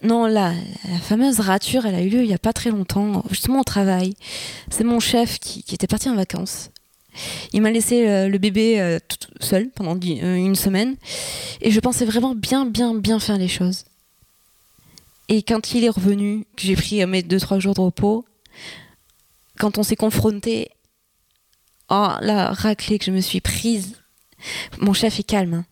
non, 0.02 0.28
la, 0.28 0.54
la 0.90 1.00
fameuse 1.00 1.40
rature, 1.40 1.86
elle 1.86 1.96
a 1.96 2.02
eu 2.02 2.10
lieu 2.10 2.22
il 2.22 2.28
n'y 2.28 2.34
a 2.34 2.40
pas 2.40 2.54
très 2.54 2.70
longtemps, 2.70 3.24
justement 3.30 3.62
au 3.62 3.64
travail. 3.64 4.14
C'est 4.70 4.84
mon 4.84 5.00
chef 5.00 5.40
qui, 5.40 5.64
était 5.74 5.88
parti 5.88 6.10
en 6.10 6.16
vacances. 6.16 6.72
Il 7.52 7.62
m'a 7.62 7.72
laissé 7.72 8.08
euh, 8.08 8.30
le 8.30 8.38
bébé 8.38 8.80
euh, 8.80 9.00
seul 9.42 9.70
pendant 9.70 10.00
une 10.00 10.56
semaine. 10.56 10.96
Et 11.62 11.72
je 11.72 11.80
pensais 11.80 12.06
vraiment 12.06 12.34
bien, 12.34 12.66
bien, 12.66 12.94
bien 12.96 13.20
faire 13.20 13.38
les 13.38 13.50
choses. 13.50 13.84
Et 15.30 15.44
quand 15.44 15.74
il 15.74 15.86
est 15.86 15.90
revenu, 15.90 16.46
que 16.58 16.64
j'ai 16.64 16.76
pris 16.76 17.06
mes 17.06 17.22
2-3 17.22 17.60
jours 17.60 17.74
de 17.76 17.82
repos, 17.82 18.26
quand 19.58 19.78
on 19.78 19.84
s'est 19.84 19.96
confronté, 19.96 20.70
oh, 21.90 22.10
la 22.22 22.52
raclée 22.52 23.00
que 23.00 23.06
je 23.06 23.12
me 23.12 23.22
suis 23.22 23.40
prise, 23.40 23.96
mon 24.80 24.94
chef 24.94 25.20
est 25.20 25.24
calme. 25.24 25.54
Hein 25.54 25.66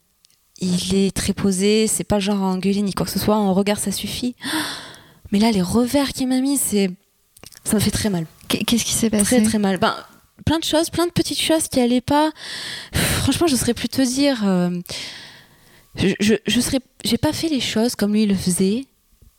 il 0.60 0.96
est 0.96 1.16
très 1.16 1.34
posé, 1.34 1.88
c'est 1.88 2.04
pas 2.04 2.20
genre 2.20 2.42
engueulé 2.42 2.82
ni 2.82 2.94
quoi 2.94 3.06
que 3.06 3.12
ce 3.12 3.20
soit, 3.20 3.36
en 3.36 3.54
regard 3.54 3.80
ça 3.80 3.92
suffit. 3.92 4.36
Mais 5.32 5.40
là, 5.40 5.52
les 5.52 5.62
revers 5.62 6.14
qu'il 6.14 6.28
m'a 6.28 6.40
mis, 6.40 6.58
c'est. 6.58 6.90
Ça 7.66 7.76
me 7.76 7.82
fait 7.82 7.92
très 7.92 8.10
mal. 8.10 8.26
Qu'est-ce 8.48 8.86
qui 8.86 8.94
s'est 8.94 9.10
passé? 9.10 9.26
Très 9.26 9.42
très 9.42 9.60
mal. 9.60 9.78
Ben, 9.78 9.94
plein 10.46 10.58
de 10.58 10.64
choses, 10.64 10.90
plein 10.90 11.06
de 11.06 11.12
petites 11.12 11.42
choses 11.42 11.68
qui 11.68 11.82
allaient 11.82 12.00
pas. 12.00 12.32
Franchement, 12.94 13.48
je 13.48 13.58
serais 13.58 13.74
plus 13.74 13.90
te 13.90 14.02
dire. 14.02 14.48
Euh, 14.48 14.70
je, 15.96 16.14
je, 16.22 16.36
je, 16.48 16.62
serais. 16.62 16.80
J'ai 17.04 17.18
pas 17.18 17.34
fait 17.34 17.50
les 17.50 17.60
choses 17.60 17.96
comme 17.96 18.14
lui 18.14 18.26
le 18.26 18.36
faisait. 18.36 18.86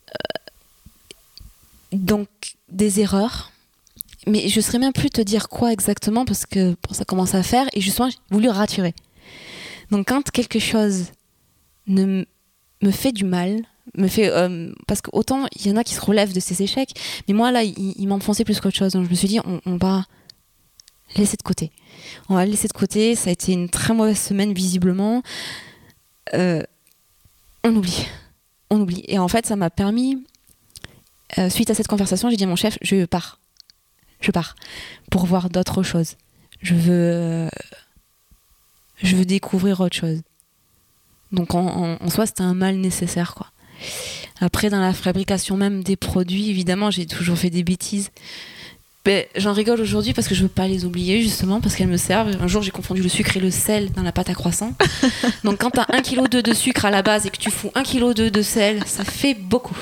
Euh, 0.08 1.96
donc, 1.96 2.28
des 2.68 3.00
erreurs. 3.00 3.52
Mais 4.26 4.48
je 4.48 4.60
serais 4.60 4.78
même 4.78 4.92
plus 4.92 5.10
te 5.10 5.20
dire 5.20 5.48
quoi 5.48 5.72
exactement 5.72 6.24
parce 6.24 6.44
que 6.44 6.76
ça 6.90 7.04
commence 7.04 7.34
à 7.34 7.42
faire 7.42 7.66
et 7.72 7.80
justement, 7.80 8.10
j'ai 8.10 8.18
voulu 8.30 8.48
raturer. 8.48 8.94
Donc 9.90 10.08
quand 10.08 10.30
quelque 10.30 10.58
chose 10.58 11.06
ne 11.86 12.24
me 12.82 12.90
fait 12.90 13.12
du 13.12 13.24
mal, 13.24 13.62
me 13.96 14.08
fait 14.08 14.28
euh, 14.28 14.72
parce 14.86 15.00
que 15.00 15.10
autant 15.12 15.46
il 15.56 15.66
y 15.66 15.70
en 15.70 15.76
a 15.76 15.84
qui 15.84 15.94
se 15.94 16.00
relèvent 16.00 16.34
de 16.34 16.40
ces 16.40 16.62
échecs, 16.62 16.90
mais 17.26 17.34
moi 17.34 17.50
là 17.50 17.62
il, 17.62 17.94
il 17.96 18.06
m'enfonçait 18.06 18.44
plus 18.44 18.60
qu'autre 18.60 18.76
chose. 18.76 18.92
Donc 18.92 19.04
je 19.04 19.10
me 19.10 19.14
suis 19.14 19.28
dit 19.28 19.40
on, 19.44 19.76
va 19.76 20.04
laisser 21.16 21.36
de 21.36 21.42
côté. 21.42 21.70
On 22.28 22.34
va 22.34 22.44
laisser 22.44 22.68
de 22.68 22.72
côté. 22.72 23.14
Ça 23.14 23.30
a 23.30 23.32
été 23.32 23.52
une 23.52 23.68
très 23.68 23.94
mauvaise 23.94 24.18
semaine 24.18 24.52
visiblement. 24.52 25.22
Euh, 26.34 26.62
on 27.64 27.74
oublie, 27.74 28.06
on 28.70 28.80
oublie. 28.80 29.04
Et 29.08 29.18
en 29.18 29.28
fait 29.28 29.46
ça 29.46 29.56
m'a 29.56 29.70
permis 29.70 30.24
euh, 31.38 31.50
suite 31.50 31.70
à 31.70 31.74
cette 31.74 31.88
conversation 31.88 32.30
j'ai 32.30 32.36
dit 32.36 32.44
à 32.44 32.46
mon 32.48 32.56
chef 32.56 32.78
je 32.80 33.04
pars, 33.04 33.40
je 34.20 34.30
pars 34.30 34.56
pour 35.10 35.26
voir 35.26 35.50
d'autres 35.50 35.82
choses. 35.82 36.16
Je 36.60 36.74
veux 36.74 37.50
découvrir 39.24 39.80
autre 39.80 39.96
chose. 39.96 40.22
Donc 41.32 41.54
en, 41.54 41.98
soi, 42.08 42.26
c'était 42.26 42.42
un 42.42 42.54
mal 42.54 42.76
nécessaire, 42.76 43.34
quoi. 43.34 43.48
Après, 44.40 44.70
dans 44.70 44.80
la 44.80 44.92
fabrication 44.92 45.56
même 45.56 45.82
des 45.82 45.96
produits, 45.96 46.50
évidemment, 46.50 46.90
j'ai 46.90 47.06
toujours 47.06 47.38
fait 47.38 47.50
des 47.50 47.64
bêtises. 47.64 48.10
Mais 49.08 49.26
j'en 49.36 49.54
rigole 49.54 49.80
aujourd'hui 49.80 50.12
parce 50.12 50.28
que 50.28 50.34
je 50.34 50.42
veux 50.42 50.50
pas 50.50 50.68
les 50.68 50.84
oublier, 50.84 51.22
justement, 51.22 51.62
parce 51.62 51.74
qu'elles 51.74 51.88
me 51.88 51.96
servent. 51.96 52.36
Un 52.42 52.46
jour, 52.46 52.60
j'ai 52.60 52.70
confondu 52.70 53.00
le 53.00 53.08
sucre 53.08 53.38
et 53.38 53.40
le 53.40 53.50
sel 53.50 53.90
dans 53.92 54.02
la 54.02 54.12
pâte 54.12 54.28
à 54.28 54.34
croissant. 54.34 54.74
Donc 55.44 55.60
quand 55.60 55.70
tu 55.70 55.80
as 55.80 55.86
1 55.88 56.02
kg 56.02 56.28
de 56.28 56.52
sucre 56.52 56.84
à 56.84 56.90
la 56.90 57.00
base 57.00 57.24
et 57.24 57.30
que 57.30 57.38
tu 57.38 57.50
fous 57.50 57.70
1 57.74 57.84
kg 57.84 58.12
de 58.12 58.42
sel, 58.42 58.82
ça 58.84 59.06
fait 59.06 59.32
beaucoup. 59.32 59.78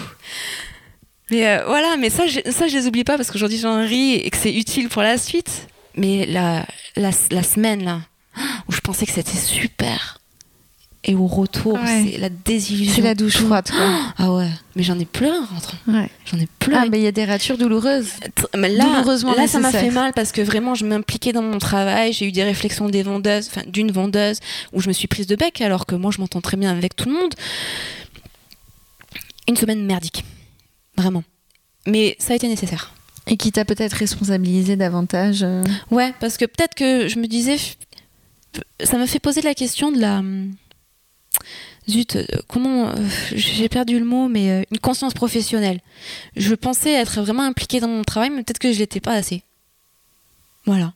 Mais 1.32 1.44
euh, 1.44 1.64
voilà, 1.66 1.96
mais 1.96 2.08
ça, 2.08 2.28
je, 2.28 2.38
ça, 2.52 2.68
je 2.68 2.76
les 2.76 2.86
oublie 2.86 3.02
pas 3.02 3.16
parce 3.16 3.32
qu'aujourd'hui, 3.32 3.58
j'en 3.58 3.84
ris 3.84 4.12
et 4.12 4.30
que 4.30 4.36
c'est 4.36 4.54
utile 4.54 4.88
pour 4.88 5.02
la 5.02 5.18
suite. 5.18 5.66
Mais 5.96 6.24
la, 6.26 6.64
la, 6.94 7.10
la 7.32 7.42
semaine, 7.42 7.82
là, 7.82 8.02
où 8.68 8.72
je 8.72 8.78
pensais 8.78 9.06
que 9.06 9.12
c'était 9.12 9.36
super. 9.36 10.20
Et 11.09 11.14
au 11.14 11.28
retour, 11.28 11.78
c'est 11.86 12.18
la 12.18 12.28
désillusion. 12.28 12.94
C'est 12.96 13.02
la 13.02 13.14
douche 13.14 13.36
froide, 13.36 13.70
quoi. 13.70 13.86
Ah 14.18 14.32
ouais, 14.32 14.50
mais 14.74 14.82
j'en 14.82 14.98
ai 14.98 15.04
plein 15.04 15.40
en 15.40 15.46
rentrant. 15.46 15.78
J'en 15.86 16.38
ai 16.38 16.48
plein. 16.59 16.82
Ah, 16.82 16.86
mais 16.90 16.98
il 16.98 17.04
y 17.04 17.07
a 17.07 17.12
des 17.12 17.24
ratures 17.24 17.57
douloureuses. 17.57 18.11
Mais 18.57 18.68
là, 18.68 19.04
là 19.36 19.46
ça 19.46 19.61
m'a 19.61 19.70
fait 19.70 19.90
mal 19.90 20.12
parce 20.14 20.32
que 20.32 20.40
vraiment, 20.40 20.74
je 20.74 20.84
m'impliquais 20.84 21.32
dans 21.32 21.42
mon 21.42 21.59
travail. 21.59 22.12
J'ai 22.12 22.26
eu 22.26 22.32
des 22.32 22.42
réflexions 22.42 22.88
des 22.88 23.04
vendeuses, 23.04 23.48
enfin, 23.48 23.62
d'une 23.68 23.92
vendeuse, 23.92 24.40
où 24.72 24.80
je 24.80 24.88
me 24.88 24.92
suis 24.92 25.07
prise 25.07 25.28
de 25.28 25.36
bec 25.36 25.61
alors 25.61 25.86
que 25.86 25.94
moi, 25.94 26.11
je 26.11 26.20
m'entends 26.20 26.40
très 26.40 26.57
bien 26.57 26.72
avec 26.72 26.96
tout 26.96 27.09
le 27.09 27.14
monde. 27.14 27.34
Une 29.48 29.57
semaine 29.57 29.86
merdique. 29.86 30.24
Vraiment. 30.96 31.22
Mais 31.86 32.16
ça 32.18 32.32
a 32.32 32.36
été 32.36 32.48
nécessaire. 32.48 32.92
Et 33.28 33.36
qui 33.36 33.52
t'a 33.52 33.64
peut-être 33.64 33.94
responsabilisé 33.94 34.74
davantage 34.74 35.44
euh 35.44 35.62
Ouais, 35.92 36.12
parce 36.18 36.36
que 36.36 36.44
peut-être 36.44 36.74
que 36.74 37.07
je 37.07 37.18
me 37.20 37.26
disais, 37.26 37.57
ça 38.82 38.98
me 38.98 39.07
fait 39.07 39.20
poser 39.20 39.42
la 39.42 39.54
question 39.54 39.92
de 39.92 40.00
la. 40.00 40.22
Zut, 41.89 42.16
euh, 42.16 42.24
comment. 42.49 42.89
Euh, 42.89 42.95
j'ai 43.32 43.68
perdu 43.68 43.99
le 43.99 44.05
mot, 44.05 44.28
mais 44.28 44.51
euh, 44.51 44.62
une 44.70 44.78
conscience 44.78 45.14
professionnelle. 45.14 45.80
Je 46.37 46.55
pensais 46.55 46.93
être 46.93 47.20
vraiment 47.22 47.45
impliquée 47.45 47.80
dans 47.80 47.89
mon 47.89 48.03
travail, 48.03 48.30
mais 48.30 48.43
peut-être 48.43 48.59
que 48.59 48.72
je 48.72 48.78
l'étais 48.78 49.01
pas 49.01 49.12
assez. 49.12 49.43
Voilà. 50.64 50.95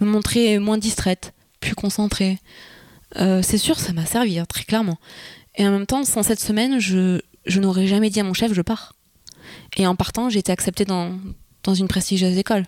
Me 0.00 0.06
montrer 0.06 0.58
moins 0.58 0.78
distraite, 0.78 1.32
plus 1.60 1.74
concentrée. 1.74 2.38
c'est 3.16 3.58
sûr, 3.58 3.78
ça 3.78 3.92
m'a 3.92 4.06
servi, 4.06 4.38
hein, 4.38 4.46
très 4.48 4.64
clairement. 4.64 4.98
Et 5.56 5.66
en 5.66 5.70
même 5.70 5.86
temps, 5.86 6.04
sans 6.04 6.22
cette 6.22 6.40
semaine, 6.40 6.80
je, 6.80 7.20
n'aurais 7.56 7.86
jamais 7.86 8.10
dit 8.10 8.20
à 8.20 8.24
mon 8.24 8.34
chef, 8.34 8.52
je 8.52 8.62
pars. 8.62 8.94
Et 9.76 9.86
en 9.86 9.94
partant, 9.94 10.28
j'ai 10.28 10.40
été 10.40 10.50
acceptée 10.50 10.84
dans, 10.84 11.18
dans 11.62 11.74
une 11.74 11.88
prestigieuse 11.88 12.36
école. 12.36 12.64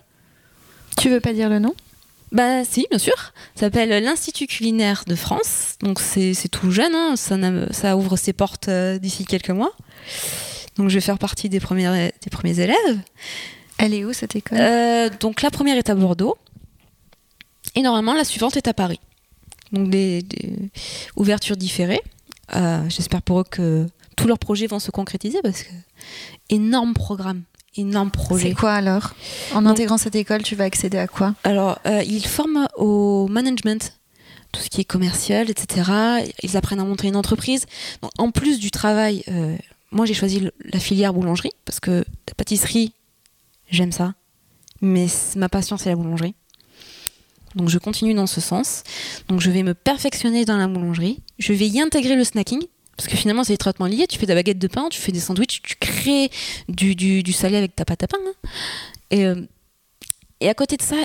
Tu 0.97 1.09
veux 1.09 1.19
pas 1.19 1.33
dire 1.33 1.49
le 1.49 1.59
nom? 1.59 1.73
Bah 2.31 2.65
si, 2.65 2.87
bien 2.89 2.99
sûr. 2.99 3.15
Ça 3.55 3.61
s'appelle 3.61 4.03
l'Institut 4.03 4.47
culinaire 4.47 5.03
de 5.07 5.15
France. 5.15 5.75
Donc 5.81 5.99
c'est 5.99 6.33
tout 6.49 6.71
jeune, 6.71 6.93
hein. 6.93 7.15
ça, 7.15 7.37
ça, 7.71 7.97
ouvre 7.97 8.17
ses 8.17 8.33
portes 8.33 8.67
euh, 8.67 8.97
d'ici 8.97 9.25
quelques 9.25 9.51
mois. 9.51 9.73
Donc 10.77 10.89
je 10.89 10.95
vais 10.95 11.01
faire 11.01 11.17
partie 11.17 11.49
des, 11.49 11.59
premiers, 11.59 12.11
des 12.21 12.29
premiers 12.29 12.59
élèves. 12.59 12.99
Elle 13.77 13.93
est 13.93 14.05
où 14.05 14.13
cette 14.13 14.35
école? 14.35 14.57
Euh, 14.59 15.09
Donc 15.19 15.41
la 15.41 15.51
première 15.51 15.77
est 15.77 15.89
à 15.89 15.95
Bordeaux. 15.95 16.37
Et 17.75 17.81
normalement 17.81 18.13
la 18.13 18.23
suivante 18.23 18.57
est 18.57 18.67
à 18.67 18.73
Paris. 18.73 18.99
Donc 19.71 19.89
des, 19.89 20.25
ouvertures 21.15 21.57
différées. 21.57 22.01
Euh, 22.55 22.83
j'espère 22.89 23.21
pour 23.21 23.41
eux 23.41 23.45
que 23.49 23.87
tous 24.15 24.27
leurs 24.27 24.39
projets 24.39 24.67
vont 24.67 24.79
se 24.79 24.91
concrétiser 24.91 25.41
parce 25.41 25.63
que 25.63 25.71
énorme 26.49 26.93
programme 26.93 27.43
énorme 27.77 28.11
projet. 28.11 28.49
C'est 28.49 28.53
quoi 28.55 28.73
alors? 28.73 29.13
En 29.53 29.65
intégrant 29.65 29.97
cette 29.97 30.15
école, 30.15 30.43
tu 30.43 30.55
vas 30.55 30.63
accéder 30.65 30.97
à 30.97 31.07
quoi? 31.07 31.35
Alors, 31.43 31.79
euh, 31.85 32.03
ils 32.03 32.25
forment 32.25 32.67
au 32.75 33.27
management, 33.27 33.99
tout 34.51 34.61
ce 34.61 34.69
qui 34.69 34.81
est 34.81 34.85
commercial, 34.85 35.49
etc. 35.49 35.91
Ils 36.43 36.57
apprennent 36.57 36.79
à 36.79 36.85
monter 36.85 37.07
une 37.07 37.15
entreprise. 37.15 37.65
Donc, 38.01 38.11
en 38.17 38.31
plus 38.31 38.59
du 38.59 38.71
travail, 38.71 39.23
euh, 39.27 39.55
moi 39.91 40.05
j'ai 40.05 40.13
choisi 40.13 40.49
la 40.71 40.79
filière 40.79 41.13
boulangerie 41.13 41.51
parce 41.65 41.79
que 41.79 42.03
la 42.27 42.33
pâtisserie, 42.35 42.93
j'aime 43.69 43.91
ça. 43.91 44.13
Mais 44.81 45.07
ma 45.35 45.49
passion, 45.49 45.77
c'est 45.77 45.89
la 45.89 45.95
boulangerie. 45.95 46.35
Donc 47.55 47.69
je 47.69 47.77
continue 47.77 48.13
dans 48.13 48.27
ce 48.27 48.41
sens. 48.41 48.83
Donc 49.29 49.39
je 49.39 49.49
vais 49.49 49.63
me 49.63 49.73
perfectionner 49.73 50.45
dans 50.45 50.57
la 50.57 50.67
boulangerie. 50.67 51.21
Je 51.39 51.53
vais 51.53 51.67
y 51.67 51.79
intégrer 51.79 52.15
le 52.15 52.23
snacking 52.23 52.61
parce 52.97 53.09
que 53.09 53.17
finalement, 53.17 53.43
c'est 53.43 53.53
des 53.53 53.57
traitements 53.57 53.87
liés. 53.87 54.07
Tu 54.07 54.17
fais 54.17 54.25
de 54.25 54.31
la 54.31 54.35
baguette 54.35 54.59
de 54.59 54.67
pain, 54.67 54.87
tu 54.89 54.99
fais 54.99 55.11
des 55.11 55.19
sandwichs, 55.19 55.61
tu 55.61 55.75
crées 55.79 56.29
du, 56.69 56.95
du, 56.95 57.33
salé 57.33 57.57
avec 57.57 57.75
ta 57.75 57.85
pâte 57.85 58.03
à 58.03 58.07
pain. 58.07 58.17
Hein. 58.25 58.49
Et, 59.11 59.25
euh, 59.25 59.41
et 60.39 60.49
à 60.49 60.53
côté 60.53 60.77
de 60.77 60.81
ça, 60.81 60.95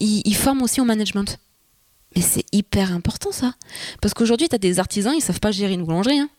ils, 0.00 0.34
forment 0.34 0.62
aussi 0.62 0.80
au 0.80 0.84
management. 0.84 1.38
Mais 2.14 2.22
c'est 2.22 2.44
hyper 2.52 2.92
important 2.92 3.32
ça. 3.32 3.54
Parce 4.00 4.14
qu'aujourd'hui, 4.14 4.48
tu 4.48 4.54
as 4.54 4.58
des 4.58 4.78
artisans, 4.78 5.14
ils 5.14 5.20
savent 5.20 5.40
pas 5.40 5.52
gérer 5.52 5.74
une 5.74 5.84
boulangerie. 5.84 6.18
Hein. 6.18 6.30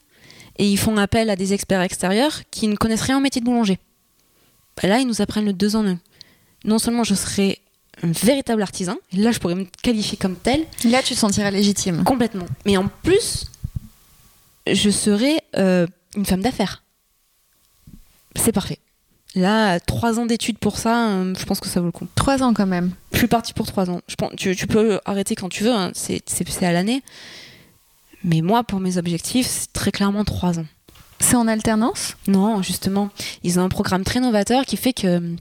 Et 0.58 0.68
ils 0.68 0.78
font 0.78 0.98
appel 0.98 1.30
à 1.30 1.36
des 1.36 1.54
experts 1.54 1.82
extérieurs 1.82 2.42
qui 2.50 2.68
ne 2.68 2.76
connaissent 2.76 3.02
rien 3.02 3.18
au 3.18 3.22
métier 3.22 3.42
de 3.42 3.46
boulanger. 3.46 3.78
Bah 4.82 4.88
là, 4.88 5.00
ils 5.00 5.08
nous 5.08 5.22
apprennent 5.22 5.46
le 5.46 5.54
deux 5.54 5.76
en 5.76 5.86
un. 5.86 6.00
Non 6.66 6.80
seulement 6.80 7.04
je 7.04 7.14
serai 7.14 7.62
un 8.04 8.12
véritable 8.12 8.62
artisan, 8.62 8.98
et 9.12 9.18
là, 9.18 9.32
je 9.32 9.40
pourrais 9.40 9.56
me 9.56 9.66
qualifier 9.82 10.18
comme 10.18 10.36
tel. 10.36 10.66
Là, 10.86 11.02
tu 11.02 11.16
te 11.16 11.20
sentirais 11.20 11.52
légitime. 11.52 12.04
Complètement. 12.04 12.46
Mais 12.66 12.78
en 12.78 12.88
plus, 12.88 13.46
je 14.74 14.90
serai 14.90 15.40
euh, 15.58 15.88
une 16.16 16.26
femme 16.26 16.42
d'affaires. 16.42 16.84
C'est 18.36 18.52
parfait. 18.52 18.80
Là, 19.36 19.80
trois 19.80 20.20
ans 20.20 20.26
d'études 20.26 20.58
pour 20.58 20.78
ça, 20.78 21.10
euh, 21.10 21.34
je 21.38 21.46
pense 21.46 21.60
que 21.60 21.68
ça 21.68 21.80
vaut 21.80 21.86
le 21.86 21.92
coup. 21.92 22.08
Trois 22.16 22.42
ans 22.44 22.54
quand 22.54 22.66
même. 22.66 22.92
Je 23.12 23.18
suis 23.20 23.28
partie 23.28 23.54
pour 23.54 23.68
trois 23.68 23.90
ans. 23.90 24.02
Je 24.08 24.16
pense, 24.16 24.32
tu, 24.36 24.68
peux 24.68 25.00
arrêter 25.06 25.36
quand 25.36 25.50
tu 25.50 25.64
veux, 25.64 25.72
hein. 25.74 25.92
c'est 25.94 26.64
à 26.64 26.72
l'année. 26.72 27.04
Mais 28.24 28.42
moi, 28.42 28.64
pour 28.64 28.80
mes 28.80 28.98
objectifs, 28.98 29.48
c'est 29.48 29.74
très 29.74 29.92
clairement 29.92 30.24
trois 30.24 30.60
ans. 30.60 30.66
C'est 31.20 31.36
en 31.36 31.48
alternance? 31.48 32.16
Non, 32.28 32.62
justement. 32.62 33.10
Ils 33.44 33.60
ont 33.60 33.64
un 33.64 33.70
programme 33.70 34.04
très 34.04 34.20
novateur 34.20 34.66
qui 34.66 34.78
fait 34.78 34.94
que 34.94 35.36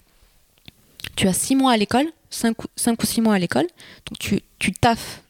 tu 1.16 1.28
as 1.28 1.32
six 1.32 1.54
mois 1.54 1.72
à 1.72 1.76
l'école, 1.76 2.06
cinq, 2.30 2.56
ou 2.58 3.06
six 3.06 3.20
mois 3.20 3.34
à 3.34 3.38
l'école. 3.38 3.66
Donc 4.06 4.18
tu, 4.18 4.40
tu 4.58 4.72
taffes 4.72 5.22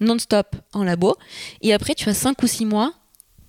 non-stop 0.00 0.56
en 0.72 0.84
labo. 0.84 1.16
Et 1.62 1.72
après, 1.72 1.94
tu 1.94 2.08
as 2.08 2.14
cinq 2.14 2.42
ou 2.42 2.46
six 2.46 2.66
mois 2.66 2.92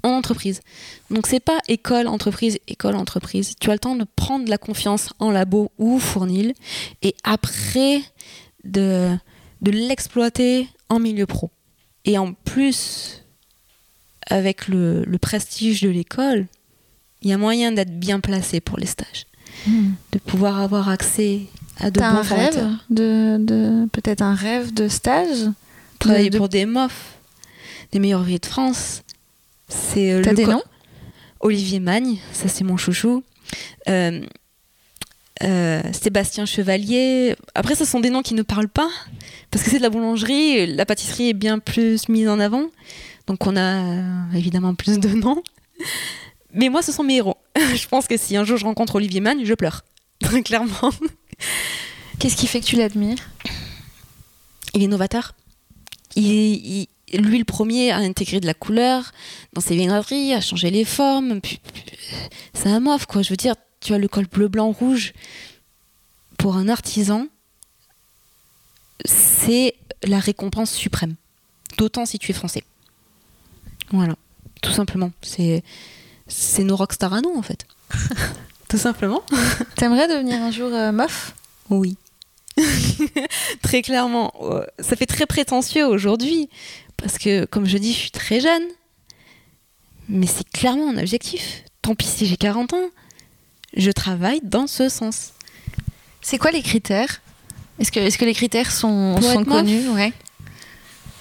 en 0.06 0.18
entreprise. 0.18 0.62
Donc 1.10 1.28
c'est 1.28 1.40
pas 1.40 1.60
école, 1.68 2.08
entreprise, 2.08 2.60
école, 2.68 2.96
entreprise. 2.96 3.56
Tu 3.60 3.70
as 3.70 3.74
le 3.74 3.80
temps 3.80 3.96
de 3.96 4.06
prendre 4.16 4.50
la 4.50 4.58
confiance 4.58 5.10
en 5.20 5.32
labo 5.32 5.72
ou 5.78 6.00
fournil 6.00 6.54
et 7.02 7.16
après 7.24 8.02
de, 8.64 9.16
de 9.62 9.72
l'exploiter 9.72 10.68
en 10.90 11.00
milieu 11.00 11.26
pro. 11.26 11.52
Et 12.06 12.18
en 12.18 12.34
plus, 12.34 13.24
avec 14.28 14.68
le, 14.68 15.04
le 15.04 15.18
prestige 15.18 15.82
de 15.82 15.90
l'école, 15.90 16.48
il 17.22 17.30
y 17.30 17.34
a 17.34 17.38
moyen 17.38 17.72
d'être 17.72 18.00
bien 18.00 18.20
placé 18.20 18.60
pour 18.60 18.78
les 18.78 18.86
stages. 18.86 19.26
Hmm. 19.68 19.94
De 20.12 20.20
pouvoir 20.20 20.60
avoir 20.60 20.90
accès 20.90 21.42
à 21.78 21.90
de 21.90 22.00
bons 22.00 22.06
un 22.06 22.22
rêve 22.22 22.68
de, 22.90 23.38
de 23.40 23.88
peut-être 23.92 24.22
un 24.22 24.36
rêve 24.36 24.74
de 24.74 24.88
stage? 24.88 25.50
Travailler 25.98 26.30
pour 26.30 26.50
des 26.50 26.66
MOF, 26.66 27.18
des 27.92 28.00
meilleurs 28.00 28.24
vies 28.24 28.40
de 28.40 28.46
France, 28.46 29.02
c'est 29.68 30.12
euh, 30.12 30.22
T'as 30.24 30.34
des 30.34 30.46
noms? 30.46 30.64
Olivier 31.40 31.80
Magne, 31.80 32.18
ça 32.32 32.48
c'est 32.48 32.64
mon 32.64 32.78
chouchou. 32.78 33.24
Euh, 33.90 34.22
euh, 35.44 35.82
Sébastien 35.92 36.46
Chevalier. 36.46 37.36
Après, 37.56 37.76
ce 37.76 37.86
sont 37.86 38.00
des 38.00 38.10
noms 38.10 38.22
qui 38.22 38.34
ne 38.34 38.42
parlent 38.42 38.70
pas, 38.70 38.90
parce 39.52 39.64
que 39.64 39.70
c'est 39.70 39.78
de 39.78 39.84
la 39.84 39.90
boulangerie, 39.90 40.66
la 40.68 40.86
pâtisserie 40.86 41.30
est 41.30 41.34
bien 41.34 41.60
plus 41.60 42.08
mise 42.08 42.30
en 42.30 42.40
avant, 42.40 42.70
donc 43.28 43.46
on 43.46 43.58
a 43.58 44.34
évidemment 44.34 44.76
plus 44.76 44.98
de 44.98 45.10
noms. 45.10 45.44
Mais 46.54 46.70
moi, 46.70 46.82
ce 46.82 46.92
sont 46.92 47.04
mes 47.04 47.18
héros. 47.18 47.38
je 47.76 47.88
pense 47.88 48.08
que 48.08 48.18
si 48.18 48.38
un 48.38 48.46
jour 48.46 48.58
je 48.58 48.66
rencontre 48.66 48.96
Olivier 48.96 49.20
Magne, 49.20 49.44
je 49.44 49.54
pleure, 49.54 49.84
très 50.22 50.42
clairement. 50.44 50.92
Qu'est-ce 52.18 52.38
qui 52.38 52.48
fait 52.48 52.62
que 52.62 52.66
tu 52.66 52.78
l'admires? 52.78 53.30
Il 54.74 54.84
est 54.84 54.88
novateur. 54.88 55.36
il, 56.16 56.88
lui, 57.18 57.38
le 57.38 57.46
premier, 57.46 57.92
a 57.92 57.98
intégré 57.98 58.40
de 58.40 58.46
la 58.46 58.54
couleur 58.54 59.12
dans 59.54 59.62
ses 59.62 59.76
viennoiseries, 59.76 60.34
a 60.34 60.42
changé 60.42 60.70
les 60.70 60.86
formes. 60.86 61.40
C'est 62.54 62.70
un 62.70 62.80
mof, 62.80 63.06
quoi. 63.06 63.22
Je 63.22 63.30
veux 63.30 63.38
dire, 63.38 63.56
tu 63.80 63.94
as 63.94 63.98
le 63.98 64.08
col 64.08 64.28
bleu, 64.28 64.48
blanc, 64.48 64.72
rouge. 64.72 65.14
Pour 66.38 66.56
un 66.58 66.68
artisan, 66.68 67.28
c'est 69.06 69.76
la 70.04 70.20
récompense 70.20 70.72
suprême. 70.72 71.16
D'autant 71.78 72.06
si 72.06 72.20
tu 72.20 72.32
es 72.32 72.34
français. 72.34 72.64
Voilà, 73.92 74.16
tout 74.62 74.72
simplement. 74.72 75.12
C'est, 75.22 75.64
c'est 76.28 76.64
nos 76.64 76.76
rockstars 76.76 77.14
à 77.14 77.22
nous, 77.22 77.36
en 77.36 77.42
fait. 77.42 77.68
tout 78.70 78.78
simplement. 78.78 79.24
T'aimerais 79.76 80.08
devenir 80.08 80.42
un 80.42 80.52
jour 80.52 80.74
euh, 80.74 80.92
mof? 80.92 81.36
Oui. 81.70 81.98
très 83.62 83.82
clairement. 83.82 84.34
Euh, 84.42 84.66
ça 84.80 84.96
fait 84.96 85.06
très 85.06 85.26
prétentieux 85.26 85.86
aujourd'hui. 85.86 86.50
Parce 86.98 87.18
que, 87.18 87.46
comme 87.46 87.66
je 87.66 87.78
dis, 87.78 87.94
je 87.94 87.98
suis 87.98 88.12
très 88.12 88.40
jeune. 88.40 88.64
Mais 90.08 90.28
c'est 90.28 90.48
clairement 90.50 90.90
un 90.90 90.98
objectif. 90.98 91.64
Tant 91.82 91.96
pis 91.96 92.06
si 92.06 92.26
j'ai 92.26 92.38
40 92.38 92.74
ans. 92.74 92.90
Je 93.76 93.92
travaille 93.92 94.40
dans 94.44 94.68
ce 94.68 94.90
sens. 94.90 95.34
C'est 96.22 96.38
quoi 96.38 96.52
les 96.52 96.62
critères? 96.62 97.22
Est-ce 97.80 97.92
que, 97.92 98.00
est 98.00 98.18
que 98.18 98.26
les 98.26 98.34
critères 98.34 98.72
sont, 98.72 99.22
sont 99.22 99.44
connus? 99.44 99.90
ouais. 99.90 100.14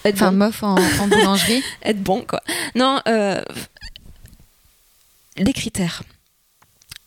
Être 0.04 0.16
enfin, 0.16 0.32
mof 0.32 0.62
en, 0.62 0.76
boulangerie 1.08 1.62
Être 1.82 2.02
bon, 2.02 2.24
quoi. 2.28 2.42
Non, 2.74 3.00
euh, 3.08 3.42
les 5.36 5.52
critères. 5.52 6.02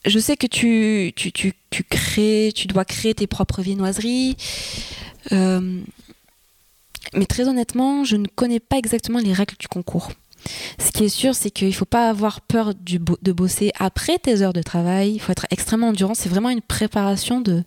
Je 0.06 0.20
sais 0.20 0.36
que 0.36 0.48
tu, 0.48 1.14
tu, 1.16 1.32
tu, 1.32 1.54
tu, 1.70 1.84
crées, 1.84 2.52
tu 2.56 2.68
dois 2.68 2.86
créer 2.86 3.14
tes 3.14 3.28
propres 3.28 3.62
viennoiseries. 3.62 4.36
Euh, 5.32 5.82
mais 7.14 7.26
très 7.26 7.48
honnêtement, 7.48 8.04
je 8.04 8.16
ne 8.16 8.28
connais 8.28 8.60
pas 8.60 8.78
exactement 8.78 9.20
les 9.20 9.34
règles 9.34 9.56
du 9.58 9.68
concours. 9.68 10.12
Ce 10.80 10.92
qui 10.92 11.06
est 11.06 11.10
sûr, 11.10 11.36
c'est 11.36 11.50
qu'il 11.50 11.68
ne 11.68 11.74
faut 11.74 11.86
pas 11.86 12.10
avoir 12.10 12.42
peur 12.42 12.74
de 12.76 13.32
bosser 13.32 13.72
après 13.80 14.18
tes 14.20 14.42
heures 14.42 14.54
de 14.54 14.62
travail. 14.62 15.14
Il 15.14 15.20
faut 15.20 15.32
être 15.32 15.48
extrêmement 15.50 15.90
endurant. 15.90 16.14
C'est 16.14 16.30
vraiment 16.30 16.50
une 16.50 16.62
préparation 16.62 17.42
de, 17.42 17.64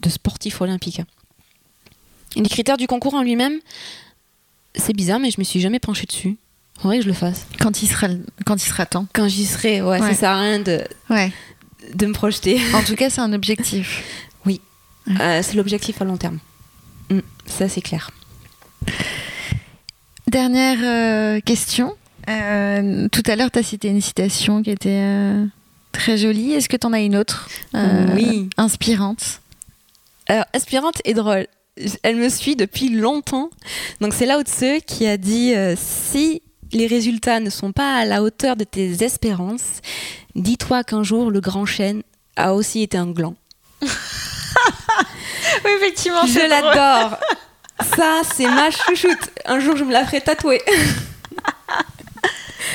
de 0.00 0.08
sportif 0.08 0.60
olympique. 0.60 1.02
les 2.36 2.48
critères 2.48 2.76
du 2.76 2.86
concours 2.86 3.14
en 3.14 3.22
lui-même, 3.22 3.58
c'est 4.74 4.94
bizarre, 4.94 5.18
mais 5.18 5.30
je 5.30 5.38
me 5.38 5.44
suis 5.44 5.60
jamais 5.60 5.80
penchée 5.80 6.06
dessus. 6.06 6.38
Faudrait 6.80 6.98
que 6.98 7.04
je 7.04 7.08
le 7.08 7.14
fasse. 7.14 7.46
Quand 7.58 7.82
il 7.82 7.88
sera, 7.88 8.08
quand 8.46 8.56
il 8.56 8.66
sera 8.66 8.86
temps. 8.86 9.06
Quand 9.12 9.28
j'y 9.28 9.44
serai, 9.44 9.82
ouais, 9.82 9.98
ça 9.98 10.14
sert 10.14 10.30
à 10.30 10.40
rien 10.40 10.60
de, 10.60 10.82
ouais. 11.10 11.30
de 11.94 12.06
me 12.06 12.14
projeter. 12.14 12.58
En 12.74 12.82
tout 12.82 12.94
cas, 12.94 13.10
c'est 13.10 13.20
un 13.20 13.34
objectif. 13.34 14.02
oui, 14.46 14.60
euh, 15.20 15.42
c'est 15.42 15.54
l'objectif 15.54 16.00
à 16.00 16.06
long 16.06 16.16
terme. 16.16 16.38
Mm, 17.10 17.20
ça, 17.44 17.68
c'est 17.68 17.82
clair. 17.82 18.10
Dernière 20.26 20.78
euh, 20.82 21.40
question. 21.40 21.96
Euh, 22.28 23.08
tout 23.08 23.22
à 23.26 23.34
l'heure, 23.34 23.50
tu 23.50 23.58
as 23.58 23.62
cité 23.62 23.88
une 23.88 24.00
citation 24.00 24.62
qui 24.62 24.70
était 24.70 25.02
euh, 25.02 25.44
très 25.90 26.16
jolie. 26.16 26.52
Est-ce 26.52 26.68
que 26.68 26.76
tu 26.76 26.86
en 26.86 26.92
as 26.92 27.00
une 27.00 27.16
autre 27.16 27.48
Oui. 28.14 28.48
Inspirante? 28.56 29.40
Alors, 30.28 30.44
inspirante 30.54 31.02
et 31.04 31.14
drôle. 31.14 31.46
Elle 32.04 32.16
me 32.16 32.28
suit 32.28 32.54
depuis 32.54 32.90
longtemps. 32.90 33.50
Donc, 34.00 34.14
c'est 34.14 34.26
Lao 34.26 34.42
Tse 34.42 34.84
qui 34.86 35.06
a 35.06 35.16
dit 35.16 35.52
Si 35.76 36.42
les 36.72 36.86
résultats 36.86 37.40
ne 37.40 37.50
sont 37.50 37.72
pas 37.72 37.96
à 37.96 38.04
la 38.04 38.22
hauteur 38.22 38.54
de 38.54 38.62
tes 38.64 39.02
espérances, 39.02 39.80
dis-toi 40.36 40.84
qu'un 40.84 41.02
jour, 41.02 41.32
le 41.32 41.40
grand 41.40 41.66
chêne 41.66 42.02
a 42.36 42.54
aussi 42.54 42.82
été 42.82 42.96
un 42.96 43.10
gland. 43.10 43.34
oui, 43.82 43.88
effectivement, 45.76 46.26
je 46.26 46.48
l'adore. 46.48 47.18
Ça, 47.82 48.22
c'est 48.24 48.46
ma 48.46 48.70
chouchoute. 48.70 49.30
Un 49.44 49.60
jour, 49.60 49.76
je 49.76 49.84
me 49.84 49.92
la 49.92 50.04
ferai 50.04 50.20
tatouer. 50.20 50.60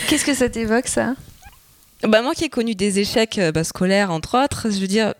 Qu'est-ce 0.07 0.25
que 0.25 0.33
ça 0.33 0.49
t'évoque, 0.49 0.87
ça? 0.87 1.15
Bah, 2.03 2.21
Moi 2.21 2.33
qui 2.33 2.45
ai 2.45 2.49
connu 2.49 2.75
des 2.75 2.99
échecs 2.99 3.37
euh, 3.37 3.51
bah, 3.51 3.63
scolaires, 3.63 4.11
entre 4.11 4.43
autres, 4.43 4.69
je 4.69 4.79
veux 4.79 4.87
dire, 4.87 5.13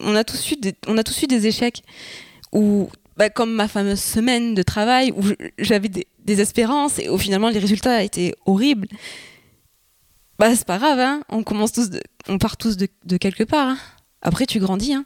on 0.00 0.14
a 0.14 0.24
tous 0.24 0.52
eu 0.52 0.56
des, 0.56 0.74
on 0.86 0.98
a 0.98 1.02
tous 1.02 1.22
eu 1.22 1.26
des 1.26 1.46
échecs 1.46 1.82
où 2.52 2.90
bah, 3.16 3.30
comme 3.30 3.52
ma 3.52 3.68
fameuse 3.68 4.00
semaine 4.00 4.54
de 4.54 4.62
travail 4.62 5.12
où 5.12 5.22
j'avais 5.58 5.88
des, 5.88 6.40
espérances 6.40 6.98
et 6.98 7.08
où 7.08 7.16
finalement 7.16 7.48
les 7.48 7.58
résultats 7.58 8.02
étaient 8.02 8.34
horribles. 8.46 8.88
Bah, 10.38 10.54
c'est 10.54 10.66
pas 10.66 10.78
grave, 10.78 11.00
hein. 11.00 11.22
on 11.28 11.42
commence 11.42 11.72
tous, 11.72 11.90
on 12.28 12.38
part 12.38 12.56
tous 12.56 12.76
de, 12.76 13.16
quelque 13.16 13.44
part. 13.44 13.68
Hein. 13.68 13.78
Après, 14.22 14.46
tu 14.46 14.60
grandis. 14.60 14.94
Hein. 14.94 15.04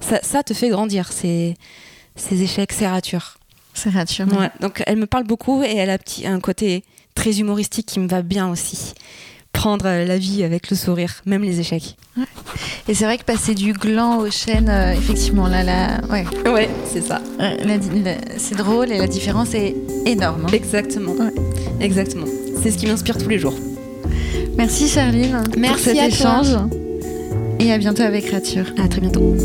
Ça, 0.00 0.20
ça, 0.22 0.42
te 0.42 0.54
fait 0.54 0.68
grandir, 0.68 1.12
ces, 1.12 1.56
ces 2.20 2.42
échecs, 2.42 2.72
ces 2.72 2.86
ratures. 2.86 3.38
Ces 3.74 3.90
ratures. 3.90 4.26
Ouais. 4.28 4.50
Donc, 4.60 4.82
elle 4.86 4.96
me 4.96 5.06
parle 5.06 5.24
beaucoup 5.24 5.62
et 5.62 5.74
elle 5.74 5.90
a 5.90 5.98
petit, 5.98 6.26
un 6.26 6.40
côté 6.40 6.84
très 7.14 7.38
humoristique 7.40 7.86
qui 7.86 8.00
me 8.00 8.08
va 8.08 8.22
bien 8.22 8.48
aussi 8.48 8.94
prendre 9.52 9.86
euh, 9.86 10.04
la 10.04 10.16
vie 10.16 10.44
avec 10.44 10.70
le 10.70 10.76
sourire, 10.76 11.22
même 11.26 11.42
les 11.42 11.60
échecs. 11.60 11.96
Et 12.88 12.94
c'est 12.94 13.04
vrai 13.04 13.18
que 13.18 13.24
passer 13.24 13.54
du 13.54 13.72
gland 13.72 14.18
au 14.18 14.30
chêne, 14.30 14.68
euh, 14.68 14.92
effectivement, 14.92 15.48
là, 15.48 15.62
là, 15.62 16.00
ouais. 16.10 16.24
Ouais, 16.48 16.68
c'est 16.84 17.02
ça. 17.02 17.20
c'est 18.36 18.56
drôle 18.56 18.92
et 18.92 18.98
la 18.98 19.06
différence 19.06 19.54
est 19.54 19.74
énorme. 20.06 20.46
Hein. 20.46 20.52
Exactement. 20.52 21.14
Exactement. 21.80 22.26
C'est 22.62 22.70
ce 22.70 22.78
qui 22.78 22.86
m'inspire 22.86 23.18
tous 23.18 23.28
les 23.28 23.38
jours. 23.38 23.54
Merci 24.56 24.88
Charline 24.88 25.42
Merci 25.56 25.90
pour 25.90 25.94
cet 25.94 26.12
échange. 26.12 26.56
Et 27.58 27.72
à 27.72 27.78
bientôt 27.78 28.02
avec 28.02 28.30
Rature. 28.30 28.66
À 28.82 28.88
très 28.88 29.00
bientôt. 29.00 29.36